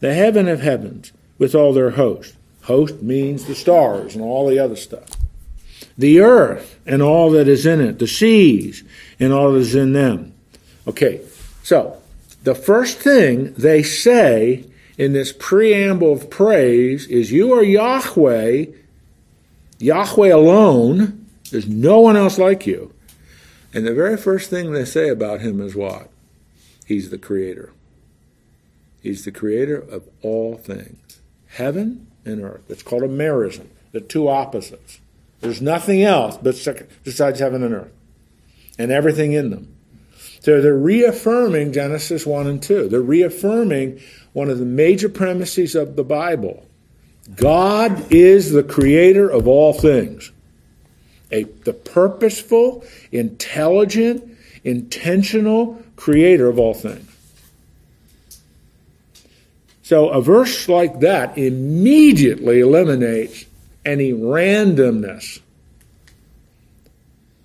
the 0.00 0.14
heaven 0.14 0.48
of 0.48 0.60
heavens, 0.60 1.12
with 1.38 1.54
all 1.54 1.72
their 1.72 1.90
host. 1.90 2.34
Host 2.62 3.02
means 3.02 3.44
the 3.44 3.54
stars 3.54 4.14
and 4.14 4.24
all 4.24 4.48
the 4.48 4.58
other 4.58 4.76
stuff. 4.76 5.08
The 5.98 6.20
earth 6.20 6.80
and 6.86 7.02
all 7.02 7.30
that 7.32 7.46
is 7.46 7.66
in 7.66 7.80
it, 7.80 7.98
the 7.98 8.06
seas 8.06 8.82
and 9.20 9.32
all 9.32 9.52
that 9.52 9.58
is 9.58 9.74
in 9.74 9.92
them. 9.92 10.32
Okay, 10.88 11.20
so 11.62 12.00
the 12.42 12.54
first 12.54 12.98
thing 12.98 13.52
they 13.54 13.82
say 13.82 14.64
in 14.96 15.12
this 15.12 15.32
preamble 15.32 16.12
of 16.12 16.30
praise 16.30 17.06
is 17.06 17.32
You 17.32 17.52
are 17.52 17.62
Yahweh, 17.62 18.66
Yahweh 19.78 20.28
alone. 20.28 21.26
There's 21.50 21.68
no 21.68 22.00
one 22.00 22.16
else 22.16 22.38
like 22.38 22.66
you. 22.66 22.92
And 23.72 23.86
the 23.86 23.94
very 23.94 24.16
first 24.16 24.50
thing 24.50 24.72
they 24.72 24.84
say 24.84 25.08
about 25.08 25.40
him 25.40 25.60
is 25.60 25.74
what? 25.74 26.08
He's 26.86 27.10
the 27.10 27.18
creator. 27.18 27.72
He's 29.02 29.24
the 29.24 29.32
creator 29.32 29.76
of 29.76 30.08
all 30.22 30.56
things, 30.56 31.20
heaven 31.48 32.06
and 32.24 32.42
earth. 32.42 32.62
It's 32.68 32.82
called 32.82 33.02
a 33.02 33.08
merism, 33.08 33.66
the 33.92 34.00
two 34.00 34.28
opposites. 34.28 35.00
There's 35.40 35.60
nothing 35.60 36.02
else 36.02 36.38
besides 36.38 37.40
heaven 37.40 37.62
and 37.62 37.74
earth 37.74 37.92
and 38.78 38.90
everything 38.90 39.32
in 39.32 39.50
them. 39.50 39.74
So 40.40 40.60
they're 40.60 40.74
reaffirming 40.74 41.72
Genesis 41.72 42.26
1 42.26 42.46
and 42.46 42.62
2. 42.62 42.88
They're 42.88 43.00
reaffirming 43.00 44.00
one 44.34 44.50
of 44.50 44.58
the 44.58 44.66
major 44.66 45.08
premises 45.08 45.74
of 45.74 45.96
the 45.96 46.04
Bible. 46.04 46.66
God 47.36 48.12
is 48.12 48.50
the 48.50 48.62
creator 48.62 49.28
of 49.28 49.48
all 49.48 49.72
things. 49.72 50.30
A, 51.32 51.44
the 51.44 51.72
purposeful, 51.72 52.84
intelligent, 53.10 54.36
intentional 54.62 55.82
creator 55.96 56.48
of 56.48 56.58
all 56.58 56.74
things. 56.74 57.10
So 59.82 60.08
a 60.08 60.20
verse 60.20 60.68
like 60.68 61.00
that 61.00 61.38
immediately 61.38 62.60
eliminates 62.60 63.44
any 63.84 64.12
randomness 64.12 65.40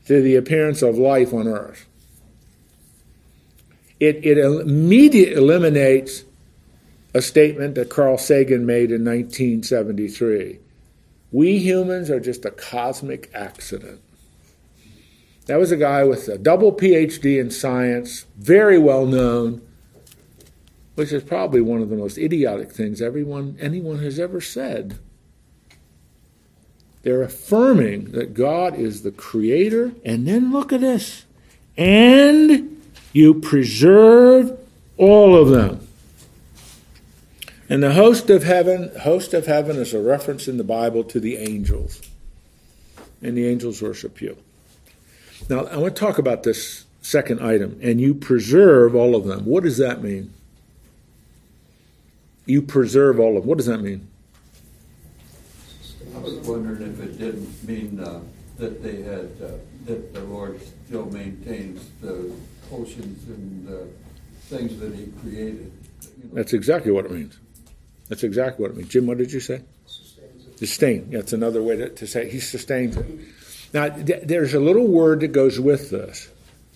to 0.07 0.21
the 0.21 0.35
appearance 0.35 0.81
of 0.81 0.97
life 0.97 1.33
on 1.33 1.47
earth. 1.47 1.85
It, 3.99 4.25
it 4.25 4.37
immediately 4.37 5.35
eliminates 5.35 6.23
a 7.13 7.21
statement 7.21 7.75
that 7.75 7.89
Carl 7.89 8.17
Sagan 8.17 8.65
made 8.65 8.91
in 8.91 9.03
1973. 9.03 10.59
We 11.31 11.57
humans 11.59 12.09
are 12.09 12.19
just 12.19 12.45
a 12.45 12.51
cosmic 12.51 13.29
accident. 13.33 14.01
That 15.47 15.57
was 15.57 15.71
a 15.71 15.77
guy 15.77 16.03
with 16.03 16.27
a 16.27 16.37
double 16.37 16.71
PhD 16.71 17.39
in 17.39 17.49
science, 17.49 18.25
very 18.37 18.77
well 18.77 19.05
known, 19.05 19.61
which 20.95 21.11
is 21.11 21.23
probably 21.23 21.61
one 21.61 21.81
of 21.81 21.89
the 21.89 21.95
most 21.95 22.17
idiotic 22.17 22.71
things 22.71 23.01
everyone 23.01 23.57
anyone 23.59 23.99
has 23.99 24.19
ever 24.19 24.41
said. 24.41 24.99
They're 27.01 27.23
affirming 27.23 28.11
that 28.11 28.33
God 28.33 28.75
is 28.75 29.01
the 29.01 29.11
creator, 29.11 29.93
and 30.03 30.27
then 30.27 30.51
look 30.51 30.73
at 30.73 30.81
this. 30.81 31.25
And 31.77 32.83
you 33.13 33.33
preserve 33.35 34.59
all 34.97 35.35
of 35.35 35.49
them. 35.49 35.88
And 37.69 37.83
the 37.83 37.93
host 37.93 38.31
of 38.31 38.43
heaven, 38.43 38.91
host 39.01 39.35
of 39.35 39.45
heaven 39.45 39.77
is 39.77 39.93
a 39.93 40.01
reference 40.01 40.47
in 40.47 40.57
the 40.57 40.63
Bible 40.63 41.03
to 41.03 41.19
the 41.19 41.37
angels. 41.37 42.01
And 43.21 43.37
the 43.37 43.47
angels 43.47 43.79
worship 43.79 44.21
you. 44.21 44.37
Now, 45.49 45.65
I 45.65 45.77
want 45.77 45.95
to 45.95 45.99
talk 45.99 46.17
about 46.17 46.41
this 46.41 46.85
second 47.01 47.41
item. 47.41 47.79
And 47.83 48.01
you 48.01 48.15
preserve 48.15 48.95
all 48.95 49.15
of 49.15 49.25
them. 49.25 49.45
What 49.45 49.63
does 49.63 49.77
that 49.77 50.01
mean? 50.01 50.33
You 52.47 52.63
preserve 52.63 53.19
all 53.19 53.37
of 53.37 53.43
them. 53.43 53.47
What 53.47 53.59
does 53.59 53.67
that 53.67 53.81
mean? 53.81 54.07
I 56.15 56.17
was 56.17 56.33
wondering 56.47 56.81
if 56.81 56.99
it 56.99 57.19
didn't 57.19 57.67
mean 57.67 57.99
uh, 57.99 58.21
that 58.57 58.81
they 58.81 59.03
had, 59.03 59.29
uh, 59.43 59.51
that 59.85 60.13
the 60.15 60.21
Lord 60.21 60.59
still 60.87 61.05
maintains 61.05 61.87
the 62.01 62.31
oceans 62.71 63.27
and 63.27 63.67
the 63.67 63.87
things 64.47 64.79
that 64.79 64.95
He 64.95 65.11
created. 65.21 65.71
You 66.17 66.23
know. 66.23 66.33
That's 66.33 66.53
exactly 66.53 66.91
what 66.91 67.05
it 67.05 67.11
means. 67.11 67.37
That's 68.09 68.23
exactly 68.23 68.63
what 68.63 68.71
it 68.71 68.77
means. 68.77 68.89
Jim, 68.89 69.05
what 69.07 69.17
did 69.17 69.31
you 69.31 69.39
say? 69.39 69.61
Sustains. 69.85 70.59
Sustain. 70.59 71.09
That's 71.11 71.33
another 71.33 71.63
way 71.63 71.77
to, 71.77 71.89
to 71.89 72.07
say 72.07 72.29
he 72.29 72.39
sustains 72.39 72.97
it. 72.97 73.05
Now, 73.73 73.89
th- 73.89 74.23
there's 74.23 74.53
a 74.53 74.59
little 74.59 74.87
word 74.87 75.21
that 75.21 75.29
goes 75.29 75.59
with 75.59 75.91
this. 75.91 76.27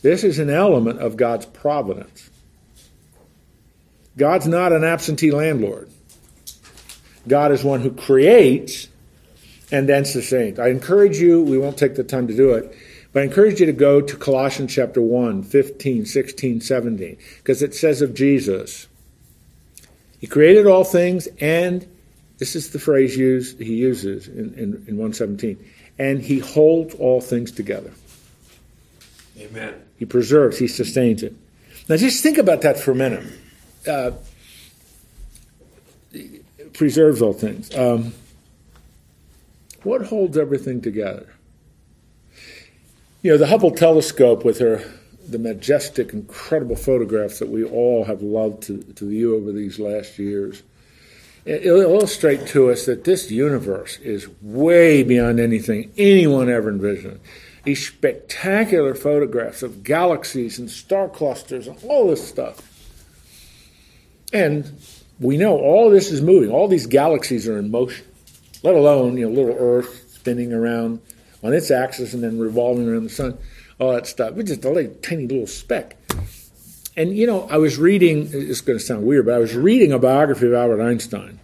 This 0.04 0.24
is 0.24 0.38
an 0.40 0.50
element 0.50 1.00
of 1.00 1.18
God's 1.18 1.46
providence. 1.48 2.30
God's 4.16 4.48
not 4.48 4.72
an 4.72 4.84
absentee 4.84 5.32
landlord. 5.32 5.90
God 7.28 7.52
is 7.52 7.64
one 7.64 7.82
who 7.82 7.92
creates 7.92 8.90
and 9.72 9.90
then 9.90 10.06
sustains. 10.06 10.60
I 10.60 10.68
encourage 10.68 11.18
you, 11.18 11.42
we 11.42 11.58
won't 11.58 11.78
take 11.78 11.96
the 11.96 12.04
time 12.04 12.28
to 12.28 12.36
do 12.36 12.52
it, 12.52 12.76
but 13.12 13.22
I 13.22 13.26
encourage 13.26 13.60
you 13.60 13.66
to 13.66 13.74
go 13.74 14.02
to 14.02 14.16
Colossians 14.18 14.74
chapter 14.74 15.02
1, 15.02 15.44
15, 15.44 16.06
16, 16.06 16.62
17, 16.62 17.18
because 17.38 17.64
it 17.64 17.74
says 17.74 18.02
of 18.02 18.14
Jesus, 18.14 18.88
He 20.24 20.28
created 20.28 20.68
all 20.68 20.86
things, 20.86 21.28
and 21.42 21.86
this 22.38 22.56
is 22.56 22.70
the 22.70 22.80
phrase 22.80 23.18
used 23.18 23.60
he 23.60 23.76
uses 23.76 24.30
in, 24.30 24.54
in, 24.54 24.86
in 24.88 24.96
117, 24.96 25.60
and 26.00 26.22
he 26.22 26.40
holds 26.40 26.96
all 26.96 27.20
things 27.20 27.52
together. 27.52 27.92
Amen. 29.38 29.74
He 29.98 30.06
preserves, 30.06 30.58
he 30.58 30.70
sustains 30.70 31.24
it. 31.24 31.36
Now 31.90 31.98
just 31.98 32.24
think 32.24 32.38
about 32.38 32.62
that 32.62 32.80
for 32.80 32.92
a 32.92 32.96
minute. 32.96 33.26
Uh, 33.86 34.12
preserves 36.72 37.22
all 37.22 37.34
things. 37.34 37.76
Um, 37.76 38.14
what 39.82 40.06
holds 40.06 40.38
everything 40.38 40.80
together? 40.80 41.34
You 43.24 43.34
know, 43.34 43.38
the 43.38 43.48
Hubble 43.48 43.72
telescope 43.72 44.46
with 44.46 44.60
her 44.60 44.90
the 45.28 45.40
majestic, 45.40 46.14
incredible 46.14 46.76
photographs 46.76 47.40
that 47.40 47.50
we 47.50 47.64
all 47.64 48.06
have 48.06 48.22
loved 48.22 48.64
to, 48.64 48.84
to 48.84 49.10
view 49.10 49.36
over 49.36 49.52
these 49.52 49.80
last 49.80 50.20
years. 50.20 50.64
It'll 51.46 51.82
illustrate 51.82 52.48
to 52.48 52.72
us 52.72 52.86
that 52.86 53.04
this 53.04 53.30
universe 53.30 53.98
is 54.00 54.28
way 54.42 55.04
beyond 55.04 55.40
anything 55.40 55.92
anyone 55.98 56.50
ever 56.50 56.70
envisioned. 56.70 57.20
These 57.64 57.86
spectacular 57.88 58.96
photographs 58.96 59.62
of 59.64 59.84
galaxies 59.84 60.60
and 60.60 60.70
star 60.70 61.10
clusters 61.10 61.68
and 61.68 61.78
all 61.84 62.10
this 62.10 62.26
stuff. 62.26 62.70
And 64.32 64.80
we 65.20 65.38
know 65.38 65.58
all 65.58 65.90
this 65.90 66.12
is 66.12 66.22
moving. 66.22 66.50
All 66.50 66.68
these 66.68 66.88
galaxies 66.88 67.48
are 67.48 67.58
in 67.58 67.72
motion, 67.72 68.06
let 68.64 68.76
alone, 68.76 69.18
you 69.18 69.30
know, 69.30 69.36
little 69.36 69.58
Earth 69.58 70.12
spinning 70.14 70.54
around 70.54 71.02
on 71.44 71.54
its 71.54 71.72
axis 71.72 72.14
and 72.14 72.24
then 72.24 72.40
revolving 72.40 72.90
around 72.90 73.04
the 73.04 73.10
sun 73.10 73.38
all 73.80 73.94
that 73.94 74.08
stuff. 74.08 74.38
It's 74.38 74.50
just 74.50 74.66
a 74.66 74.88
tiny 75.02 75.28
little 75.28 75.48
speck. 75.48 75.98
And 76.96 77.16
you 77.18 77.26
know, 77.26 77.48
I 77.50 77.58
was 77.58 77.78
reading. 77.78 78.30
It's 78.32 78.62
going 78.62 78.78
to 78.78 78.84
sound 78.84 79.06
weird, 79.06 79.26
but 79.26 79.36
I 79.36 79.40
was 79.40 79.56
reading 79.56 79.92
a 79.92 80.00
biography 80.00 80.48
of 80.48 80.54
Albert 80.54 80.82
Einstein 80.82 81.40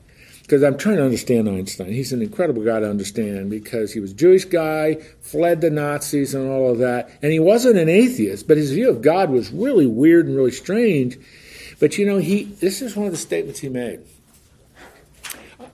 because 0.50 0.64
I'm 0.64 0.78
trying 0.78 0.98
to 0.98 1.04
understand 1.04 1.48
Einstein. 1.48 1.92
He's 1.92 2.12
an 2.12 2.22
incredible 2.22 2.64
guy 2.64 2.80
to 2.80 2.90
understand 2.90 3.50
because 3.50 3.94
he 3.94 4.00
was 4.00 4.12
a 4.12 4.16
Jewish 4.16 4.46
guy, 4.46 4.96
fled 5.22 5.62
the 5.62 5.70
Nazis 5.70 6.34
and 6.34 6.50
all 6.50 6.72
of 6.72 6.80
that, 6.80 7.12
and 7.22 7.32
he 7.32 7.40
wasn't 7.40 7.78
an 7.78 7.90
atheist, 7.90 8.48
but 8.48 8.58
his 8.58 8.72
view 8.72 8.90
of 8.90 9.02
God 9.02 9.30
was 9.30 9.52
really 9.52 9.86
weird 9.86 10.26
and 10.26 10.36
really 10.36 10.52
strange. 10.52 11.20
But 11.80 11.98
you 11.98 12.06
know, 12.06 12.18
he 12.18 12.44
this 12.44 12.82
is 12.82 12.96
one 12.96 13.08
of 13.08 13.12
the 13.12 13.18
statements 13.18 13.60
he 13.60 13.70
made 13.70 14.02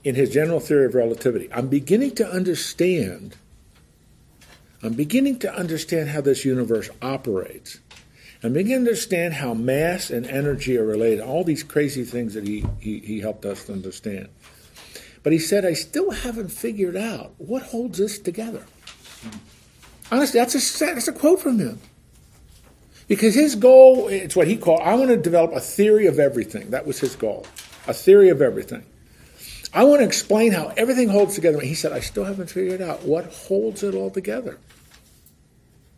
in 0.03 0.15
his 0.15 0.29
general 0.29 0.59
theory 0.59 0.85
of 0.85 0.95
relativity. 0.95 1.51
I'm 1.51 1.67
beginning 1.67 2.15
to 2.15 2.29
understand 2.29 3.35
I'm 4.85 4.93
beginning 4.93 5.39
to 5.39 5.51
understand 5.51 6.09
how 6.09 6.21
this 6.21 6.45
universe 6.45 6.91
operates. 7.01 7.79
I'm 8.43 8.53
beginning 8.53 8.85
to 8.85 8.91
understand 8.91 9.33
how 9.33 9.55
mass 9.55 10.11
and 10.11 10.27
energy 10.27 10.77
are 10.77 10.85
related, 10.85 11.21
all 11.21 11.43
these 11.43 11.63
crazy 11.63 12.03
things 12.03 12.35
that 12.35 12.47
he, 12.47 12.63
he, 12.79 12.99
he 12.99 13.19
helped 13.19 13.45
us 13.45 13.67
understand. 13.67 14.29
But 15.23 15.33
he 15.33 15.39
said, 15.39 15.65
I 15.65 15.73
still 15.73 16.11
haven't 16.11 16.49
figured 16.49 16.95
out 16.95 17.33
what 17.39 17.63
holds 17.63 17.97
this 17.97 18.19
together. 18.19 18.63
Honestly, 20.11 20.39
that's 20.39 20.53
a, 20.53 20.85
that's 20.85 21.07
a 21.07 21.13
quote 21.13 21.39
from 21.39 21.57
him. 21.57 21.79
Because 23.07 23.33
his 23.33 23.55
goal, 23.55 24.07
it's 24.07 24.35
what 24.35 24.47
he 24.47 24.55
called, 24.55 24.81
I 24.81 24.93
want 24.93 25.09
to 25.09 25.17
develop 25.17 25.51
a 25.53 25.59
theory 25.59 26.05
of 26.05 26.19
everything. 26.19 26.69
That 26.69 26.85
was 26.85 26.99
his 26.99 27.15
goal. 27.15 27.47
A 27.87 27.93
theory 27.93 28.29
of 28.29 28.39
everything. 28.39 28.85
I 29.73 29.83
want 29.83 30.01
to 30.01 30.05
explain 30.05 30.51
how 30.51 30.71
everything 30.77 31.09
holds 31.09 31.33
together. 31.33 31.59
He 31.59 31.73
said, 31.73 31.91
I 31.91 32.01
still 32.01 32.25
haven't 32.25 32.51
figured 32.51 32.83
out 32.83 33.01
what 33.01 33.25
holds 33.33 33.81
it 33.81 33.95
all 33.95 34.11
together. 34.11 34.59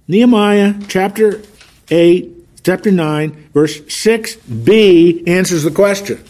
Nehemiah 0.10 0.76
chapter 0.88 1.42
8, 1.90 2.64
chapter 2.64 2.92
9, 2.92 3.50
verse 3.54 3.82
6b 3.82 5.28
answers 5.28 5.64
the 5.64 5.72
question. 5.72 6.24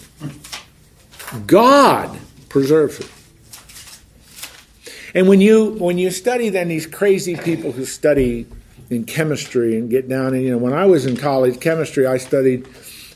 God 1.46 2.18
preserves 2.50 3.00
it. 3.00 3.12
And 5.14 5.28
when 5.28 5.42
you 5.42 5.76
when 5.76 5.98
you 5.98 6.10
study 6.10 6.50
then 6.50 6.68
these 6.70 6.88
crazy 6.88 7.36
people 7.36 7.72
who 7.72 7.86
study 7.86 8.48
in 8.90 9.06
chemistry 9.06 9.78
and 9.78 9.90
get 9.90 10.10
down 10.10 10.34
and 10.34 10.44
you 10.44 10.52
know 10.52 10.58
when 10.58 10.74
I 10.74 10.86
was 10.86 11.06
in 11.06 11.18
college 11.18 11.60
chemistry 11.60 12.06
I 12.06 12.18
studied 12.18 12.68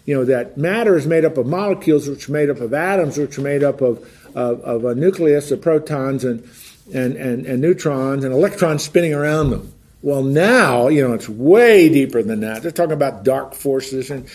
you 0.06 0.16
know 0.16 0.26
that 0.26 0.58
matter 0.58 0.96
is 0.96 1.06
made 1.06 1.26
up 1.26 1.38
of 1.38 1.48
molecules 1.48 2.08
which 2.08 2.30
are 2.30 2.32
made 2.32 2.50
up 2.50 2.60
of 2.60 2.74
atoms 2.74 3.18
which 3.18 3.38
are 3.38 3.42
made 3.42 3.64
up 3.64 3.82
of 3.82 3.98
of, 4.36 4.62
of 4.62 4.86
a 4.86 4.96
nucleus 4.96 5.52
of 5.52 5.62
protons 5.62 6.24
and, 6.24 6.48
and, 6.94 7.16
and, 7.16 7.46
and 7.46 7.62
neutrons 7.62 8.24
and 8.24 8.34
electrons 8.34 8.84
spinning 8.84 9.14
around 9.14 9.50
them. 9.52 9.74
Well, 10.04 10.24
now, 10.24 10.88
you 10.88 11.08
know, 11.08 11.14
it's 11.14 11.30
way 11.30 11.88
deeper 11.90 12.24
than 12.24 12.40
that. 12.42 12.64
They're 12.64 12.72
talking 12.72 12.94
about 12.94 13.24
dark 13.24 13.54
forces 13.54 14.10
and 14.10 14.28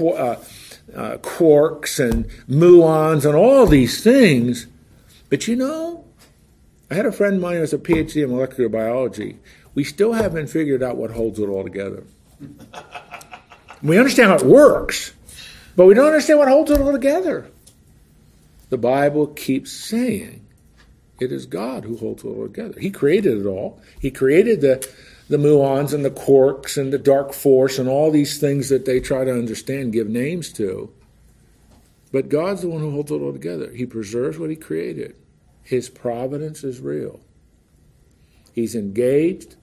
uh, 0.00 0.36
uh, 0.96 1.16
quarks 1.18 2.00
and 2.02 2.24
muons 2.48 3.26
and 3.26 3.34
all 3.34 3.66
these 3.66 4.02
things. 4.02 4.66
But 5.28 5.46
you 5.46 5.56
know, 5.56 6.04
I 6.90 6.94
had 6.94 7.06
a 7.06 7.12
friend 7.12 7.36
of 7.36 7.42
mine 7.42 7.54
who 7.54 7.60
has 7.60 7.72
a 7.74 7.78
PhD 7.78 8.24
in 8.24 8.30
molecular 8.30 8.68
biology. 8.68 9.38
We 9.74 9.84
still 9.84 10.14
haven't 10.14 10.48
figured 10.48 10.82
out 10.82 10.96
what 10.96 11.10
holds 11.10 11.38
it 11.38 11.48
all 11.48 11.64
together. 11.64 12.02
we 13.82 13.98
understand 13.98 14.30
how 14.30 14.36
it 14.36 14.42
works, 14.44 15.12
but 15.76 15.86
we 15.86 15.94
don't 15.94 16.06
understand 16.06 16.38
what 16.38 16.48
holds 16.48 16.70
it 16.70 16.80
all 16.80 16.92
together. 16.92 17.50
The 18.70 18.78
Bible 18.78 19.26
keeps 19.28 19.70
saying 19.70 20.46
it 21.20 21.30
is 21.30 21.44
God 21.44 21.84
who 21.84 21.96
holds 21.98 22.24
it 22.24 22.28
all 22.28 22.46
together. 22.46 22.80
He 22.80 22.90
created 22.90 23.38
it 23.38 23.46
all. 23.46 23.80
He 24.00 24.10
created 24.10 24.62
the 24.62 24.88
the 25.30 25.36
muons 25.36 25.94
and 25.94 26.04
the 26.04 26.10
quarks 26.10 26.76
and 26.76 26.92
the 26.92 26.98
dark 26.98 27.32
force 27.32 27.78
and 27.78 27.88
all 27.88 28.10
these 28.10 28.40
things 28.40 28.68
that 28.68 28.84
they 28.84 28.98
try 28.98 29.24
to 29.24 29.30
understand, 29.30 29.92
give 29.92 30.08
names 30.08 30.52
to. 30.52 30.92
But 32.10 32.28
God's 32.28 32.62
the 32.62 32.68
one 32.68 32.80
who 32.80 32.90
holds 32.90 33.12
it 33.12 33.14
all 33.14 33.32
together. 33.32 33.70
He 33.70 33.86
preserves 33.86 34.38
what 34.40 34.50
He 34.50 34.56
created. 34.56 35.14
His 35.62 35.88
providence 35.88 36.64
is 36.64 36.80
real. 36.80 37.20
He's 38.52 38.74
engaged 38.74 39.54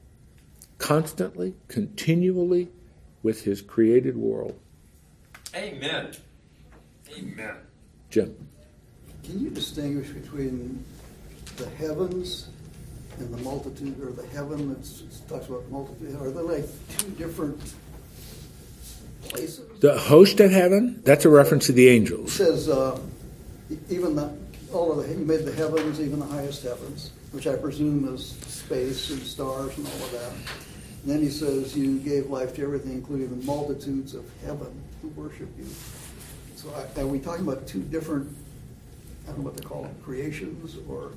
constantly, 0.78 1.54
continually 1.68 2.70
with 3.22 3.44
His 3.44 3.62
created 3.62 4.16
world. 4.16 4.58
Amen. 5.54 6.14
Amen. 7.12 7.56
Jim. 8.10 8.48
Can 9.26 9.42
you 9.42 9.50
distinguish 9.50 10.08
between 10.12 10.82
the 11.58 11.70
heavens 11.72 12.48
and 13.20 13.34
the 13.34 13.42
multitude, 13.44 14.00
or 14.02 14.12
the 14.12 14.28
heaven 14.28 14.70
that 14.70 14.84
talks 15.28 15.48
about 15.48 15.70
multitude? 15.70 16.16
Are 16.22 16.30
they 16.30 16.42
like 16.42 16.66
two 16.98 17.10
different 17.12 17.60
places? 19.24 19.80
The 19.80 19.98
host 19.98 20.40
of 20.40 20.52
heaven, 20.52 21.02
that's 21.04 21.26
a 21.26 21.30
reference 21.30 21.66
to 21.68 21.72
the 21.72 21.88
angels 21.90 22.32
It 22.40 22.46
says, 22.46 22.70
uh, 22.70 23.00
even 23.90 24.16
the, 24.16 24.36
all 24.74 24.92
of 24.92 25.06
the, 25.08 25.14
you 25.14 25.26
made 25.26 25.46
the 25.46 25.54
heavens, 25.54 26.00
even 26.00 26.20
the 26.20 26.26
highest 26.26 26.64
heavens, 26.64 27.12
which 27.32 27.48
I 27.48 27.56
presume 27.56 28.14
is 28.14 28.30
space 28.30 29.10
and 29.10 29.22
stars 29.22 29.78
and 29.78 29.86
all 29.88 29.94
of 30.06 30.12
that. 30.14 30.32
And 31.04 31.12
then 31.12 31.22
he 31.22 31.30
says, 31.30 31.76
you 31.78 32.00
gave 32.00 32.30
life 32.30 32.56
to 32.56 32.64
everything, 32.64 32.94
including 32.94 33.30
the 33.40 33.46
multitudes 33.46 34.14
of 34.14 34.26
heaven 34.46 34.72
who 35.02 35.10
worship 35.10 35.50
you. 35.58 35.68
So 36.56 36.70
I- 36.74 37.02
are 37.02 37.08
we 37.08 37.20
talking 37.20 37.48
about 37.48 37.68
two 37.68 37.82
different, 37.82 38.36
I 39.26 39.32
don't 39.32 39.40
know 39.40 39.46
what 39.46 39.58
they 39.58 39.64
call 39.64 39.84
them, 39.84 39.96
creations, 40.04 40.76
or? 40.90 41.12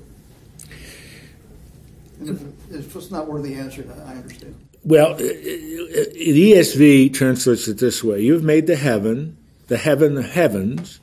And 2.21 2.55
if 2.69 2.75
If 2.75 2.95
it's 2.95 3.11
not 3.11 3.27
worthy 3.27 3.53
answer, 3.55 3.85
I 4.05 4.13
understand. 4.13 4.55
Well, 4.83 5.15
the 5.15 6.53
ESV 6.53 7.13
translates 7.13 7.67
it 7.67 7.77
this 7.77 8.03
way 8.03 8.21
You've 8.21 8.43
made 8.43 8.65
the 8.67 8.75
heaven, 8.75 9.37
the 9.67 9.77
heaven, 9.77 10.15
the 10.15 10.23
heavens, 10.23 10.99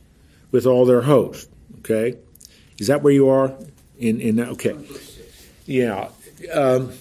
with 0.51 0.67
all 0.67 0.85
their 0.87 1.03
host. 1.03 1.49
Okay? 1.81 2.17
Is 2.79 2.87
that 2.89 3.03
where 3.03 3.13
you 3.13 3.29
are? 3.29 3.55
In, 3.99 4.21
in 4.21 4.39
Okay. 4.41 4.77
Yeah. 5.67 6.11
Um, 6.53 6.93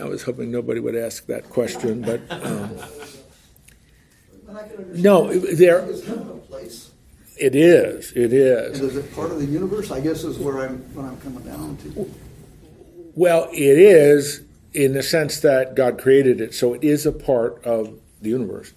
I 0.00 0.04
was 0.04 0.22
hoping 0.22 0.50
nobody 0.50 0.80
would 0.80 0.94
ask 0.96 1.26
that 1.26 1.48
question, 1.50 2.02
but 2.02 2.20
um, 2.30 2.70
And 4.48 4.58
I 4.58 4.62
can 4.68 4.76
understand. 4.76 5.02
No, 5.02 5.32
there- 5.32 5.84
Is 5.90 6.04
heaven 6.06 6.28
a 6.28 6.34
place? 6.34 6.90
it 7.38 7.54
is. 7.56 8.12
It 8.12 8.24
And 8.24 8.32
is. 8.34 8.80
is 8.80 8.96
it 8.96 9.14
part 9.14 9.30
of 9.30 9.38
the 9.38 9.46
universe? 9.46 9.90
I 9.90 10.00
guess 10.00 10.24
is 10.24 10.38
where 10.38 10.58
I'm, 10.60 10.78
what 10.94 11.06
I'm 11.06 11.16
coming 11.20 11.42
down 11.42 11.76
to. 11.78 12.10
Well, 13.14 13.48
it 13.52 13.78
is 13.78 14.42
in 14.72 14.92
the 14.92 15.02
sense 15.02 15.40
that 15.40 15.74
God 15.74 15.98
created 15.98 16.40
it, 16.40 16.54
so 16.54 16.74
it 16.74 16.84
is 16.84 17.06
a 17.06 17.12
part 17.12 17.64
of 17.64 17.98
the 18.22 18.30
universe. 18.30 18.72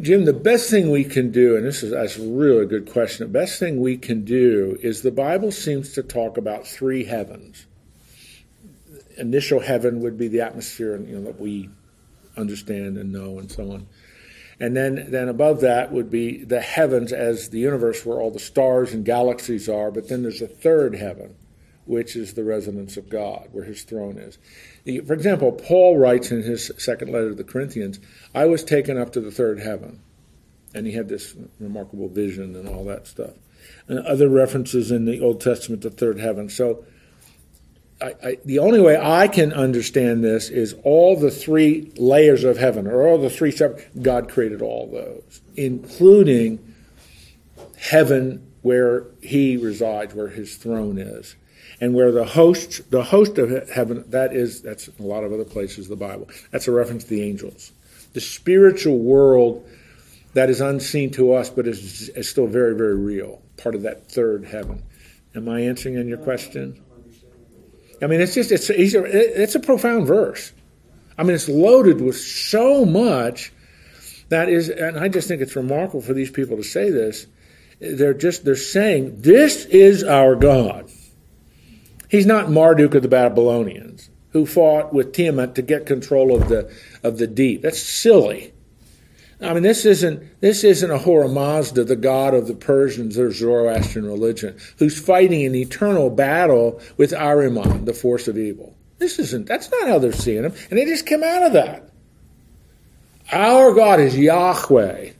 Jim, 0.00 0.24
the 0.24 0.32
best 0.32 0.70
thing 0.70 0.90
we 0.90 1.04
can 1.04 1.30
do, 1.30 1.54
and 1.54 1.66
this 1.66 1.82
is 1.82 1.90
that's 1.90 2.16
a 2.16 2.26
really 2.26 2.64
good 2.64 2.90
question, 2.90 3.26
the 3.26 3.38
best 3.38 3.58
thing 3.58 3.78
we 3.78 3.98
can 3.98 4.24
do 4.24 4.78
is 4.80 5.02
the 5.02 5.10
Bible 5.10 5.52
seems 5.52 5.92
to 5.92 6.02
talk 6.02 6.38
about 6.38 6.66
three 6.66 7.04
heavens. 7.04 7.66
Initial 9.18 9.60
heaven 9.60 10.00
would 10.00 10.16
be 10.16 10.28
the 10.28 10.40
atmosphere 10.40 10.96
you 10.96 11.16
know, 11.16 11.24
that 11.24 11.38
we 11.38 11.68
understand 12.38 12.96
and 12.96 13.12
know 13.12 13.38
and 13.38 13.52
so 13.52 13.70
on. 13.70 13.86
And 14.58 14.74
then, 14.74 15.10
then 15.10 15.28
above 15.28 15.60
that 15.60 15.92
would 15.92 16.10
be 16.10 16.42
the 16.42 16.60
heavens 16.60 17.12
as 17.12 17.50
the 17.50 17.58
universe 17.58 18.06
where 18.06 18.18
all 18.18 18.30
the 18.30 18.38
stars 18.38 18.94
and 18.94 19.04
galaxies 19.04 19.68
are, 19.68 19.90
but 19.90 20.08
then 20.08 20.22
there's 20.22 20.40
a 20.40 20.46
third 20.46 20.94
heaven 20.94 21.34
which 21.84 22.16
is 22.16 22.34
the 22.34 22.44
residence 22.44 22.96
of 22.96 23.08
God, 23.08 23.48
where 23.52 23.64
his 23.64 23.82
throne 23.82 24.16
is. 24.18 24.38
For 25.04 25.14
example, 25.14 25.52
Paul 25.52 25.98
writes 25.98 26.30
in 26.30 26.42
his 26.42 26.70
second 26.78 27.10
letter 27.12 27.30
to 27.30 27.34
the 27.34 27.44
Corinthians, 27.44 27.98
I 28.34 28.46
was 28.46 28.64
taken 28.64 28.98
up 28.98 29.12
to 29.12 29.20
the 29.20 29.30
third 29.30 29.60
heaven. 29.60 30.00
And 30.74 30.86
he 30.86 30.92
had 30.94 31.08
this 31.08 31.34
remarkable 31.60 32.08
vision 32.08 32.56
and 32.56 32.68
all 32.68 32.84
that 32.86 33.06
stuff. 33.06 33.32
and 33.88 33.98
other 34.00 34.28
references 34.28 34.90
in 34.90 35.04
the 35.04 35.20
Old 35.20 35.40
Testament 35.40 35.82
to 35.82 35.90
third 35.90 36.18
heaven. 36.18 36.48
So, 36.48 36.84
I, 38.00 38.14
I, 38.24 38.38
the 38.44 38.58
only 38.58 38.80
way 38.80 38.98
I 39.00 39.28
can 39.28 39.52
understand 39.52 40.24
this 40.24 40.48
is 40.48 40.74
all 40.82 41.16
the 41.16 41.30
three 41.30 41.92
layers 41.96 42.42
of 42.42 42.58
heaven, 42.58 42.86
or 42.86 43.06
all 43.06 43.18
the 43.18 43.30
three 43.30 43.52
separate. 43.52 44.02
God 44.02 44.28
created 44.28 44.60
all 44.60 44.90
those, 44.90 45.40
including 45.56 46.74
heaven 47.78 48.50
where 48.62 49.06
He 49.20 49.56
resides, 49.56 50.14
where 50.14 50.28
His 50.28 50.56
throne 50.56 50.98
is, 50.98 51.36
and 51.82 51.94
where 51.94 52.12
the 52.12 52.24
host, 52.24 52.88
the 52.92 53.02
host 53.02 53.38
of 53.38 53.68
heaven, 53.68 54.04
that 54.10 54.32
is, 54.32 54.62
that's 54.62 54.86
a 54.86 55.02
lot 55.02 55.24
of 55.24 55.32
other 55.32 55.44
places 55.44 55.86
in 55.86 55.90
the 55.90 55.96
Bible. 55.96 56.28
That's 56.52 56.68
a 56.68 56.70
reference 56.70 57.02
to 57.02 57.10
the 57.10 57.24
angels, 57.24 57.72
the 58.12 58.20
spiritual 58.20 59.00
world 59.00 59.68
that 60.34 60.48
is 60.48 60.60
unseen 60.60 61.10
to 61.10 61.34
us, 61.34 61.50
but 61.50 61.66
is, 61.66 62.08
is 62.10 62.30
still 62.30 62.46
very, 62.46 62.76
very 62.76 62.94
real, 62.94 63.42
part 63.56 63.74
of 63.74 63.82
that 63.82 64.08
third 64.08 64.44
heaven. 64.44 64.80
Am 65.34 65.48
I 65.48 65.62
answering 65.62 65.98
on 65.98 66.06
your 66.06 66.18
question? 66.18 66.80
I 68.00 68.06
mean, 68.06 68.20
it's 68.20 68.34
just 68.34 68.52
it's 68.52 68.70
it's 68.70 69.54
a 69.54 69.60
profound 69.60 70.06
verse. 70.06 70.52
I 71.18 71.24
mean, 71.24 71.34
it's 71.34 71.48
loaded 71.48 72.00
with 72.00 72.16
so 72.16 72.84
much 72.84 73.52
that 74.28 74.48
is, 74.48 74.68
and 74.68 74.98
I 74.98 75.08
just 75.08 75.26
think 75.26 75.42
it's 75.42 75.56
remarkable 75.56 76.00
for 76.00 76.12
these 76.12 76.30
people 76.30 76.56
to 76.56 76.64
say 76.64 76.90
this. 76.90 77.26
They're 77.80 78.14
just 78.14 78.44
they're 78.44 78.56
saying 78.56 79.22
this 79.22 79.64
is 79.66 80.04
our 80.04 80.36
God. 80.36 80.88
He's 82.12 82.26
not 82.26 82.50
Marduk 82.50 82.94
of 82.94 83.00
the 83.00 83.08
Babylonians 83.08 84.10
who 84.32 84.44
fought 84.44 84.92
with 84.92 85.14
Tiamat 85.14 85.54
to 85.54 85.62
get 85.62 85.86
control 85.86 86.36
of 86.36 86.50
the 86.50 86.70
of 87.02 87.16
the 87.16 87.26
deep. 87.26 87.62
That's 87.62 87.80
silly. 87.80 88.52
I 89.40 89.54
mean, 89.54 89.62
this 89.62 89.86
isn't 89.86 90.22
this 90.42 90.62
isn't 90.62 90.90
Ahura 90.90 91.30
Mazda, 91.30 91.84
the 91.84 91.96
god 91.96 92.34
of 92.34 92.48
the 92.48 92.54
Persians, 92.54 93.16
their 93.16 93.32
Zoroastrian 93.32 94.06
religion, 94.06 94.58
who's 94.76 95.00
fighting 95.00 95.46
an 95.46 95.54
eternal 95.54 96.10
battle 96.10 96.82
with 96.98 97.12
Ahriman, 97.12 97.86
the 97.86 97.94
force 97.94 98.28
of 98.28 98.36
evil. 98.36 98.76
This 98.98 99.18
isn't. 99.18 99.46
That's 99.46 99.70
not 99.70 99.88
how 99.88 99.98
they're 99.98 100.12
seeing 100.12 100.44
him, 100.44 100.52
and 100.68 100.78
they 100.78 100.84
just 100.84 101.06
came 101.06 101.24
out 101.24 101.44
of 101.44 101.54
that. 101.54 101.88
Our 103.32 103.72
God 103.72 104.00
is 104.00 104.18
Yahweh, 104.18 105.12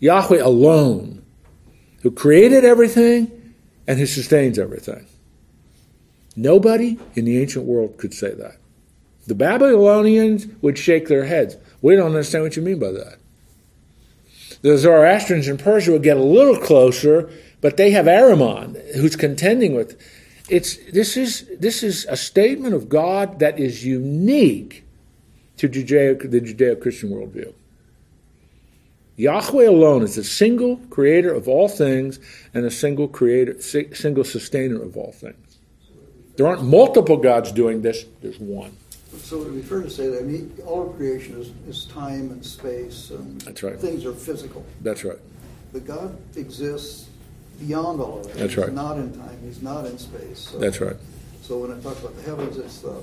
Yahweh 0.00 0.42
alone, 0.42 1.24
who 2.02 2.10
created 2.10 2.64
everything 2.64 3.54
and 3.86 4.00
who 4.00 4.06
sustains 4.06 4.58
everything. 4.58 5.06
Nobody 6.38 7.00
in 7.16 7.24
the 7.24 7.36
ancient 7.42 7.64
world 7.64 7.96
could 7.98 8.14
say 8.14 8.32
that. 8.32 8.58
The 9.26 9.34
Babylonians 9.34 10.46
would 10.62 10.78
shake 10.78 11.08
their 11.08 11.24
heads. 11.24 11.56
We 11.82 11.96
don't 11.96 12.06
understand 12.06 12.44
what 12.44 12.54
you 12.54 12.62
mean 12.62 12.78
by 12.78 12.92
that. 12.92 13.18
The 14.62 14.78
Zoroastrians 14.78 15.48
in 15.48 15.58
Persia 15.58 15.90
would 15.90 16.04
get 16.04 16.16
a 16.16 16.22
little 16.22 16.56
closer, 16.56 17.28
but 17.60 17.76
they 17.76 17.90
have 17.90 18.06
Ahriman, 18.06 18.94
who's 18.94 19.16
contending 19.16 19.74
with. 19.74 20.00
It's 20.48 20.76
this 20.92 21.16
is 21.16 21.44
this 21.58 21.82
is 21.82 22.06
a 22.06 22.16
statement 22.16 22.72
of 22.72 22.88
God 22.88 23.40
that 23.40 23.58
is 23.58 23.84
unique 23.84 24.84
to 25.56 25.68
Judeo, 25.68 26.18
the 26.30 26.40
Judeo-Christian 26.40 27.10
worldview. 27.10 27.52
Yahweh 29.16 29.68
alone 29.68 30.04
is 30.04 30.14
the 30.14 30.22
single 30.22 30.76
creator 30.88 31.34
of 31.34 31.48
all 31.48 31.68
things 31.68 32.20
and 32.54 32.64
a 32.64 32.70
single 32.70 33.08
creator, 33.08 33.60
single 33.60 34.22
sustainer 34.22 34.80
of 34.80 34.96
all 34.96 35.10
things. 35.10 35.47
There 36.38 36.46
aren't 36.46 36.62
multiple 36.62 37.16
gods 37.16 37.50
doing 37.50 37.82
this. 37.82 38.04
There's 38.22 38.38
one. 38.38 38.76
So 39.16 39.40
it 39.42 39.46
would 39.46 39.56
be 39.56 39.62
fair 39.62 39.82
to 39.82 39.90
say 39.90 40.06
that 40.06 40.20
I 40.20 40.22
mean, 40.22 40.56
all 40.64 40.88
of 40.88 40.96
creation 40.96 41.36
is, 41.40 41.50
is 41.66 41.86
time 41.86 42.30
and 42.30 42.46
space, 42.46 43.10
and 43.10 43.40
That's 43.40 43.60
right. 43.64 43.76
things 43.76 44.06
are 44.06 44.12
physical. 44.12 44.64
That's 44.80 45.02
right. 45.02 45.18
But 45.72 45.84
God 45.84 46.16
exists 46.36 47.08
beyond 47.58 48.00
all 48.00 48.20
of 48.20 48.28
that. 48.28 48.36
That's 48.36 48.56
right. 48.56 48.68
He's 48.68 48.76
not 48.76 48.98
in 48.98 49.18
time. 49.18 49.38
He's 49.42 49.62
not 49.62 49.84
in 49.86 49.98
space. 49.98 50.38
So, 50.52 50.58
That's 50.58 50.80
right. 50.80 50.94
So 51.42 51.58
when 51.58 51.72
I 51.72 51.80
talk 51.80 51.98
about 51.98 52.14
the 52.14 52.22
heavens, 52.22 52.56
it's 52.56 52.82
the 52.82 53.02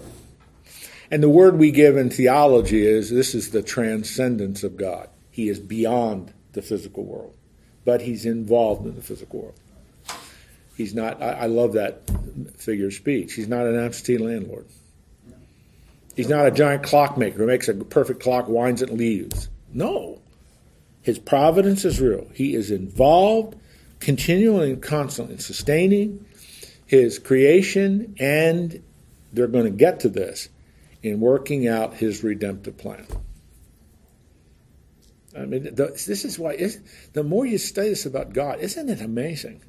And 1.11 1.21
the 1.21 1.27
word 1.27 1.57
we 1.57 1.71
give 1.71 1.97
in 1.97 2.09
theology 2.09 2.87
is 2.87 3.09
this 3.09 3.35
is 3.35 3.51
the 3.51 3.61
transcendence 3.61 4.63
of 4.63 4.77
God. 4.77 5.09
He 5.29 5.49
is 5.49 5.59
beyond 5.59 6.31
the 6.53 6.61
physical 6.61 7.03
world, 7.03 7.35
but 7.83 7.99
he's 8.03 8.25
involved 8.25 8.85
in 8.87 8.95
the 8.95 9.01
physical 9.01 9.41
world. 9.41 9.59
He's 10.75 10.93
not, 10.93 11.21
I, 11.21 11.31
I 11.31 11.45
love 11.45 11.73
that 11.73 12.01
figure 12.57 12.87
of 12.87 12.93
speech. 12.93 13.33
He's 13.33 13.47
not 13.47 13.65
an 13.65 13.77
absentee 13.77 14.17
landlord. 14.17 14.65
He's 16.15 16.29
not 16.29 16.47
a 16.47 16.51
giant 16.51 16.83
clockmaker 16.83 17.39
who 17.39 17.45
makes 17.45 17.67
a 17.67 17.73
perfect 17.73 18.21
clock, 18.21 18.47
winds 18.47 18.81
it, 18.81 18.89
and 18.89 18.97
leaves. 18.97 19.49
No. 19.73 20.21
His 21.01 21.19
providence 21.19 21.85
is 21.85 21.99
real. 22.01 22.27
He 22.33 22.55
is 22.55 22.71
involved 22.71 23.55
continually 23.99 24.71
and 24.71 24.81
constantly 24.81 25.35
in 25.35 25.39
sustaining 25.39 26.25
his 26.85 27.19
creation, 27.19 28.15
and 28.19 28.81
they're 29.33 29.47
going 29.47 29.65
to 29.65 29.71
get 29.71 30.01
to 30.01 30.09
this 30.09 30.49
in 31.03 31.19
working 31.19 31.67
out 31.67 31.93
his 31.93 32.23
redemptive 32.23 32.77
plan. 32.77 33.05
I 35.37 35.45
mean, 35.45 35.63
the, 35.63 35.87
this 36.07 36.23
is 36.23 36.39
why 36.39 36.57
the 37.13 37.23
more 37.23 37.45
you 37.45 37.57
study 37.57 37.89
this 37.89 38.05
about 38.05 38.33
God, 38.33 38.59
isn't 38.59 38.89
it 38.89 39.01
amazing? 39.01 39.61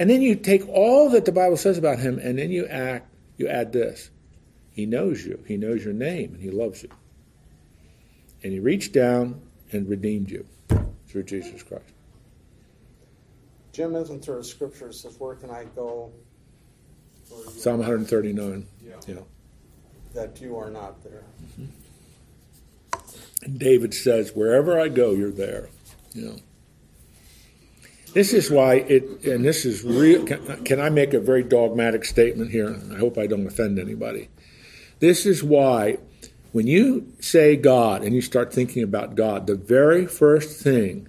And 0.00 0.08
then 0.08 0.22
you 0.22 0.34
take 0.34 0.66
all 0.66 1.10
that 1.10 1.26
the 1.26 1.32
Bible 1.32 1.58
says 1.58 1.76
about 1.76 1.98
him, 1.98 2.18
and 2.18 2.38
then 2.38 2.50
you 2.50 2.66
act, 2.66 3.06
you 3.36 3.48
add 3.48 3.70
this. 3.70 4.10
He 4.70 4.86
knows 4.86 5.26
you. 5.26 5.44
He 5.46 5.58
knows 5.58 5.84
your 5.84 5.92
name, 5.92 6.32
and 6.32 6.42
he 6.42 6.50
loves 6.50 6.82
you. 6.82 6.88
And 8.42 8.50
he 8.50 8.60
reached 8.60 8.94
down 8.94 9.42
and 9.72 9.86
redeemed 9.86 10.30
you 10.30 10.46
through 11.06 11.24
Jesus 11.24 11.62
Christ. 11.62 11.84
Jim, 13.72 13.94
isn't 13.94 14.24
there 14.24 14.38
a 14.38 14.44
scripture 14.44 14.86
that 14.86 14.94
says, 14.94 15.20
"Where 15.20 15.34
can 15.34 15.50
I 15.50 15.64
go?" 15.76 16.10
Psalm 17.50 17.80
139. 17.80 18.66
Yeah. 18.82 18.94
yeah. 19.06 19.16
That 20.14 20.40
you 20.40 20.56
are 20.56 20.70
not 20.70 21.04
there. 21.04 21.24
And 23.42 23.58
David 23.58 23.92
says, 23.92 24.34
"Wherever 24.34 24.80
I 24.80 24.88
go, 24.88 25.12
you're 25.12 25.30
there." 25.30 25.68
You 26.14 26.24
know. 26.24 26.36
This 28.12 28.32
is 28.32 28.50
why 28.50 28.74
it, 28.74 29.24
and 29.24 29.44
this 29.44 29.64
is 29.64 29.84
real. 29.84 30.24
Can, 30.24 30.64
can, 30.64 30.80
I 30.80 30.90
make 30.90 31.14
a 31.14 31.20
very 31.20 31.44
dogmatic 31.44 32.04
statement 32.04 32.50
here? 32.50 32.76
I 32.92 32.96
hope 32.96 33.16
I 33.16 33.26
don't 33.26 33.46
offend 33.46 33.78
anybody. 33.78 34.28
This 34.98 35.26
is 35.26 35.44
why, 35.44 35.98
when 36.50 36.66
you 36.66 37.12
say 37.20 37.54
God 37.54 38.02
and 38.02 38.12
you 38.14 38.20
start 38.20 38.52
thinking 38.52 38.82
about 38.82 39.14
God, 39.14 39.46
the 39.46 39.54
very 39.54 40.06
first 40.06 40.60
thing 40.60 41.08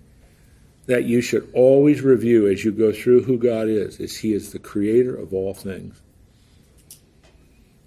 that 0.85 1.05
you 1.05 1.21
should 1.21 1.49
always 1.53 2.01
review 2.01 2.47
as 2.47 2.63
you 2.63 2.71
go 2.71 2.91
through 2.91 3.23
who 3.23 3.37
God 3.37 3.67
is 3.67 3.99
is 3.99 4.17
He 4.17 4.33
is 4.33 4.51
the 4.51 4.59
creator 4.59 5.15
of 5.15 5.33
all 5.33 5.55
things. 5.55 5.99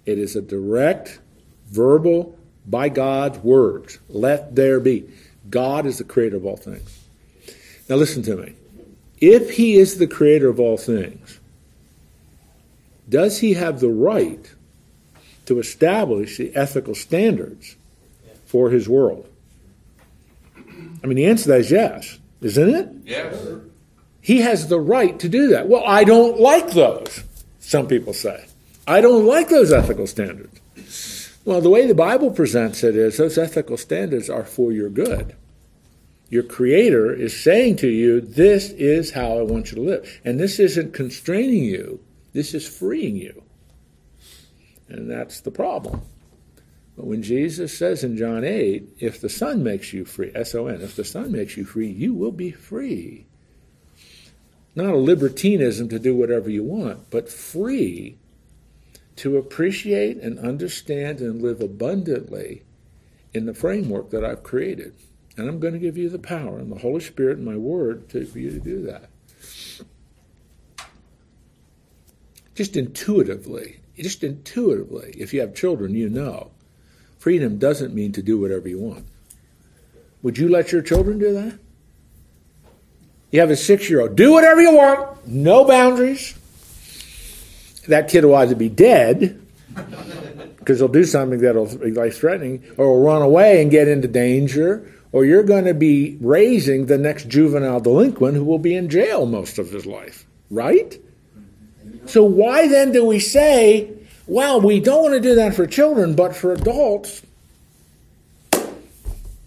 It 0.05 0.19
is 0.19 0.35
a 0.35 0.41
direct, 0.41 1.19
verbal, 1.67 2.37
by 2.65 2.89
God's 2.89 3.39
words. 3.39 3.99
Let 4.09 4.55
there 4.55 4.79
be. 4.79 5.09
God 5.49 5.85
is 5.85 5.99
the 5.99 6.03
creator 6.03 6.35
of 6.35 6.45
all 6.45 6.57
things. 6.57 6.99
Now 7.87 7.95
listen 7.95 8.21
to 8.23 8.35
me. 8.35 8.55
If 9.19 9.51
he 9.51 9.75
is 9.75 9.97
the 9.97 10.07
creator 10.07 10.49
of 10.49 10.59
all 10.59 10.77
things, 10.77 11.39
does 13.07 13.39
he 13.39 13.53
have 13.53 13.79
the 13.79 13.89
right 13.89 14.53
to 15.45 15.59
establish 15.59 16.37
the 16.37 16.55
ethical 16.55 16.95
standards 16.95 17.75
for 18.45 18.69
his 18.69 18.89
world? 18.89 19.29
I 21.03 21.07
mean, 21.07 21.17
the 21.17 21.25
answer 21.25 21.43
to 21.43 21.49
that 21.49 21.59
is 21.59 21.71
yes, 21.71 22.19
isn't 22.41 22.69
it? 22.69 22.89
Yes. 23.05 23.35
He 24.21 24.41
has 24.41 24.67
the 24.69 24.79
right 24.79 25.19
to 25.19 25.29
do 25.29 25.49
that. 25.49 25.67
Well, 25.67 25.83
I 25.85 26.03
don't 26.03 26.39
like 26.39 26.71
those, 26.71 27.23
some 27.59 27.87
people 27.87 28.13
say. 28.13 28.45
I 28.87 29.01
don't 29.01 29.25
like 29.25 29.49
those 29.49 29.71
ethical 29.71 30.07
standards. 30.07 30.59
Well, 31.45 31.61
the 31.61 31.69
way 31.69 31.85
the 31.85 31.93
Bible 31.93 32.31
presents 32.31 32.83
it 32.83 32.95
is 32.95 33.17
those 33.17 33.37
ethical 33.37 33.77
standards 33.77 34.29
are 34.31 34.43
for 34.43 34.71
your 34.71 34.89
good. 34.89 35.35
Your 36.29 36.43
Creator 36.43 37.13
is 37.13 37.39
saying 37.39 37.77
to 37.77 37.87
you, 37.87 38.19
This 38.19 38.71
is 38.71 39.11
how 39.11 39.37
I 39.37 39.43
want 39.43 39.71
you 39.71 39.75
to 39.75 39.81
live. 39.81 40.21
And 40.25 40.39
this 40.39 40.59
isn't 40.59 40.93
constraining 40.93 41.63
you, 41.63 41.99
this 42.33 42.53
is 42.53 42.67
freeing 42.67 43.15
you. 43.15 43.43
And 44.87 45.09
that's 45.09 45.41
the 45.41 45.51
problem. 45.51 46.01
But 46.95 47.07
when 47.07 47.23
Jesus 47.23 47.77
says 47.77 48.03
in 48.03 48.17
John 48.17 48.43
8, 48.43 48.97
if 48.99 49.19
the 49.19 49.29
Son 49.29 49.63
makes 49.63 49.91
you 49.91 50.05
free, 50.05 50.31
S 50.33 50.55
O 50.55 50.67
N, 50.67 50.81
if 50.81 50.95
the 50.95 51.03
Son 51.03 51.31
makes 51.31 51.57
you 51.57 51.65
free, 51.65 51.89
you 51.89 52.13
will 52.13 52.31
be 52.31 52.51
free. 52.51 53.25
Not 54.75 54.93
a 54.93 54.97
libertinism 54.97 55.89
to 55.89 55.99
do 55.99 56.15
whatever 56.15 56.49
you 56.49 56.63
want, 56.63 57.09
but 57.09 57.29
free 57.29 58.17
to 59.17 59.37
appreciate 59.37 60.17
and 60.17 60.37
understand 60.39 61.21
and 61.21 61.41
live 61.41 61.61
abundantly 61.61 62.63
in 63.33 63.45
the 63.45 63.53
framework 63.53 64.09
that 64.11 64.25
I've 64.25 64.43
created. 64.43 64.93
And 65.37 65.49
I'm 65.49 65.59
going 65.59 65.73
to 65.73 65.79
give 65.79 65.97
you 65.97 66.09
the 66.09 66.19
power 66.19 66.59
and 66.59 66.71
the 66.71 66.79
Holy 66.79 67.01
Spirit 67.01 67.37
and 67.37 67.45
my 67.45 67.57
Word 67.57 68.07
to, 68.09 68.25
for 68.25 68.39
you 68.39 68.51
to 68.51 68.59
do 68.59 68.83
that. 68.83 69.09
Just 72.55 72.77
intuitively, 72.77 73.81
just 73.97 74.23
intuitively, 74.23 75.13
if 75.17 75.33
you 75.33 75.41
have 75.41 75.53
children, 75.53 75.93
you 75.93 76.09
know. 76.09 76.51
Freedom 77.19 77.57
doesn't 77.57 77.93
mean 77.93 78.13
to 78.13 78.21
do 78.21 78.39
whatever 78.39 78.69
you 78.69 78.79
want. 78.79 79.05
Would 80.21 80.37
you 80.37 80.47
let 80.47 80.71
your 80.71 80.81
children 80.81 81.19
do 81.19 81.33
that? 81.33 81.59
You 83.31 83.41
have 83.41 83.51
a 83.51 83.55
six 83.57 83.89
year 83.89 83.99
old. 83.99 84.15
Do 84.15 84.31
whatever 84.31 84.61
you 84.61 84.73
want, 84.73 85.27
no 85.27 85.65
boundaries. 85.65 86.33
That 87.87 88.07
kid 88.07 88.23
will 88.23 88.35
either 88.35 88.55
be 88.55 88.69
dead 88.69 89.41
because 90.57 90.79
he'll 90.79 90.87
do 90.87 91.03
something 91.03 91.41
that'll 91.41 91.77
be 91.77 91.91
life 91.91 92.17
threatening, 92.17 92.63
or 92.77 92.87
will 92.87 93.03
run 93.03 93.21
away 93.21 93.61
and 93.61 93.69
get 93.69 93.87
into 93.87 94.07
danger, 94.07 94.91
or 95.15 95.23
you're 95.23 95.43
going 95.43 95.63
to 95.63 95.73
be 95.73 96.17
raising 96.19 96.87
the 96.87 96.97
next 96.97 97.29
juvenile 97.29 97.79
delinquent 97.79 98.35
who 98.35 98.43
will 98.43 98.59
be 98.59 98.75
in 98.75 98.89
jail 98.89 99.25
most 99.25 99.57
of 99.57 99.71
his 99.71 99.85
life, 99.85 100.25
right? 100.51 100.99
So, 102.05 102.25
why 102.25 102.67
then 102.67 102.91
do 102.91 103.05
we 103.05 103.19
say, 103.19 103.93
well, 104.27 104.59
we 104.59 104.81
don't 104.81 105.03
want 105.03 105.13
to 105.13 105.21
do 105.21 105.33
that 105.35 105.55
for 105.55 105.65
children, 105.67 106.17
but 106.17 106.35
for 106.35 106.51
adults, 106.51 107.21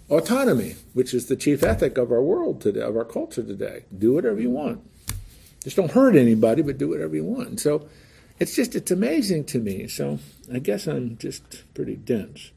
autonomy, 0.09 0.75
which 0.93 1.13
is 1.13 1.27
the 1.27 1.35
chief 1.35 1.61
ethic 1.61 1.99
of 1.99 2.11
our 2.11 2.23
world 2.23 2.61
today, 2.61 2.81
of 2.81 2.97
our 2.97 3.05
culture 3.05 3.43
today. 3.43 3.83
Do 3.95 4.13
whatever 4.13 4.41
you 4.41 4.49
want. 4.49 4.81
Just 5.63 5.75
don't 5.75 5.91
hurt 5.91 6.15
anybody, 6.15 6.63
but 6.63 6.79
do 6.79 6.89
whatever 6.89 7.15
you 7.15 7.25
want. 7.25 7.59
So 7.59 7.87
it's 8.39 8.55
just, 8.55 8.73
it's 8.73 8.89
amazing 8.89 9.43
to 9.45 9.59
me. 9.59 9.87
So 9.87 10.17
I 10.51 10.57
guess 10.57 10.87
I'm 10.87 11.15
just 11.19 11.63
pretty 11.75 11.95
dense. 11.95 12.49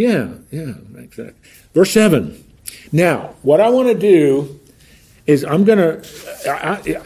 Yeah, 0.00 0.28
yeah, 0.50 0.72
exactly. 0.96 1.34
Verse 1.74 1.90
7. 1.90 2.42
Now, 2.90 3.34
what 3.42 3.60
I 3.60 3.68
want 3.68 3.88
to 3.88 3.94
do 3.94 4.58
is 5.26 5.44
I'm 5.44 5.64
going 5.64 5.76
to, 5.76 5.98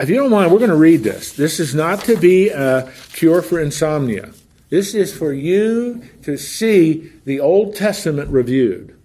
if 0.01 0.09
you 0.09 0.14
don't 0.14 0.30
mind, 0.30 0.53
we're 0.53 0.61
going 0.61 0.70
to 0.70 0.76
read 0.76 1.03
this. 1.03 1.32
This 1.32 1.59
is 1.59 1.74
not 1.74 2.03
to 2.03 2.16
be 2.16 2.51
a 2.51 2.88
cure 3.12 3.42
for 3.42 3.59
insomnia. 3.61 4.32
This 4.70 4.95
is 4.95 5.12
for 5.12 5.32
you 5.32 6.09
to 6.22 6.36
see 6.36 7.11
the 7.24 7.40
Old 7.40 7.74
Testament 7.74 8.30
reviewed 8.30 8.97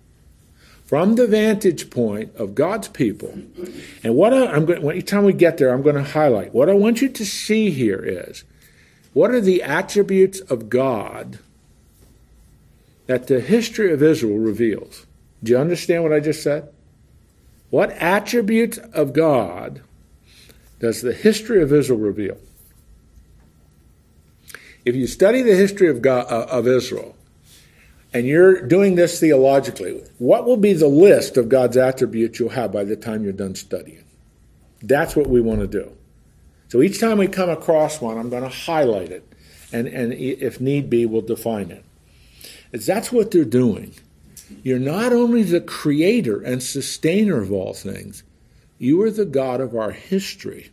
from 0.85 1.15
the 1.15 1.25
vantage 1.25 1.89
point 1.89 2.35
of 2.35 2.53
God's 2.53 2.89
people. 2.89 3.39
And 4.03 4.13
what 4.13 4.35
I, 4.35 4.55
am 4.55 4.67
going, 4.67 4.97
each 4.97 5.07
time 5.07 5.23
we 5.23 5.33
get 5.33 5.57
there, 5.57 5.73
I'm 5.73 5.81
going 5.81 5.95
to 5.95 6.03
highlight. 6.03 6.53
What 6.53 6.69
I 6.69 6.73
want 6.73 7.01
you 7.01 7.09
to 7.09 7.25
see 7.25 7.71
here 7.71 8.03
is 8.05 8.43
what 9.13 9.31
are 9.31 9.41
the 9.41 9.63
attributes 9.63 10.41
of 10.41 10.69
God 10.69 11.39
that 13.09 13.25
the 13.25 13.39
history 13.39 13.91
of 13.91 14.03
Israel 14.03 14.37
reveals? 14.37 15.07
Do 15.41 15.51
you 15.51 15.57
understand 15.57 16.03
what 16.03 16.13
I 16.13 16.19
just 16.19 16.43
said? 16.43 16.69
What 17.71 17.89
attributes 17.93 18.77
of 18.77 19.13
God 19.13 19.81
does 20.77 21.01
the 21.01 21.11
history 21.11 21.63
of 21.63 21.73
Israel 21.73 21.97
reveal? 21.97 22.37
If 24.85 24.95
you 24.95 25.07
study 25.07 25.41
the 25.41 25.55
history 25.55 25.89
of, 25.89 26.03
God, 26.03 26.31
uh, 26.31 26.45
of 26.51 26.67
Israel, 26.67 27.15
and 28.13 28.27
you're 28.27 28.61
doing 28.61 28.93
this 28.93 29.19
theologically, 29.19 30.03
what 30.19 30.45
will 30.45 30.57
be 30.57 30.73
the 30.73 30.87
list 30.87 31.35
of 31.35 31.49
God's 31.49 31.77
attributes 31.77 32.39
you'll 32.39 32.49
have 32.49 32.71
by 32.71 32.83
the 32.83 32.95
time 32.95 33.23
you're 33.23 33.33
done 33.33 33.55
studying? 33.55 34.03
That's 34.83 35.15
what 35.15 35.25
we 35.25 35.41
want 35.41 35.61
to 35.61 35.67
do. 35.67 35.91
So 36.67 36.83
each 36.83 36.99
time 36.99 37.17
we 37.17 37.27
come 37.27 37.49
across 37.49 37.99
one, 38.01 38.19
I'm 38.19 38.29
going 38.29 38.43
to 38.43 38.49
highlight 38.49 39.09
it, 39.09 39.27
and, 39.73 39.87
and 39.87 40.13
if 40.13 40.61
need 40.61 40.91
be, 40.91 41.07
we'll 41.07 41.21
define 41.21 41.71
it. 41.71 41.83
That's 42.71 43.11
what 43.11 43.31
they're 43.31 43.45
doing. 43.45 43.93
You're 44.63 44.79
not 44.79 45.13
only 45.13 45.43
the 45.43 45.61
creator 45.61 46.41
and 46.41 46.61
sustainer 46.61 47.41
of 47.41 47.51
all 47.51 47.73
things, 47.73 48.23
you 48.77 49.01
are 49.01 49.11
the 49.11 49.25
God 49.25 49.61
of 49.61 49.75
our 49.75 49.91
history. 49.91 50.71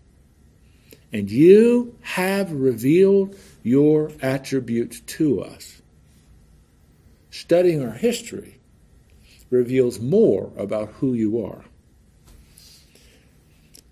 And 1.13 1.31
you 1.31 1.97
have 2.03 2.53
revealed 2.53 3.37
your 3.63 4.11
attributes 4.21 5.01
to 5.01 5.43
us. 5.43 5.81
Studying 7.31 7.85
our 7.85 7.95
history 7.95 8.59
reveals 9.51 10.01
more 10.01 10.53
about 10.57 10.89
who 10.95 11.15
you 11.15 11.45
are. 11.45 11.65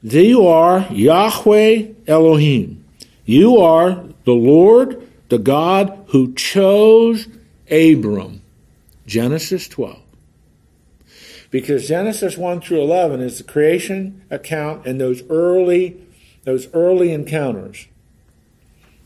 You 0.02 0.46
are 0.46 0.86
Yahweh 0.90 1.88
Elohim. 2.07 2.84
You 3.24 3.59
are 3.59 4.05
the 4.24 4.32
Lord, 4.32 5.09
the 5.28 5.38
God 5.38 6.05
who 6.09 6.34
chose 6.34 7.26
Abram 7.71 8.43
Genesis 9.07 9.69
12. 9.69 10.01
Because 11.51 11.87
Genesis 11.87 12.37
1 12.37 12.61
through 12.61 12.81
11 12.81 13.21
is 13.21 13.39
the 13.39 13.45
creation 13.45 14.25
account 14.31 14.87
and 14.87 15.01
those 15.01 15.23
early, 15.31 15.97
those 16.43 16.69
early 16.75 17.12
encounters. 17.12 17.87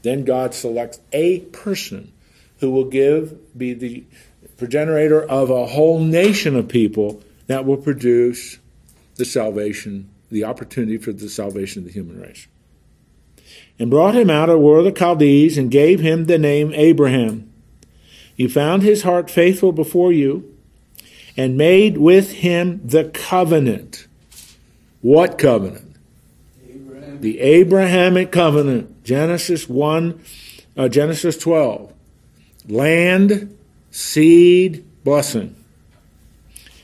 Then 0.03 0.25
God 0.25 0.55
selects 0.55 1.01
a 1.13 1.41
person 1.41 2.13
who 2.61 2.71
will 2.71 2.85
give, 2.85 3.37
be 3.57 3.75
the 3.75 4.05
progenitor 4.57 5.23
of 5.23 5.51
a 5.51 5.67
whole 5.67 6.01
nation 6.01 6.57
of 6.57 6.69
people 6.69 7.23
that 7.47 7.65
will 7.65 7.77
produce 7.77 8.59
the 9.17 9.25
salvation, 9.25 10.09
the 10.31 10.45
opportunity 10.45 10.99
for 10.99 11.13
the 11.13 11.29
salvation 11.29 11.83
of 11.83 11.87
the 11.87 11.93
human 11.93 12.21
race. 12.21 12.47
And 13.79 13.91
brought 13.91 14.15
him 14.15 14.31
out 14.31 14.49
of 14.49 14.61
Ur 14.61 14.79
of 14.79 14.85
the 14.85 14.99
Chaldees 14.99 15.59
and 15.59 15.71
gave 15.71 16.01
him 16.01 16.25
the 16.25 16.39
name 16.39 16.73
Abraham 16.75 17.48
you 18.39 18.49
found 18.49 18.83
his 18.85 19.03
heart 19.03 19.29
faithful 19.29 19.73
before 19.73 20.13
you 20.13 20.57
and 21.37 21.57
made 21.57 21.99
with 21.99 22.33
him 22.33 22.81
the 22.85 23.05
covenant. 23.05 24.07
What 25.03 25.39
covenant? 25.39 25.97
Abraham. 26.69 27.21
The 27.21 27.41
Abrahamic 27.41 28.31
covenant. 28.31 29.03
Genesis 29.03 29.69
1, 29.69 30.21
uh, 30.77 30.89
Genesis 30.89 31.37
12. 31.37 31.93
Land, 32.69 33.59
seed, 33.91 34.85
blessing. 35.03 35.57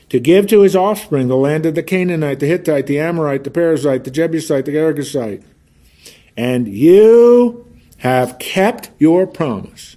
To 0.09 0.19
give 0.19 0.47
to 0.47 0.61
his 0.61 0.75
offspring 0.75 1.29
the 1.29 1.37
land 1.37 1.65
of 1.65 1.75
the 1.75 1.83
Canaanite, 1.83 2.41
the 2.41 2.47
Hittite, 2.47 2.87
the 2.87 2.99
Amorite, 2.99 3.45
the 3.45 3.49
Perizzite, 3.49 4.03
the 4.03 4.11
Jebusite, 4.11 4.65
the 4.65 4.73
Girgashite. 4.73 5.43
And 6.35 6.67
you 6.67 7.65
have 7.99 8.39
kept 8.39 8.89
your 8.99 9.25
promise 9.25 9.95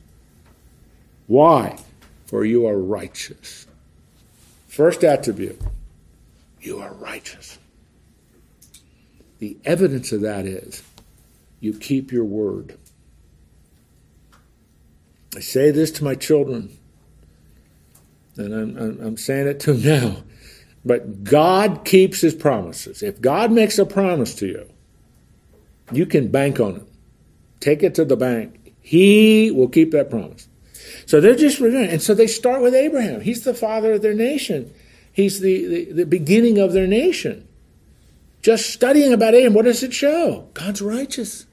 why? 1.28 1.78
For 2.26 2.44
you 2.44 2.66
are 2.66 2.76
righteous. 2.76 3.66
First 4.66 5.04
attribute, 5.04 5.60
you 6.60 6.80
are 6.80 6.92
righteous. 6.92 7.58
The 9.38 9.56
evidence 9.64 10.10
of 10.10 10.22
that 10.22 10.46
is 10.46 10.82
you 11.60 11.74
keep 11.74 12.10
your 12.10 12.24
word. 12.24 12.76
I 15.36 15.40
say 15.40 15.70
this 15.70 15.90
to 15.92 16.04
my 16.04 16.14
children, 16.14 16.76
and 18.36 18.54
I'm, 18.54 18.76
I'm, 18.76 19.00
I'm 19.00 19.16
saying 19.16 19.46
it 19.46 19.60
to 19.60 19.74
them 19.74 20.02
now. 20.14 20.22
But 20.84 21.24
God 21.24 21.84
keeps 21.84 22.20
his 22.20 22.34
promises. 22.34 23.02
If 23.02 23.20
God 23.20 23.52
makes 23.52 23.78
a 23.78 23.84
promise 23.84 24.34
to 24.36 24.46
you, 24.46 24.70
you 25.92 26.06
can 26.06 26.28
bank 26.28 26.60
on 26.60 26.76
it. 26.76 26.88
Take 27.60 27.82
it 27.82 27.94
to 27.96 28.04
the 28.04 28.16
bank. 28.16 28.74
He 28.80 29.50
will 29.50 29.68
keep 29.68 29.90
that 29.90 30.08
promise. 30.08 30.48
So 31.06 31.20
they're 31.20 31.34
just 31.34 31.60
reviewing. 31.60 31.90
And 31.90 32.02
so 32.02 32.14
they 32.14 32.26
start 32.26 32.62
with 32.62 32.74
Abraham. 32.74 33.20
He's 33.20 33.44
the 33.44 33.54
father 33.54 33.92
of 33.92 34.02
their 34.02 34.14
nation, 34.14 34.72
he's 35.12 35.40
the, 35.40 35.66
the, 35.66 35.92
the 35.92 36.06
beginning 36.06 36.58
of 36.58 36.72
their 36.72 36.86
nation. 36.86 37.46
Just 38.40 38.70
studying 38.70 39.12
about 39.12 39.34
Abraham, 39.34 39.54
what 39.54 39.64
does 39.64 39.82
it 39.82 39.92
show? 39.92 40.48
God's 40.54 40.80
righteous. 40.80 41.46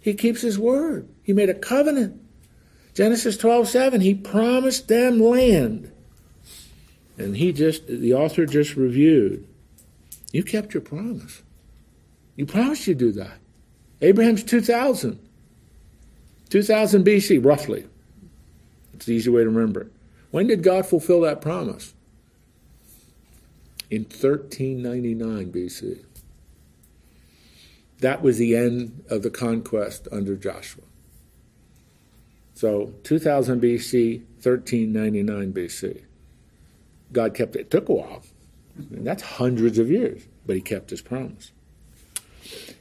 He 0.00 0.14
keeps 0.14 0.42
his 0.42 0.58
word. 0.58 1.08
He 1.22 1.32
made 1.32 1.50
a 1.50 1.54
covenant. 1.54 2.20
Genesis 2.94 3.36
12, 3.36 3.68
7, 3.68 4.00
he 4.00 4.14
promised 4.14 4.86
them 4.86 5.18
land. 5.18 5.90
And 7.18 7.36
he 7.36 7.52
just, 7.52 7.86
the 7.86 8.14
author 8.14 8.46
just 8.46 8.76
reviewed. 8.76 9.46
You 10.32 10.44
kept 10.44 10.74
your 10.74 10.80
promise. 10.80 11.42
You 12.36 12.46
promised 12.46 12.86
you'd 12.86 12.98
do 12.98 13.12
that. 13.12 13.38
Abraham's 14.00 14.44
2000. 14.44 15.18
2000 16.50 17.04
BC, 17.04 17.44
roughly. 17.44 17.86
It's 18.94 19.06
the 19.06 19.14
easy 19.14 19.30
way 19.30 19.42
to 19.42 19.50
remember 19.50 19.82
it. 19.82 19.92
When 20.30 20.46
did 20.46 20.62
God 20.62 20.86
fulfill 20.86 21.20
that 21.22 21.40
promise? 21.40 21.94
In 23.90 24.02
1399 24.02 25.52
BC. 25.52 26.04
That 28.00 28.22
was 28.22 28.38
the 28.38 28.56
end 28.56 29.04
of 29.08 29.22
the 29.22 29.30
conquest 29.30 30.08
under 30.10 30.36
Joshua. 30.36 30.82
So 32.54 32.94
2000 33.04 33.60
BC, 33.60 34.20
1399 34.42 35.52
BC. 35.52 36.02
God 37.12 37.34
kept 37.34 37.56
it. 37.56 37.60
It 37.60 37.70
took 37.70 37.88
a 37.88 37.94
while. 37.94 38.22
That's 38.76 39.22
hundreds 39.22 39.78
of 39.78 39.90
years, 39.90 40.22
but 40.46 40.56
he 40.56 40.62
kept 40.62 40.90
his 40.90 41.00
promise. 41.00 41.52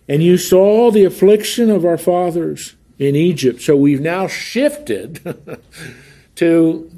And 0.07 0.23
you 0.23 0.37
saw 0.37 0.91
the 0.91 1.05
affliction 1.05 1.69
of 1.69 1.85
our 1.85 1.97
fathers 1.97 2.75
in 3.03 3.15
Egypt. 3.15 3.61
So 3.61 3.75
we've 3.75 4.01
now 4.01 4.27
shifted 4.27 5.19
to 6.35 6.91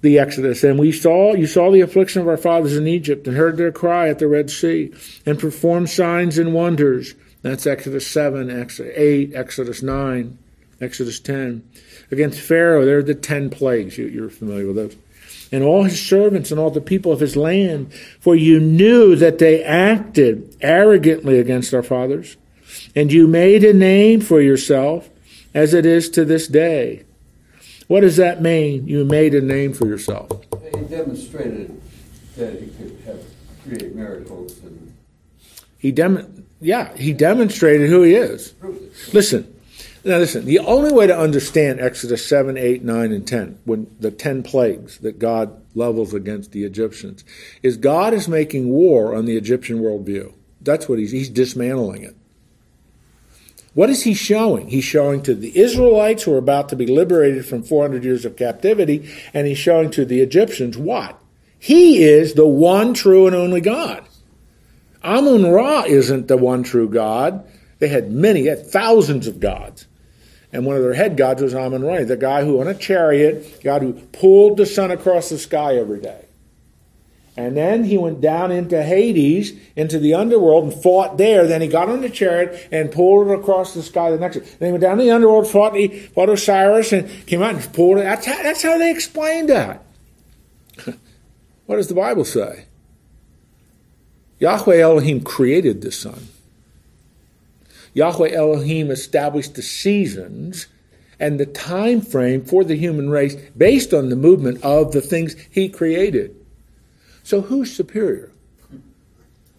the 0.00 0.18
Exodus, 0.18 0.62
and 0.62 0.78
we 0.78 0.92
saw 0.92 1.34
you 1.34 1.46
saw 1.46 1.70
the 1.70 1.80
affliction 1.80 2.22
of 2.22 2.28
our 2.28 2.36
fathers 2.36 2.76
in 2.76 2.86
Egypt, 2.86 3.26
and 3.26 3.36
heard 3.36 3.56
their 3.56 3.72
cry 3.72 4.08
at 4.08 4.18
the 4.18 4.28
Red 4.28 4.50
Sea, 4.50 4.92
and 5.26 5.38
performed 5.38 5.90
signs 5.90 6.38
and 6.38 6.54
wonders. 6.54 7.14
That's 7.42 7.66
Exodus 7.66 8.06
seven, 8.06 8.50
Exodus 8.50 8.92
eight, 8.96 9.34
Exodus 9.34 9.82
nine, 9.82 10.38
Exodus 10.80 11.18
ten. 11.18 11.68
Against 12.10 12.40
Pharaoh, 12.40 12.84
there 12.84 12.98
are 12.98 13.02
the 13.02 13.14
ten 13.14 13.50
plagues. 13.50 13.98
You, 13.98 14.06
you're 14.06 14.30
familiar 14.30 14.66
with 14.66 14.76
those. 14.76 14.96
and 15.50 15.64
all 15.64 15.84
his 15.84 16.00
servants 16.00 16.50
and 16.50 16.60
all 16.60 16.70
the 16.70 16.80
people 16.80 17.10
of 17.10 17.20
his 17.20 17.36
land, 17.36 17.92
for 18.20 18.36
you 18.36 18.60
knew 18.60 19.16
that 19.16 19.38
they 19.38 19.64
acted 19.64 20.56
arrogantly 20.60 21.40
against 21.40 21.74
our 21.74 21.82
fathers, 21.82 22.36
and 22.94 23.12
you 23.12 23.26
made 23.26 23.64
a 23.64 23.72
name 23.72 24.20
for 24.20 24.40
yourself 24.40 25.08
as 25.54 25.74
it 25.74 25.86
is 25.86 26.08
to 26.10 26.24
this 26.24 26.48
day. 26.48 27.04
What 27.86 28.00
does 28.00 28.16
that 28.16 28.42
mean? 28.42 28.86
You 28.86 29.04
made 29.04 29.34
a 29.34 29.40
name 29.40 29.72
for 29.72 29.86
yourself. 29.86 30.30
He 30.74 30.84
demonstrated 30.84 31.80
that 32.36 32.60
he 32.60 32.66
could 32.68 32.98
have 33.06 33.20
create 33.66 33.94
miracles 33.94 34.58
and 34.62 34.94
He 35.78 35.92
dem- 35.92 36.46
yeah, 36.60 36.94
he 36.96 37.12
demonstrated 37.12 37.88
who 37.88 38.02
he 38.02 38.14
is. 38.14 38.52
Listen, 39.12 39.52
now 40.04 40.18
listen. 40.18 40.44
The 40.44 40.58
only 40.58 40.92
way 40.92 41.06
to 41.06 41.18
understand 41.18 41.80
Exodus 41.80 42.24
seven, 42.26 42.56
eight, 42.56 42.82
nine, 42.82 43.12
and 43.12 43.26
ten, 43.26 43.58
when 43.64 43.86
the 44.00 44.10
ten 44.10 44.42
plagues 44.42 44.98
that 44.98 45.18
God 45.18 45.60
levels 45.74 46.12
against 46.14 46.52
the 46.52 46.64
Egyptians, 46.64 47.24
is 47.62 47.76
God 47.76 48.12
is 48.12 48.28
making 48.28 48.68
war 48.68 49.14
on 49.14 49.24
the 49.24 49.36
Egyptian 49.36 49.80
worldview. 49.80 50.32
That's 50.60 50.88
what 50.88 50.98
he's 50.98 51.12
he's 51.12 51.30
dismantling 51.30 52.02
it. 52.02 52.16
What 53.78 53.90
is 53.90 54.02
he 54.02 54.12
showing? 54.12 54.70
He's 54.70 54.82
showing 54.82 55.22
to 55.22 55.36
the 55.36 55.56
Israelites 55.56 56.24
who 56.24 56.34
are 56.34 56.38
about 56.38 56.68
to 56.70 56.74
be 56.74 56.88
liberated 56.88 57.46
from 57.46 57.62
400 57.62 58.02
years 58.02 58.24
of 58.24 58.34
captivity, 58.34 59.08
and 59.32 59.46
he's 59.46 59.56
showing 59.56 59.92
to 59.92 60.04
the 60.04 60.20
Egyptians 60.20 60.76
what? 60.76 61.16
He 61.60 62.02
is 62.02 62.34
the 62.34 62.44
one 62.44 62.92
true 62.92 63.28
and 63.28 63.36
only 63.36 63.60
God. 63.60 64.04
Amun 65.04 65.46
Ra 65.46 65.84
isn't 65.86 66.26
the 66.26 66.36
one 66.36 66.64
true 66.64 66.88
God. 66.88 67.48
They 67.78 67.86
had 67.86 68.10
many, 68.10 68.42
they 68.42 68.48
had 68.48 68.66
thousands 68.66 69.28
of 69.28 69.38
gods. 69.38 69.86
And 70.52 70.66
one 70.66 70.74
of 70.74 70.82
their 70.82 70.94
head 70.94 71.16
gods 71.16 71.40
was 71.40 71.54
Amun 71.54 71.84
Ra, 71.84 72.02
the 72.02 72.16
guy 72.16 72.44
who, 72.44 72.60
on 72.60 72.66
a 72.66 72.74
chariot, 72.74 73.60
God 73.62 73.82
who 73.82 73.92
pulled 73.92 74.56
the 74.56 74.66
sun 74.66 74.90
across 74.90 75.28
the 75.28 75.38
sky 75.38 75.76
every 75.76 76.00
day. 76.00 76.24
And 77.38 77.56
then 77.56 77.84
he 77.84 77.96
went 77.96 78.20
down 78.20 78.50
into 78.50 78.82
Hades, 78.82 79.52
into 79.76 80.00
the 80.00 80.12
underworld, 80.12 80.64
and 80.64 80.82
fought 80.82 81.18
there. 81.18 81.46
Then 81.46 81.62
he 81.62 81.68
got 81.68 81.88
on 81.88 82.00
the 82.00 82.10
chariot 82.10 82.66
and 82.72 82.90
pulled 82.90 83.28
it 83.28 83.38
across 83.38 83.74
the 83.74 83.82
sky 83.84 84.10
the 84.10 84.18
next 84.18 84.38
day. 84.38 84.44
Then 84.58 84.66
he 84.66 84.72
went 84.72 84.82
down 84.82 84.98
to 84.98 85.04
the 85.04 85.12
underworld, 85.12 85.46
fought, 85.46 85.76
fought 86.16 86.28
Osiris, 86.28 86.92
and 86.92 87.08
came 87.28 87.40
out 87.40 87.54
and 87.54 87.72
pulled 87.72 87.98
it. 87.98 88.02
That's 88.02 88.26
how, 88.26 88.42
that's 88.42 88.62
how 88.64 88.76
they 88.76 88.90
explained 88.90 89.50
that. 89.50 89.84
what 91.66 91.76
does 91.76 91.86
the 91.86 91.94
Bible 91.94 92.24
say? 92.24 92.64
Yahweh 94.40 94.80
Elohim 94.80 95.20
created 95.20 95.80
the 95.80 95.92
sun. 95.92 96.26
Yahweh 97.94 98.32
Elohim 98.32 98.90
established 98.90 99.54
the 99.54 99.62
seasons 99.62 100.66
and 101.20 101.38
the 101.38 101.46
time 101.46 102.00
frame 102.00 102.44
for 102.44 102.64
the 102.64 102.74
human 102.74 103.10
race 103.10 103.36
based 103.56 103.94
on 103.94 104.08
the 104.08 104.16
movement 104.16 104.60
of 104.64 104.90
the 104.90 105.00
things 105.00 105.36
he 105.52 105.68
created. 105.68 106.34
So 107.28 107.42
who's 107.42 107.76
superior? 107.76 108.32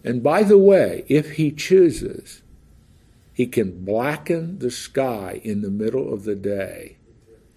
And 0.02 0.24
by 0.24 0.42
the 0.42 0.58
way, 0.58 1.04
if 1.06 1.34
he 1.34 1.52
chooses, 1.52 2.42
he 3.32 3.46
can 3.46 3.84
blacken 3.84 4.58
the 4.58 4.72
sky 4.72 5.40
in 5.44 5.62
the 5.62 5.70
middle 5.70 6.12
of 6.12 6.24
the 6.24 6.34
day. 6.34 6.96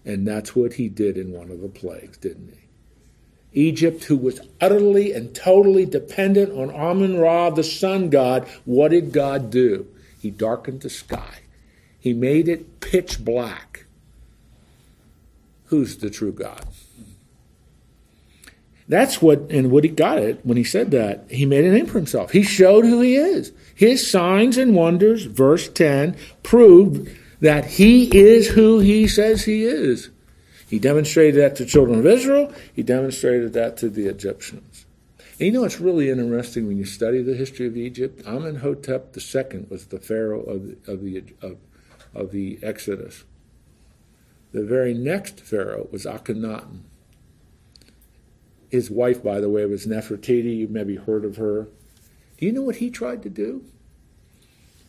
And 0.06 0.28
that's 0.28 0.56
what 0.56 0.74
he 0.74 0.88
did 0.88 1.18
in 1.18 1.32
one 1.32 1.50
of 1.50 1.62
the 1.62 1.68
plagues, 1.68 2.18
didn't 2.18 2.54
he? 2.54 3.60
Egypt, 3.60 4.04
who 4.04 4.16
was 4.16 4.40
utterly 4.62 5.14
and 5.14 5.34
totally 5.34 5.88
dependent 5.88 6.52
on 6.52 6.70
Amun 6.70 7.18
Ra, 7.18 7.50
the 7.50 7.64
sun 7.64 8.12
god, 8.12 8.48
what 8.66 8.92
did 8.92 9.14
God 9.14 9.50
do? 9.50 9.88
He 10.20 10.30
darkened 10.30 10.82
the 10.82 10.92
sky. 10.92 11.40
He 12.00 12.14
made 12.14 12.48
it 12.48 12.82
pitch 12.82 13.26
black. 13.26 13.88
Who's 15.66 15.98
the 15.98 16.12
true 16.12 16.34
God? 16.34 16.68
That's 18.88 19.22
what, 19.22 19.40
and 19.50 19.72
he 19.84 19.90
got 19.90 20.18
it 20.18 20.46
when 20.46 20.58
he 20.58 20.64
said 20.64 20.92
that. 20.92 21.26
He 21.30 21.46
made 21.46 21.64
a 21.64 21.72
name 21.72 21.86
for 21.86 21.98
himself. 21.98 22.32
He 22.32 22.44
showed 22.44 22.86
who 22.86 23.00
he 23.00 23.16
is. 23.16 23.54
His 23.74 24.10
signs 24.10 24.58
and 24.58 24.76
wonders, 24.76 25.24
verse 25.24 25.70
10, 25.70 26.18
proved 26.44 27.10
that 27.40 27.66
he 27.66 28.06
is 28.18 28.50
who 28.50 28.80
he 28.80 29.08
says 29.08 29.46
he 29.46 29.64
is. 29.64 30.10
He 30.70 30.80
demonstrated 30.80 31.42
that 31.42 31.56
to 31.58 31.64
the 31.64 31.70
children 31.70 32.00
of 32.00 32.06
Israel. 32.06 32.54
He 32.74 32.84
demonstrated 32.84 33.54
that 33.54 33.78
to 33.78 33.90
the 33.90 34.08
Egyptians. 34.08 34.86
And 35.40 35.48
you 35.48 35.52
know 35.52 35.66
it's 35.66 35.80
really 35.80 36.10
interesting 36.10 36.68
when 36.68 36.78
you 36.78 36.86
study 36.86 37.22
the 37.22 37.36
history 37.36 37.68
of 37.68 37.78
Egypt. 37.78 38.22
Amenhotep 38.26 39.16
II 39.18 39.66
was 39.70 39.88
the 39.88 40.00
pharaoh 40.00 40.42
of 40.42 40.76
of 40.88 41.04
the, 41.04 41.24
of, 41.42 41.58
of 42.14 42.32
the 42.32 42.60
Exodus. 42.62 43.24
The 44.52 44.64
very 44.64 44.94
next 44.94 45.42
pharaoh 45.42 45.88
was 45.92 46.06
Akhenaten. 46.06 46.82
His 48.74 48.90
wife, 48.90 49.22
by 49.22 49.40
the 49.40 49.52
way, 49.52 49.68
was 49.68 49.86
Nefertiti. 49.86 50.58
You've 50.58 50.72
maybe 50.72 50.96
heard 50.96 51.26
of 51.26 51.36
her. 51.36 51.68
Do 52.40 52.48
you 52.48 52.52
know 52.52 52.64
what 52.64 52.78
he 52.78 52.90
tried 52.90 53.22
to 53.22 53.30
do? 53.30 53.64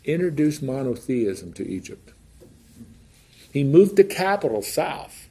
Introduce 0.07 0.63
monotheism 0.63 1.53
to 1.53 1.69
Egypt. 1.69 2.15
He 3.53 3.63
moved 3.63 3.97
the 3.97 4.05
capital 4.05 4.63
south. 4.63 5.29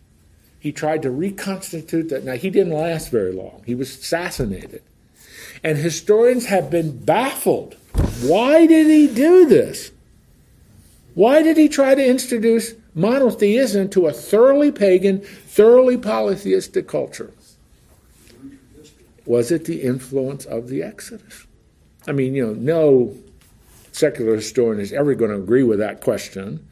He 0.60 0.72
tried 0.72 1.02
to 1.02 1.10
reconstitute 1.10 2.10
that. 2.10 2.26
Now, 2.26 2.34
he 2.36 2.52
didn't 2.52 2.74
last 2.74 3.10
very 3.10 3.32
long. 3.32 3.64
He 3.66 3.74
was 3.74 3.90
assassinated. 3.90 4.84
And 5.64 5.80
historians 5.80 6.46
have 6.46 6.70
been 6.70 7.04
baffled. 7.04 7.76
Why 8.22 8.68
did 8.68 8.86
he 8.86 9.12
do 9.12 9.48
this? 9.48 9.90
Why 11.16 11.42
did 11.42 11.58
he 11.58 11.68
try 11.68 11.96
to 11.96 12.08
introduce 12.08 12.76
monotheism 12.94 13.90
to 13.90 14.06
a 14.06 14.14
thoroughly 14.14 14.72
pagan, 14.72 15.22
thoroughly 15.22 15.98
polytheistic 15.98 16.88
culture? 16.88 17.34
Was 19.26 19.52
it 19.52 19.66
the 19.66 19.82
influence 19.82 20.46
of 20.46 20.68
the 20.68 20.84
Exodus? 20.84 21.48
I 22.08 22.12
mean, 22.12 22.36
you 22.36 22.46
know, 22.46 22.54
no 22.54 23.18
secular 23.92 24.36
historian 24.36 24.82
is 24.82 24.92
ever 24.92 25.16
going 25.16 25.32
to 25.32 25.38
agree 25.38 25.64
with 25.64 25.80
that 25.80 26.02
question. 26.02 26.68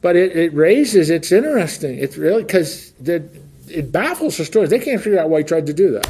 But 0.00 0.16
it, 0.16 0.36
it 0.36 0.54
raises, 0.54 1.10
it's 1.10 1.30
interesting. 1.30 1.98
It's 1.98 2.16
really 2.16 2.42
because 2.42 2.92
it 3.00 3.92
baffles 3.92 4.36
historians. 4.36 4.70
They 4.70 4.80
can't 4.80 5.00
figure 5.00 5.20
out 5.20 5.30
why 5.30 5.38
he 5.38 5.44
tried 5.44 5.66
to 5.66 5.72
do 5.72 5.92
that. 5.92 6.08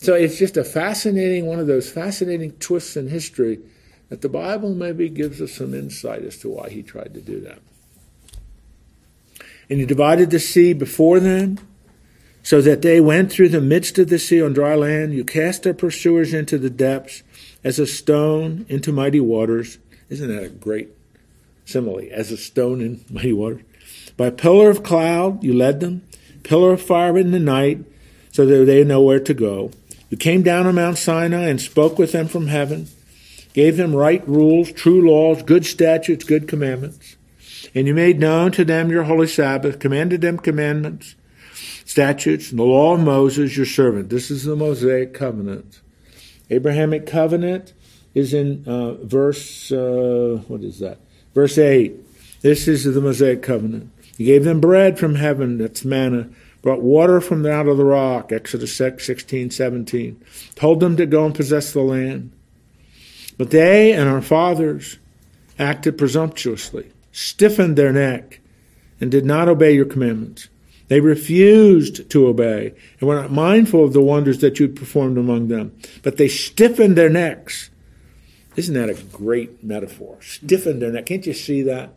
So 0.00 0.14
it's 0.14 0.36
just 0.36 0.56
a 0.56 0.64
fascinating, 0.64 1.46
one 1.46 1.60
of 1.60 1.66
those 1.66 1.90
fascinating 1.90 2.52
twists 2.52 2.96
in 2.96 3.08
history 3.08 3.60
that 4.08 4.20
the 4.20 4.28
Bible 4.28 4.74
maybe 4.74 5.08
gives 5.08 5.40
us 5.40 5.52
some 5.52 5.72
insight 5.72 6.22
as 6.22 6.36
to 6.38 6.50
why 6.50 6.68
he 6.68 6.82
tried 6.82 7.14
to 7.14 7.20
do 7.20 7.40
that. 7.40 7.60
And 9.70 9.78
he 9.78 9.86
divided 9.86 10.30
the 10.30 10.40
sea 10.40 10.74
before 10.74 11.20
them 11.20 11.58
so 12.42 12.60
that 12.60 12.82
they 12.82 13.00
went 13.00 13.30
through 13.30 13.48
the 13.48 13.60
midst 13.60 13.98
of 13.98 14.08
the 14.08 14.18
sea 14.18 14.42
on 14.42 14.52
dry 14.52 14.74
land. 14.74 15.14
You 15.14 15.24
cast 15.24 15.62
their 15.62 15.74
pursuers 15.74 16.34
into 16.34 16.58
the 16.58 16.70
depths 16.70 17.22
as 17.62 17.78
a 17.78 17.86
stone 17.86 18.66
into 18.68 18.92
mighty 18.92 19.20
waters. 19.20 19.78
Isn't 20.08 20.28
that 20.28 20.42
a 20.42 20.48
great 20.48 20.90
simile? 21.64 22.08
As 22.10 22.32
a 22.32 22.36
stone 22.36 22.80
in 22.80 23.04
mighty 23.10 23.32
waters. 23.32 23.62
By 24.16 24.30
pillar 24.30 24.70
of 24.70 24.82
cloud 24.82 25.42
you 25.42 25.54
led 25.54 25.80
them, 25.80 26.02
pillar 26.42 26.72
of 26.72 26.82
fire 26.82 27.16
in 27.16 27.30
the 27.30 27.38
night, 27.38 27.84
so 28.30 28.46
that 28.46 28.64
they 28.64 28.82
know 28.82 29.02
where 29.02 29.20
to 29.20 29.34
go. 29.34 29.70
You 30.10 30.16
came 30.16 30.42
down 30.42 30.66
on 30.66 30.74
Mount 30.74 30.98
Sinai 30.98 31.48
and 31.48 31.60
spoke 31.60 31.98
with 31.98 32.12
them 32.12 32.28
from 32.28 32.48
heaven, 32.48 32.88
gave 33.54 33.76
them 33.76 33.94
right 33.94 34.26
rules, 34.28 34.72
true 34.72 35.06
laws, 35.08 35.42
good 35.42 35.64
statutes, 35.64 36.24
good 36.24 36.48
commandments. 36.48 37.16
And 37.74 37.86
you 37.86 37.94
made 37.94 38.18
known 38.18 38.52
to 38.52 38.64
them 38.64 38.90
your 38.90 39.04
holy 39.04 39.26
Sabbath, 39.26 39.78
commanded 39.78 40.20
them 40.20 40.38
commandments, 40.38 41.14
statutes, 41.92 42.48
and 42.50 42.58
the 42.58 42.64
law 42.64 42.94
of 42.94 43.00
Moses, 43.00 43.54
your 43.54 43.66
servant. 43.66 44.08
This 44.08 44.30
is 44.30 44.44
the 44.44 44.56
Mosaic 44.56 45.12
covenant. 45.12 45.82
Abrahamic 46.48 47.06
covenant 47.06 47.74
is 48.14 48.32
in 48.32 48.64
uh, 48.66 48.94
verse, 48.94 49.70
uh, 49.70 50.42
what 50.48 50.62
is 50.62 50.78
that? 50.78 50.98
Verse 51.34 51.58
8. 51.58 52.40
This 52.40 52.66
is 52.66 52.84
the 52.84 53.00
Mosaic 53.00 53.42
covenant. 53.42 53.90
He 54.16 54.24
gave 54.24 54.42
them 54.42 54.58
bread 54.58 54.98
from 54.98 55.16
heaven, 55.16 55.58
that's 55.58 55.84
manna, 55.84 56.30
brought 56.62 56.80
water 56.80 57.20
from 57.20 57.44
out 57.44 57.68
of 57.68 57.76
the 57.76 57.84
rock, 57.84 58.32
Exodus 58.32 58.74
6, 58.74 59.04
16, 59.04 59.50
17. 59.50 60.24
Told 60.54 60.80
them 60.80 60.96
to 60.96 61.04
go 61.04 61.26
and 61.26 61.34
possess 61.34 61.74
the 61.74 61.82
land. 61.82 62.32
But 63.36 63.50
they 63.50 63.92
and 63.92 64.08
our 64.08 64.22
fathers 64.22 64.98
acted 65.58 65.98
presumptuously, 65.98 66.90
stiffened 67.12 67.76
their 67.76 67.92
neck, 67.92 68.40
and 68.98 69.10
did 69.10 69.26
not 69.26 69.48
obey 69.48 69.74
your 69.74 69.84
commandments. 69.84 70.48
They 70.88 71.00
refused 71.00 72.10
to 72.10 72.26
obey 72.26 72.74
and 73.00 73.08
were 73.08 73.14
not 73.14 73.32
mindful 73.32 73.84
of 73.84 73.92
the 73.92 74.02
wonders 74.02 74.38
that 74.38 74.58
you 74.58 74.68
performed 74.68 75.16
among 75.16 75.48
them, 75.48 75.76
but 76.02 76.16
they 76.16 76.28
stiffened 76.28 76.96
their 76.96 77.08
necks. 77.08 77.70
Isn't 78.56 78.74
that 78.74 78.90
a 78.90 79.02
great 79.04 79.64
metaphor? 79.64 80.18
Stiffened 80.20 80.82
their 80.82 80.92
neck. 80.92 81.06
Can't 81.06 81.26
you 81.26 81.32
see 81.32 81.62
that? 81.62 81.94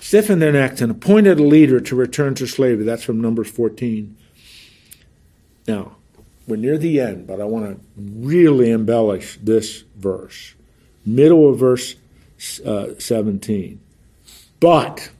Stiffened 0.00 0.40
their 0.40 0.52
necks 0.52 0.80
and 0.80 0.90
appointed 0.90 1.38
a 1.38 1.42
leader 1.42 1.80
to 1.80 1.96
return 1.96 2.34
to 2.36 2.46
slavery. 2.46 2.84
That's 2.84 3.02
from 3.02 3.20
Numbers 3.20 3.50
14. 3.50 4.16
Now, 5.66 5.96
we're 6.46 6.56
near 6.56 6.78
the 6.78 7.00
end, 7.00 7.26
but 7.26 7.40
I 7.40 7.44
want 7.44 7.66
to 7.66 7.80
really 7.96 8.70
embellish 8.70 9.38
this 9.42 9.84
verse. 9.96 10.54
Middle 11.04 11.50
of 11.50 11.58
verse 11.58 11.96
uh, 12.64 12.98
17. 12.98 13.80
But 14.60 15.10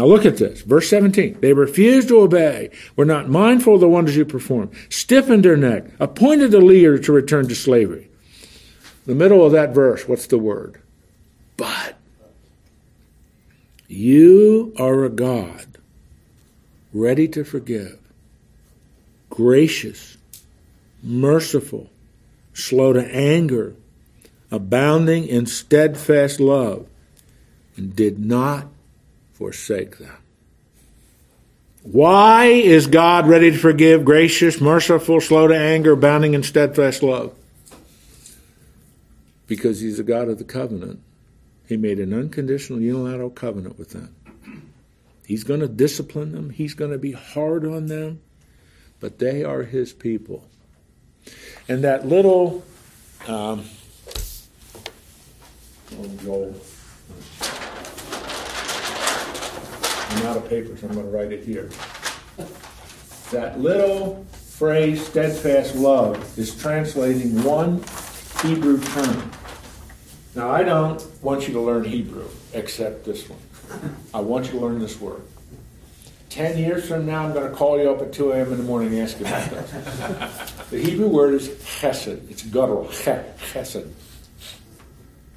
Now 0.00 0.06
look 0.06 0.24
at 0.24 0.38
this. 0.38 0.62
Verse 0.62 0.88
17. 0.88 1.40
They 1.40 1.52
refused 1.52 2.08
to 2.08 2.20
obey, 2.20 2.70
were 2.96 3.04
not 3.04 3.28
mindful 3.28 3.74
of 3.74 3.80
the 3.80 3.88
wonders 3.88 4.16
you 4.16 4.24
performed, 4.24 4.74
stiffened 4.88 5.44
their 5.44 5.58
neck, 5.58 5.84
appointed 6.00 6.54
a 6.54 6.58
leader 6.58 6.96
to 6.96 7.12
return 7.12 7.46
to 7.48 7.54
slavery. 7.54 8.08
The 9.04 9.14
middle 9.14 9.44
of 9.44 9.52
that 9.52 9.74
verse, 9.74 10.08
what's 10.08 10.26
the 10.26 10.38
word? 10.38 10.80
But 11.58 11.98
you 13.88 14.72
are 14.78 15.04
a 15.04 15.10
God 15.10 15.66
ready 16.94 17.28
to 17.28 17.44
forgive, 17.44 17.98
gracious, 19.28 20.16
merciful, 21.02 21.90
slow 22.54 22.94
to 22.94 23.06
anger, 23.14 23.74
abounding 24.50 25.26
in 25.26 25.44
steadfast 25.44 26.40
love, 26.40 26.86
and 27.76 27.94
did 27.94 28.18
not 28.18 28.68
forsake 29.40 29.96
them. 29.96 30.18
Why 31.82 32.44
is 32.44 32.86
God 32.86 33.26
ready 33.26 33.50
to 33.50 33.56
forgive, 33.56 34.04
gracious, 34.04 34.60
merciful, 34.60 35.18
slow 35.22 35.48
to 35.48 35.56
anger, 35.56 35.92
abounding 35.92 36.34
in 36.34 36.42
steadfast 36.42 37.02
love? 37.02 37.34
Because 39.46 39.80
He's 39.80 39.98
a 39.98 40.02
God 40.02 40.28
of 40.28 40.36
the 40.36 40.44
covenant. 40.44 41.00
He 41.66 41.78
made 41.78 41.98
an 42.00 42.12
unconditional, 42.12 42.82
unilateral 42.82 43.30
covenant 43.30 43.78
with 43.78 43.92
them. 43.92 44.14
He's 45.24 45.42
going 45.42 45.60
to 45.60 45.68
discipline 45.68 46.32
them, 46.32 46.50
He's 46.50 46.74
going 46.74 46.90
to 46.90 46.98
be 46.98 47.12
hard 47.12 47.64
on 47.64 47.86
them, 47.86 48.20
but 49.00 49.20
they 49.20 49.42
are 49.42 49.62
His 49.62 49.94
people. 49.94 50.44
And 51.66 51.82
that 51.82 52.06
little, 52.06 52.62
um, 53.26 53.64
oh, 55.96 56.10
Joel. 56.22 56.60
I'm 60.10 60.26
out 60.26 60.36
of 60.36 60.48
paper, 60.48 60.76
so 60.76 60.88
I'm 60.88 60.94
going 60.94 61.06
to 61.06 61.12
write 61.12 61.32
it 61.32 61.44
here. 61.44 61.70
That 63.30 63.60
little 63.60 64.26
phrase, 64.32 65.06
steadfast 65.06 65.76
love, 65.76 66.38
is 66.38 66.60
translating 66.60 67.42
one 67.44 67.82
Hebrew 68.42 68.80
term. 68.80 69.30
Now, 70.34 70.50
I 70.50 70.62
don't 70.62 71.04
want 71.22 71.46
you 71.46 71.54
to 71.54 71.60
learn 71.60 71.84
Hebrew, 71.84 72.28
except 72.52 73.04
this 73.04 73.28
one. 73.28 73.38
I 74.12 74.20
want 74.20 74.46
you 74.46 74.52
to 74.52 74.58
learn 74.58 74.80
this 74.80 75.00
word. 75.00 75.22
Ten 76.28 76.58
years 76.58 76.86
from 76.86 77.06
now, 77.06 77.24
I'm 77.24 77.32
going 77.32 77.50
to 77.50 77.56
call 77.56 77.80
you 77.80 77.90
up 77.90 78.00
at 78.02 78.12
2 78.12 78.32
a.m. 78.32 78.52
in 78.52 78.58
the 78.58 78.64
morning 78.64 78.92
and 78.92 79.02
ask 79.02 79.18
you 79.18 79.26
about 79.26 79.50
this. 79.50 80.52
the 80.70 80.78
Hebrew 80.78 81.08
word 81.08 81.34
is 81.34 81.48
chesed. 81.48 82.30
It's 82.30 82.42
guttural. 82.42 82.86
Chesed. 82.86 83.90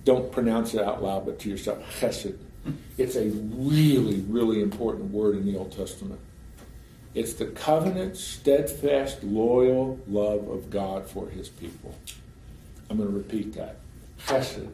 Don't 0.06 0.32
pronounce 0.32 0.74
it 0.74 0.82
out 0.82 1.02
loud, 1.02 1.26
but 1.26 1.40
to 1.40 1.50
yourself, 1.50 1.80
chesed. 2.00 2.38
It's 2.98 3.16
a 3.16 3.30
really, 3.30 4.22
really 4.22 4.62
important 4.62 5.12
word 5.12 5.36
in 5.36 5.46
the 5.46 5.58
Old 5.58 5.72
Testament. 5.76 6.20
It's 7.14 7.34
the 7.34 7.46
covenant, 7.46 8.18
steadfast, 8.18 9.24
loyal 9.24 10.00
love 10.08 10.48
of 10.48 10.70
God 10.70 11.08
for 11.08 11.30
his 11.30 11.50
people. 11.50 11.96
I'm 12.90 12.98
going 12.98 13.10
to 13.10 13.16
repeat 13.16 13.54
that. 13.54 13.78
Chesed. 14.28 14.70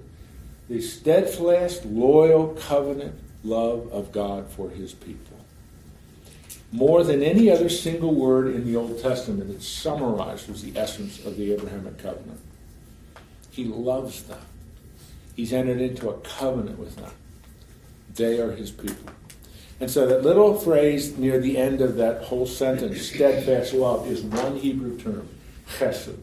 The 0.70 0.82
steadfast, 0.82 1.86
loyal 1.86 2.50
covenant 2.50 3.20
love 3.44 3.92
of 3.92 4.12
God 4.12 4.50
for 4.50 4.70
his 4.70 4.94
people. 4.94 5.38
More 6.72 7.04
than 7.04 7.24
any 7.24 7.50
other 7.50 7.68
single 7.68 8.14
word 8.14 8.54
in 8.54 8.66
the 8.66 8.76
Old 8.76 9.02
Testament, 9.02 9.50
it 9.50 9.64
summarizes 9.64 10.62
the 10.62 10.80
essence 10.80 11.26
of 11.26 11.36
the 11.36 11.52
Abrahamic 11.54 11.98
covenant. 11.98 12.40
He 13.50 13.66
loves 13.66 14.24
them. 14.24 14.42
He's 15.36 15.52
entered 15.52 15.82
into 15.82 16.10
a 16.10 16.20
covenant 16.20 16.78
with 16.78 16.96
them. 16.96 17.12
They 18.16 18.40
are 18.40 18.52
his 18.52 18.72
people. 18.72 19.12
And 19.80 19.90
so 19.90 20.08
that 20.08 20.24
little 20.24 20.56
phrase 20.56 21.18
near 21.18 21.40
the 21.40 21.58
end 21.58 21.82
of 21.82 21.96
that 21.96 22.24
whole 22.24 22.46
sentence, 22.46 23.02
steadfast 23.02 23.74
love, 23.74 24.08
is 24.08 24.22
one 24.22 24.58
Hebrew 24.58 24.98
term, 25.00 25.28
chesed. 25.78 26.18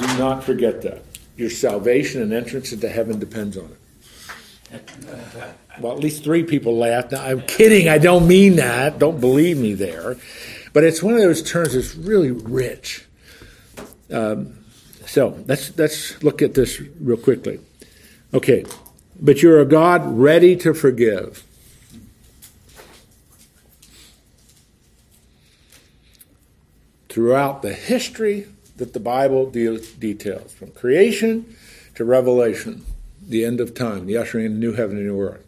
Do 0.00 0.06
not 0.18 0.42
forget 0.42 0.82
that. 0.82 1.02
Your 1.36 1.50
salvation 1.50 2.22
and 2.22 2.32
entrance 2.32 2.72
into 2.72 2.88
heaven 2.88 3.18
depends 3.18 3.56
on 3.56 3.76
it. 4.72 4.82
Well, 5.80 5.92
at 5.92 6.00
least 6.00 6.24
three 6.24 6.42
people 6.42 6.76
laughed. 6.76 7.12
Now, 7.12 7.22
I'm 7.22 7.42
kidding. 7.42 7.88
I 7.88 7.98
don't 7.98 8.26
mean 8.26 8.56
that. 8.56 8.98
Don't 8.98 9.20
believe 9.20 9.58
me 9.58 9.74
there. 9.74 10.16
But 10.72 10.84
it's 10.84 11.02
one 11.02 11.14
of 11.14 11.20
those 11.20 11.42
terms 11.42 11.74
that's 11.74 11.94
really 11.94 12.30
rich. 12.30 13.04
Um, 14.10 14.58
so 15.06 15.38
let's 15.46 15.76
let's 15.78 16.22
look 16.22 16.42
at 16.42 16.54
this 16.54 16.80
real 17.00 17.16
quickly. 17.16 17.60
Okay, 18.34 18.64
but 19.20 19.42
you're 19.42 19.60
a 19.60 19.66
God 19.66 20.18
ready 20.18 20.56
to 20.56 20.74
forgive. 20.74 21.44
Throughout 27.08 27.62
the 27.62 27.72
history 27.72 28.46
that 28.76 28.92
the 28.92 29.00
Bible 29.00 29.50
de- 29.50 29.78
details, 29.78 30.52
from 30.52 30.70
creation 30.72 31.56
to 31.94 32.04
Revelation, 32.04 32.84
the 33.26 33.44
end 33.44 33.60
of 33.60 33.74
time, 33.74 34.06
the 34.06 34.16
ushering 34.16 34.46
in 34.46 34.52
a 34.52 34.56
new 34.56 34.74
heaven 34.74 34.96
and 34.98 35.06
new 35.06 35.20
earth. 35.20 35.46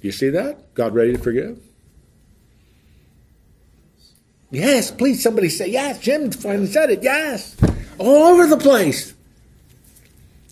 Do 0.00 0.08
you 0.08 0.12
see 0.12 0.28
that? 0.30 0.74
God 0.74 0.94
ready 0.94 1.12
to 1.12 1.18
forgive? 1.18 1.60
Yes, 4.50 4.90
please, 4.90 5.22
somebody 5.22 5.48
say 5.48 5.68
yes. 5.68 5.98
Jim 6.00 6.30
finally 6.30 6.66
said 6.66 6.90
it. 6.90 7.02
Yes. 7.02 7.56
All 7.98 8.24
over 8.24 8.46
the 8.46 8.56
place. 8.56 9.14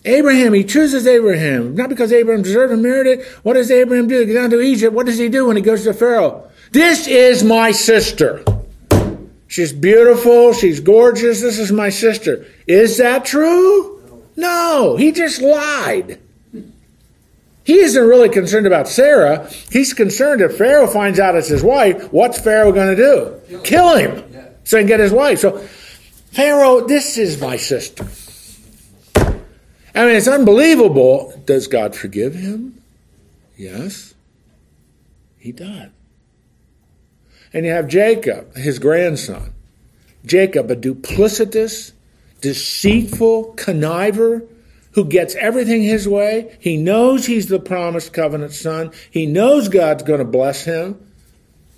Abraham, 0.04 0.52
he 0.52 0.64
chooses 0.64 1.06
Abraham. 1.06 1.74
Not 1.74 1.88
because 1.88 2.12
Abraham 2.12 2.42
deserved 2.42 2.72
and 2.72 2.82
merited 2.82 3.20
it. 3.20 3.26
What 3.42 3.54
does 3.54 3.70
Abraham 3.70 4.06
do? 4.06 4.20
He 4.20 4.26
goes 4.26 4.34
down 4.34 4.50
to 4.50 4.60
Egypt. 4.60 4.92
What 4.92 5.06
does 5.06 5.18
he 5.18 5.28
do 5.28 5.46
when 5.46 5.56
he 5.56 5.62
goes 5.62 5.84
to 5.84 5.94
Pharaoh? 5.94 6.50
This 6.72 7.06
is 7.06 7.42
my 7.42 7.70
sister. 7.70 8.44
She's 9.46 9.72
beautiful. 9.72 10.52
She's 10.52 10.80
gorgeous. 10.80 11.40
This 11.40 11.58
is 11.58 11.72
my 11.72 11.88
sister. 11.88 12.46
Is 12.66 12.98
that 12.98 13.24
true? 13.24 14.02
No. 14.36 14.96
He 14.96 15.12
just 15.12 15.40
lied. 15.40 16.20
He 17.64 17.78
isn't 17.78 18.04
really 18.06 18.28
concerned 18.28 18.66
about 18.66 18.88
Sarah. 18.88 19.48
He's 19.70 19.94
concerned 19.94 20.42
if 20.42 20.58
Pharaoh 20.58 20.86
finds 20.86 21.18
out 21.18 21.34
it's 21.34 21.48
his 21.48 21.62
wife, 21.62 22.12
what's 22.12 22.38
Pharaoh 22.38 22.72
going 22.72 22.94
to 22.94 23.40
do? 23.48 23.60
Kill 23.62 23.96
him 23.96 24.22
so 24.64 24.76
he 24.76 24.82
can 24.82 24.88
get 24.88 25.00
his 25.00 25.12
wife. 25.12 25.38
So, 25.38 25.58
Pharaoh, 26.32 26.86
this 26.86 27.16
is 27.16 27.40
my 27.40 27.56
sister. 27.56 28.04
I 29.94 30.06
mean, 30.06 30.16
it's 30.16 30.28
unbelievable. 30.28 31.40
Does 31.46 31.66
God 31.68 31.94
forgive 31.94 32.34
him? 32.34 32.82
Yes, 33.56 34.14
he 35.38 35.52
does. 35.52 35.90
And 37.52 37.64
you 37.64 37.70
have 37.70 37.86
Jacob, 37.86 38.56
his 38.56 38.80
grandson. 38.80 39.54
Jacob, 40.26 40.70
a 40.70 40.76
duplicitous, 40.76 41.92
deceitful 42.40 43.54
conniver 43.56 44.48
who 44.92 45.04
gets 45.04 45.34
everything 45.36 45.82
his 45.82 46.08
way. 46.08 46.56
He 46.58 46.76
knows 46.76 47.26
he's 47.26 47.48
the 47.48 47.60
promised 47.60 48.12
covenant 48.12 48.52
son. 48.52 48.90
He 49.10 49.26
knows 49.26 49.68
God's 49.68 50.02
going 50.02 50.18
to 50.18 50.24
bless 50.24 50.64
him. 50.64 50.98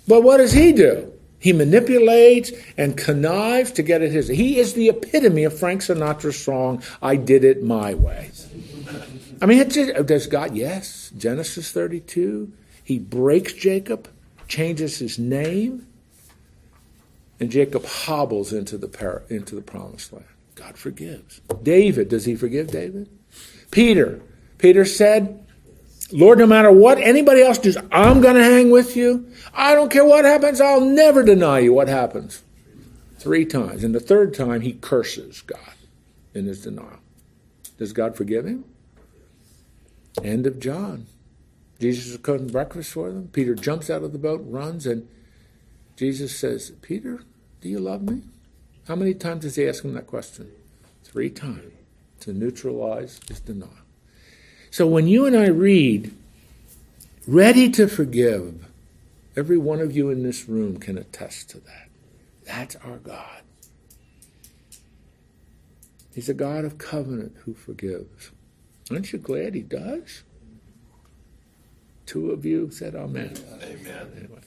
But 0.07 0.23
what 0.23 0.37
does 0.37 0.53
he 0.53 0.71
do? 0.73 1.13
He 1.39 1.53
manipulates 1.53 2.51
and 2.77 2.97
connives 2.97 3.71
to 3.73 3.83
get 3.83 4.01
it 4.01 4.11
his. 4.11 4.27
He 4.27 4.57
is 4.57 4.73
the 4.73 4.89
epitome 4.89 5.43
of 5.43 5.57
Frank 5.57 5.81
Sinatra's 5.81 6.39
song, 6.39 6.81
I 7.01 7.15
Did 7.15 7.43
It 7.43 7.63
My 7.63 7.93
Way. 7.93 8.31
I 9.41 9.45
mean, 9.45 9.69
just, 9.69 10.07
does 10.07 10.27
God? 10.27 10.55
Yes. 10.55 11.11
Genesis 11.15 11.71
32. 11.71 12.51
He 12.83 12.99
breaks 12.99 13.53
Jacob, 13.53 14.07
changes 14.47 14.97
his 14.97 15.19
name, 15.19 15.87
and 17.39 17.51
Jacob 17.51 17.85
hobbles 17.85 18.51
into 18.51 18.77
the, 18.77 19.21
into 19.29 19.55
the 19.55 19.61
promised 19.61 20.13
land. 20.13 20.25
God 20.55 20.77
forgives. 20.77 21.41
David, 21.61 22.09
does 22.09 22.25
he 22.25 22.35
forgive 22.35 22.67
David? 22.67 23.09
Peter. 23.69 24.21
Peter 24.57 24.85
said, 24.85 25.45
Lord, 26.11 26.39
no 26.39 26.47
matter 26.47 26.71
what 26.71 26.97
anybody 26.99 27.41
else 27.41 27.57
does, 27.57 27.77
I'm 27.91 28.21
going 28.21 28.35
to 28.35 28.43
hang 28.43 28.71
with 28.71 28.95
you. 28.95 29.29
I 29.53 29.75
don't 29.75 29.91
care 29.91 30.05
what 30.05 30.25
happens. 30.25 30.61
I'll 30.61 30.81
never 30.81 31.23
deny 31.23 31.59
you 31.59 31.73
what 31.73 31.87
happens. 31.87 32.43
Three 33.17 33.45
times. 33.45 33.83
And 33.83 33.93
the 33.93 33.99
third 33.99 34.33
time, 34.33 34.61
he 34.61 34.73
curses 34.73 35.41
God 35.41 35.73
in 36.33 36.45
his 36.45 36.61
denial. 36.61 36.99
Does 37.77 37.93
God 37.93 38.15
forgive 38.15 38.45
him? 38.45 38.63
End 40.23 40.47
of 40.47 40.59
John. 40.59 41.07
Jesus 41.79 42.07
is 42.07 42.17
cooking 42.17 42.47
breakfast 42.47 42.91
for 42.91 43.11
them. 43.11 43.29
Peter 43.31 43.53
jumps 43.53 43.89
out 43.89 44.03
of 44.03 44.13
the 44.13 44.17
boat, 44.17 44.41
runs, 44.45 44.87
and 44.87 45.07
Jesus 45.95 46.35
says, 46.37 46.71
Peter, 46.81 47.21
do 47.61 47.69
you 47.69 47.79
love 47.79 48.01
me? 48.01 48.21
How 48.87 48.95
many 48.95 49.13
times 49.13 49.41
does 49.41 49.55
he 49.55 49.67
ask 49.67 49.83
him 49.83 49.93
that 49.93 50.07
question? 50.07 50.51
Three 51.03 51.29
times 51.29 51.73
to 52.21 52.33
neutralize 52.33 53.19
his 53.27 53.39
denial. 53.39 53.86
So 54.77 54.85
when 54.85 55.07
you 55.07 55.25
and 55.25 55.35
I 55.35 55.47
read, 55.47 56.13
ready 57.25 57.67
to 57.71 57.87
forgive, 57.87 58.67
every 59.35 59.57
one 59.57 59.79
of 59.79 59.97
you 59.97 60.11
in 60.11 60.21
this 60.21 60.47
room 60.47 60.77
can 60.77 60.99
attest 60.99 61.49
to 61.49 61.57
that. 61.61 61.89
That's 62.45 62.75
our 62.75 62.97
God. 62.97 63.41
He's 66.13 66.29
a 66.29 66.35
God 66.35 66.63
of 66.63 66.77
covenant 66.77 67.37
who 67.43 67.55
forgives. 67.55 68.29
Aren't 68.91 69.11
you 69.11 69.17
glad 69.17 69.55
he 69.55 69.61
does? 69.61 70.21
two 72.05 72.29
of 72.29 72.45
you 72.45 72.69
said 72.69 72.93
amen. 72.93 73.33
Amen. 73.63 74.11
Anyway. 74.15 74.41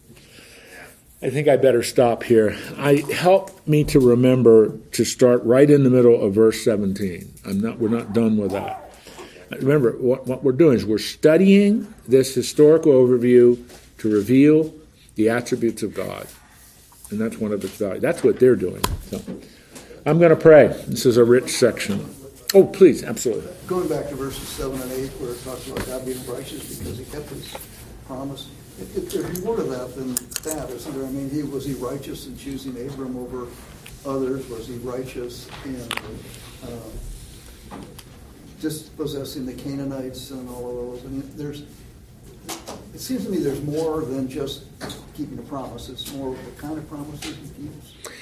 I 1.21 1.31
think 1.31 1.49
I 1.49 1.57
better 1.57 1.83
stop 1.83 2.23
here. 2.23 2.57
I 2.77 3.03
help 3.13 3.67
me 3.67 3.83
to 3.83 3.99
remember 3.99 4.79
to 4.93 5.05
start 5.05 5.43
right 5.43 5.69
in 5.69 5.83
the 5.83 5.91
middle 5.91 6.23
of 6.23 6.35
verse 6.35 6.63
17. 6.63 7.35
I'm 7.45 7.61
not. 7.61 7.81
We're 7.81 7.89
not 7.89 8.13
done 8.13 8.37
with 8.37 8.53
that. 8.53 8.90
Remember 9.51 9.93
what, 9.93 10.27
what 10.27 10.45
we're 10.45 10.53
doing 10.53 10.77
is 10.77 10.87
we're 10.87 10.99
studying 10.99 11.93
this 12.07 12.35
historical 12.35 12.93
overview 12.93 13.63
to 13.99 14.11
reveal 14.11 14.73
the 15.17 15.29
attributes 15.29 15.83
of 15.83 15.93
God, 15.93 16.27
and 17.11 17.21
that's 17.21 17.37
one 17.39 17.53
of 17.53 17.65
its 17.65 17.77
values. 17.77 18.01
That's 18.01 18.23
what 18.23 18.39
they're 18.39 18.57
doing. 18.57 18.83
So, 19.11 19.21
I'm 20.07 20.19
going 20.19 20.31
to 20.31 20.37
pray. 20.37 20.69
This 20.87 21.05
is 21.05 21.17
a 21.17 21.25
rich 21.25 21.51
section. 21.51 22.15
Oh, 22.55 22.65
please, 22.65 23.05
absolutely. 23.05 23.53
Going 23.67 23.89
back 23.89 24.09
to 24.09 24.15
verses 24.15 24.49
seven 24.49 24.81
and 24.81 24.93
eight, 24.93 25.11
where 25.21 25.33
it 25.33 25.45
talks 25.45 25.69
about 25.69 25.87
God 25.87 26.05
being 26.05 26.25
righteous 26.27 26.79
because 26.79 26.99
he 26.99 27.05
kept 27.05 27.29
his 27.29 27.55
promise. 28.07 28.49
If 28.81 29.13
there's 29.13 29.45
more 29.45 29.57
to 29.57 29.63
that 29.65 29.95
than 29.95 30.15
that, 30.15 30.71
isn't 30.71 30.95
there? 30.97 31.07
I 31.07 31.11
mean, 31.11 31.29
he, 31.29 31.43
was 31.43 31.67
he 31.67 31.75
righteous 31.75 32.27
in 32.27 32.37
choosing 32.39 32.73
Abram 32.89 33.17
over 33.19 33.47
others? 34.07 34.49
Was 34.49 34.69
he 34.69 34.77
righteous 34.77 35.49
in 35.65 35.77
uh, 36.65 37.77
just 38.61 38.97
possessing 38.97 39.47
the 39.47 39.55
Canaanites 39.55 40.31
and 40.31 40.49
all 40.49 40.71
of 40.71 40.77
those? 40.77 41.05
I 41.05 41.09
mean, 41.09 41.31
there's, 41.35 41.63
it 42.95 43.01
seems 43.01 43.25
to 43.25 43.31
me 43.31 43.39
there's 43.39 43.63
more 43.63 44.03
than 44.03 44.29
just 44.29 44.65
keeping 45.15 45.39
a 45.39 45.43
promise. 45.43 45.89
It's 45.89 46.13
more 46.13 46.35
of 46.35 46.45
the 46.45 46.61
kind 46.61 46.79
of 46.79 46.89
promises 46.89 47.37
he 47.57 47.65
keeps. 47.65 48.13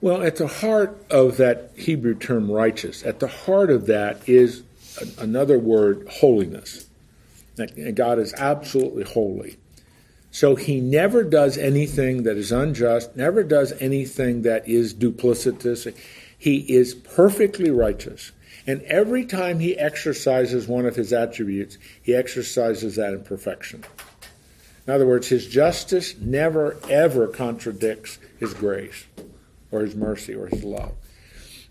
Well, 0.00 0.22
at 0.22 0.36
the 0.36 0.48
heart 0.48 1.04
of 1.10 1.36
that 1.36 1.70
Hebrew 1.76 2.14
term 2.14 2.50
righteous, 2.50 3.04
at 3.04 3.20
the 3.20 3.28
heart 3.28 3.70
of 3.70 3.86
that 3.86 4.28
is 4.28 4.62
a, 5.00 5.22
another 5.22 5.58
word, 5.58 6.08
holiness. 6.10 6.86
That 7.56 7.94
God 7.94 8.18
is 8.18 8.32
absolutely 8.34 9.04
holy. 9.04 9.58
So 10.30 10.56
he 10.56 10.80
never 10.80 11.22
does 11.22 11.58
anything 11.58 12.22
that 12.22 12.38
is 12.38 12.50
unjust, 12.50 13.14
never 13.14 13.42
does 13.42 13.72
anything 13.80 14.42
that 14.42 14.66
is 14.66 14.94
duplicitous. 14.94 15.94
He 16.38 16.60
is 16.74 16.94
perfectly 16.94 17.70
righteous. 17.70 18.32
And 18.66 18.82
every 18.82 19.24
time 19.24 19.58
he 19.58 19.76
exercises 19.76 20.68
one 20.68 20.86
of 20.86 20.94
his 20.94 21.12
attributes, 21.12 21.78
he 22.02 22.14
exercises 22.14 22.96
that 22.96 23.12
in 23.12 23.24
perfection. 23.24 23.84
In 24.86 24.92
other 24.92 25.06
words, 25.06 25.28
his 25.28 25.46
justice 25.46 26.16
never, 26.18 26.76
ever 26.88 27.28
contradicts 27.28 28.18
his 28.38 28.54
grace 28.54 29.04
or 29.70 29.80
his 29.80 29.94
mercy 29.94 30.34
or 30.34 30.46
his 30.46 30.64
love. 30.64 30.92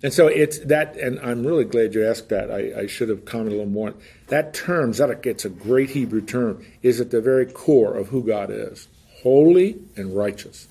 And 0.04 0.12
so 0.12 0.28
it's 0.28 0.60
that, 0.60 0.98
and 0.98 1.20
I'm 1.20 1.46
really 1.46 1.66
glad 1.66 1.94
you 1.94 2.06
asked 2.06 2.30
that. 2.30 2.50
I, 2.50 2.82
I 2.82 2.88
should 2.88 3.10
have 3.10 3.24
commented 3.26 3.54
a 3.54 3.58
little 3.58 3.72
more. 3.72 3.94
That 4.28 4.54
term, 4.54 4.94
Zedek, 4.94 5.26
it's 5.26 5.46
a 5.46 5.50
great 5.50 5.92
Hebrew 5.92 6.22
term, 6.22 6.66
is 6.82 7.00
at 7.00 7.12
the 7.12 7.22
very 7.22 7.46
core 7.46 7.96
of 7.96 8.08
who 8.08 8.24
God 8.24 8.50
is 8.50 8.88
holy 9.22 9.80
and 9.96 10.16
righteous. 10.16 10.68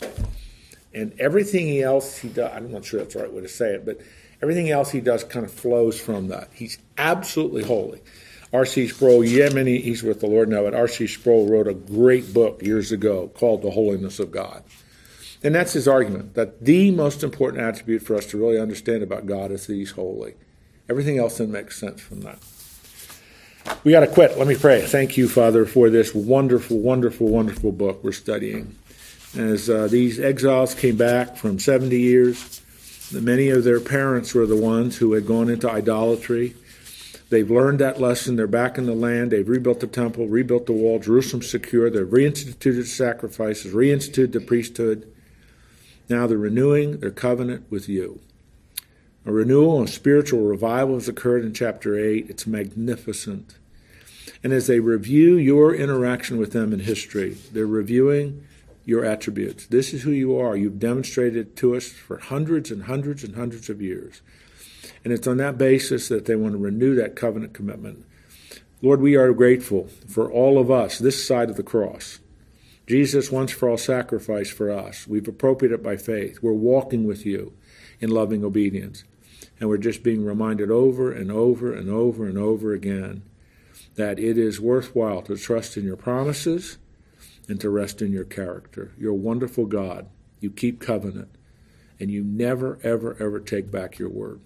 And 0.93 1.13
everything 1.21 1.81
else 1.81 2.19
he 2.19 2.29
does, 2.29 2.51
I'm 2.53 2.73
not 2.73 2.85
sure 2.85 2.99
that's 3.01 3.15
the 3.15 3.23
right 3.23 3.33
way 3.33 3.43
to 3.43 3.49
say 3.49 3.75
it, 3.75 3.87
but 3.87 4.01
everything 4.43 4.71
else 4.71 4.91
he 4.91 5.01
does 5.01 5.25
kind 5.25 5.45
of 5.45 5.53
flows 5.53 6.01
from 6.01 6.29
that. 6.29 6.49
He's 6.53 6.79
absolutely 6.97 7.63
holy. 7.63 8.01
R.C. 8.53 8.89
Sproul, 8.89 9.25
yeah, 9.25 9.49
many, 9.51 9.81
he's 9.81 10.03
with 10.03 10.21
the 10.21 10.27
Lord 10.27 10.49
now, 10.49 10.65
but 10.65 10.75
R.C. 10.75 11.07
Sproul 11.07 11.49
wrote 11.49 11.69
a 11.69 11.75
great 11.75 12.35
book 12.35 12.63
years 12.63 12.91
ago 12.91 13.29
called 13.29 13.63
The 13.63 13.71
Holiness 13.71 14.19
of 14.19 14.33
God. 14.33 14.65
And 15.43 15.55
that's 15.55 15.73
his 15.73 15.87
argument 15.87 16.35
that 16.35 16.65
the 16.65 16.91
most 16.91 17.23
important 17.23 17.63
attribute 17.63 18.03
for 18.03 18.17
us 18.17 18.27
to 18.27 18.39
really 18.39 18.59
understand 18.59 19.03
about 19.03 19.27
God 19.27 19.53
is 19.53 19.67
that 19.67 19.75
he's 19.75 19.93
holy. 19.93 20.35
Everything 20.89 21.19
else 21.19 21.39
then 21.39 21.53
makes 21.53 21.79
sense 21.79 22.01
from 22.01 22.23
that. 22.23 22.39
We 23.85 23.93
got 23.93 24.01
to 24.01 24.07
quit. 24.07 24.37
Let 24.37 24.49
me 24.49 24.57
pray. 24.57 24.83
Thank 24.83 25.17
you, 25.17 25.29
Father, 25.29 25.65
for 25.65 25.89
this 25.89 26.15
wonderful, 26.15 26.79
wonderful, 26.79 27.29
wonderful 27.29 27.73
book 27.73 28.03
we're 28.03 28.13
studying. 28.13 28.77
As 29.37 29.71
uh, 29.71 29.87
these 29.87 30.19
exiles 30.19 30.75
came 30.75 30.97
back 30.97 31.37
from 31.37 31.59
70 31.59 31.97
years, 31.97 32.60
many 33.13 33.49
of 33.49 33.65
their 33.65 33.81
parents 33.81 34.35
were 34.35 34.47
the 34.47 34.57
ones 34.57 34.99
who 34.99 35.13
had 35.13 35.27
gone 35.27 35.49
into 35.49 35.71
idolatry. 35.71 36.55
They've 37.31 37.51
learned 37.51 37.79
that 37.79 38.01
lesson. 38.01 38.37
They're 38.37 38.47
back 38.47 38.77
in 38.77 38.87
the 38.87 38.95
land. 38.95 39.31
They've 39.31 39.49
rebuilt 39.49 39.81
the 39.81 39.87
temple, 39.87 40.27
rebuilt 40.27 40.67
the 40.67 40.73
wall. 40.73 40.99
Jerusalem's 40.99 41.49
secure. 41.49 41.89
They've 41.89 42.05
reinstituted 42.07 42.87
sacrifices, 42.87 43.73
reinstituted 43.73 44.33
the 44.33 44.41
priesthood. 44.41 45.13
Now 46.09 46.27
they're 46.27 46.39
renewing 46.39 46.99
their 46.99 47.13
covenant 47.13 47.71
with 47.71 47.89
you. 47.89 48.21
A 49.25 49.33
renewal 49.33 49.79
and 49.79 49.89
spiritual 49.89 50.41
revival 50.41 50.95
has 50.95 51.09
occurred 51.09 51.45
in 51.45 51.55
chapter 51.55 51.97
8. 51.97 52.29
It's 52.29 52.47
magnificent. 52.47 53.55
And 54.43 54.53
as 54.53 54.67
they 54.67 54.81
review 54.81 55.37
your 55.37 55.75
interaction 55.75 56.39
with 56.39 56.53
them 56.53 56.73
in 56.73 56.81
history, 56.81 57.37
they're 57.53 57.67
reviewing 57.67 58.45
your 58.91 59.05
attributes. 59.05 59.67
This 59.67 59.95
is 59.95 60.03
who 60.03 60.11
you 60.11 60.37
are. 60.37 60.57
You've 60.57 60.81
demonstrated 60.81 61.37
it 61.37 61.57
to 61.59 61.77
us 61.77 61.89
for 61.89 62.19
hundreds 62.19 62.73
and 62.73 62.83
hundreds 62.83 63.23
and 63.23 63.37
hundreds 63.37 63.71
of 63.71 63.81
years. 63.81 64.21
And 65.05 65.13
it's 65.13 65.29
on 65.29 65.37
that 65.37 65.57
basis 65.57 66.09
that 66.09 66.25
they 66.25 66.35
want 66.35 66.55
to 66.55 66.59
renew 66.59 66.97
that 66.97 67.15
covenant 67.15 67.55
commitment. 67.55 68.05
Lord, 68.83 69.01
we 69.01 69.15
are 69.15 69.33
grateful 69.33 69.87
for 70.09 70.31
all 70.31 70.59
of 70.59 70.73
us, 70.73 70.99
this 70.99 71.25
side 71.25 71.51
of 71.51 71.57
the 71.57 71.63
cross, 71.63 72.19
Jesus 72.89 73.31
once 73.31 73.53
for 73.53 73.69
all 73.69 73.79
sacrificed 73.79 74.53
for 74.53 74.71
us. 74.71 75.07
We've 75.07 75.29
appropriated 75.29 75.79
it 75.79 75.83
by 75.85 75.97
faith. 75.97 76.41
We're 76.43 76.53
walking 76.53 77.05
with 77.05 77.25
you 77.25 77.53
in 78.01 78.11
loving 78.11 78.43
obedience. 78.43 79.05
And 79.61 79.69
we're 79.69 79.79
just 79.79 80.03
being 80.03 80.25
reminded 80.25 80.71
over 80.71 81.13
and 81.13 81.31
over 81.31 81.73
and 81.73 81.89
over 81.89 82.27
and 82.27 82.37
over 82.37 82.73
again 82.73 83.23
that 83.95 84.19
it 84.19 84.37
is 84.37 84.61
worthwhile 84.61 85.23
to 85.23 85.37
trust 85.37 85.77
in 85.77 85.85
your 85.85 85.97
promises 85.97 86.79
and 87.51 87.61
to 87.61 87.71
rest 87.71 88.01
in 88.01 88.13
your 88.13 88.25
character. 88.25 88.93
You're 88.99 89.13
a 89.13 89.17
wonderful 89.17 89.67
God. 89.67 90.09
You 90.41 90.51
keep 90.51 90.81
covenant, 90.81 91.35
and 91.99 92.11
you 92.11 92.25
never, 92.25 92.79
ever, 92.83 93.17
ever 93.21 93.41
take 93.41 93.71
back 93.71 93.99
your 93.99 94.09
word. 94.09 94.41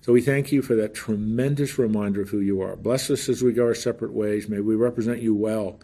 So 0.00 0.12
we 0.12 0.22
thank 0.22 0.52
you 0.52 0.62
for 0.62 0.76
that 0.76 0.94
tremendous 0.94 1.78
reminder 1.78 2.22
of 2.22 2.28
who 2.28 2.38
you 2.38 2.62
are. 2.62 2.76
Bless 2.76 3.10
us 3.10 3.28
as 3.28 3.42
we 3.42 3.52
go 3.52 3.64
our 3.64 3.74
separate 3.74 4.12
ways. 4.12 4.48
May 4.48 4.60
we 4.60 4.76
represent 4.76 5.20
you 5.20 5.34
well 5.34 5.80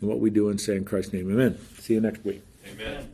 in 0.00 0.08
what 0.08 0.20
we 0.20 0.28
do 0.28 0.50
and 0.50 0.60
say 0.60 0.76
in 0.76 0.84
Christ's 0.84 1.14
name. 1.14 1.30
Amen. 1.30 1.58
See 1.78 1.94
you 1.94 2.00
next 2.00 2.22
week. 2.24 2.42
Amen. 2.70 3.08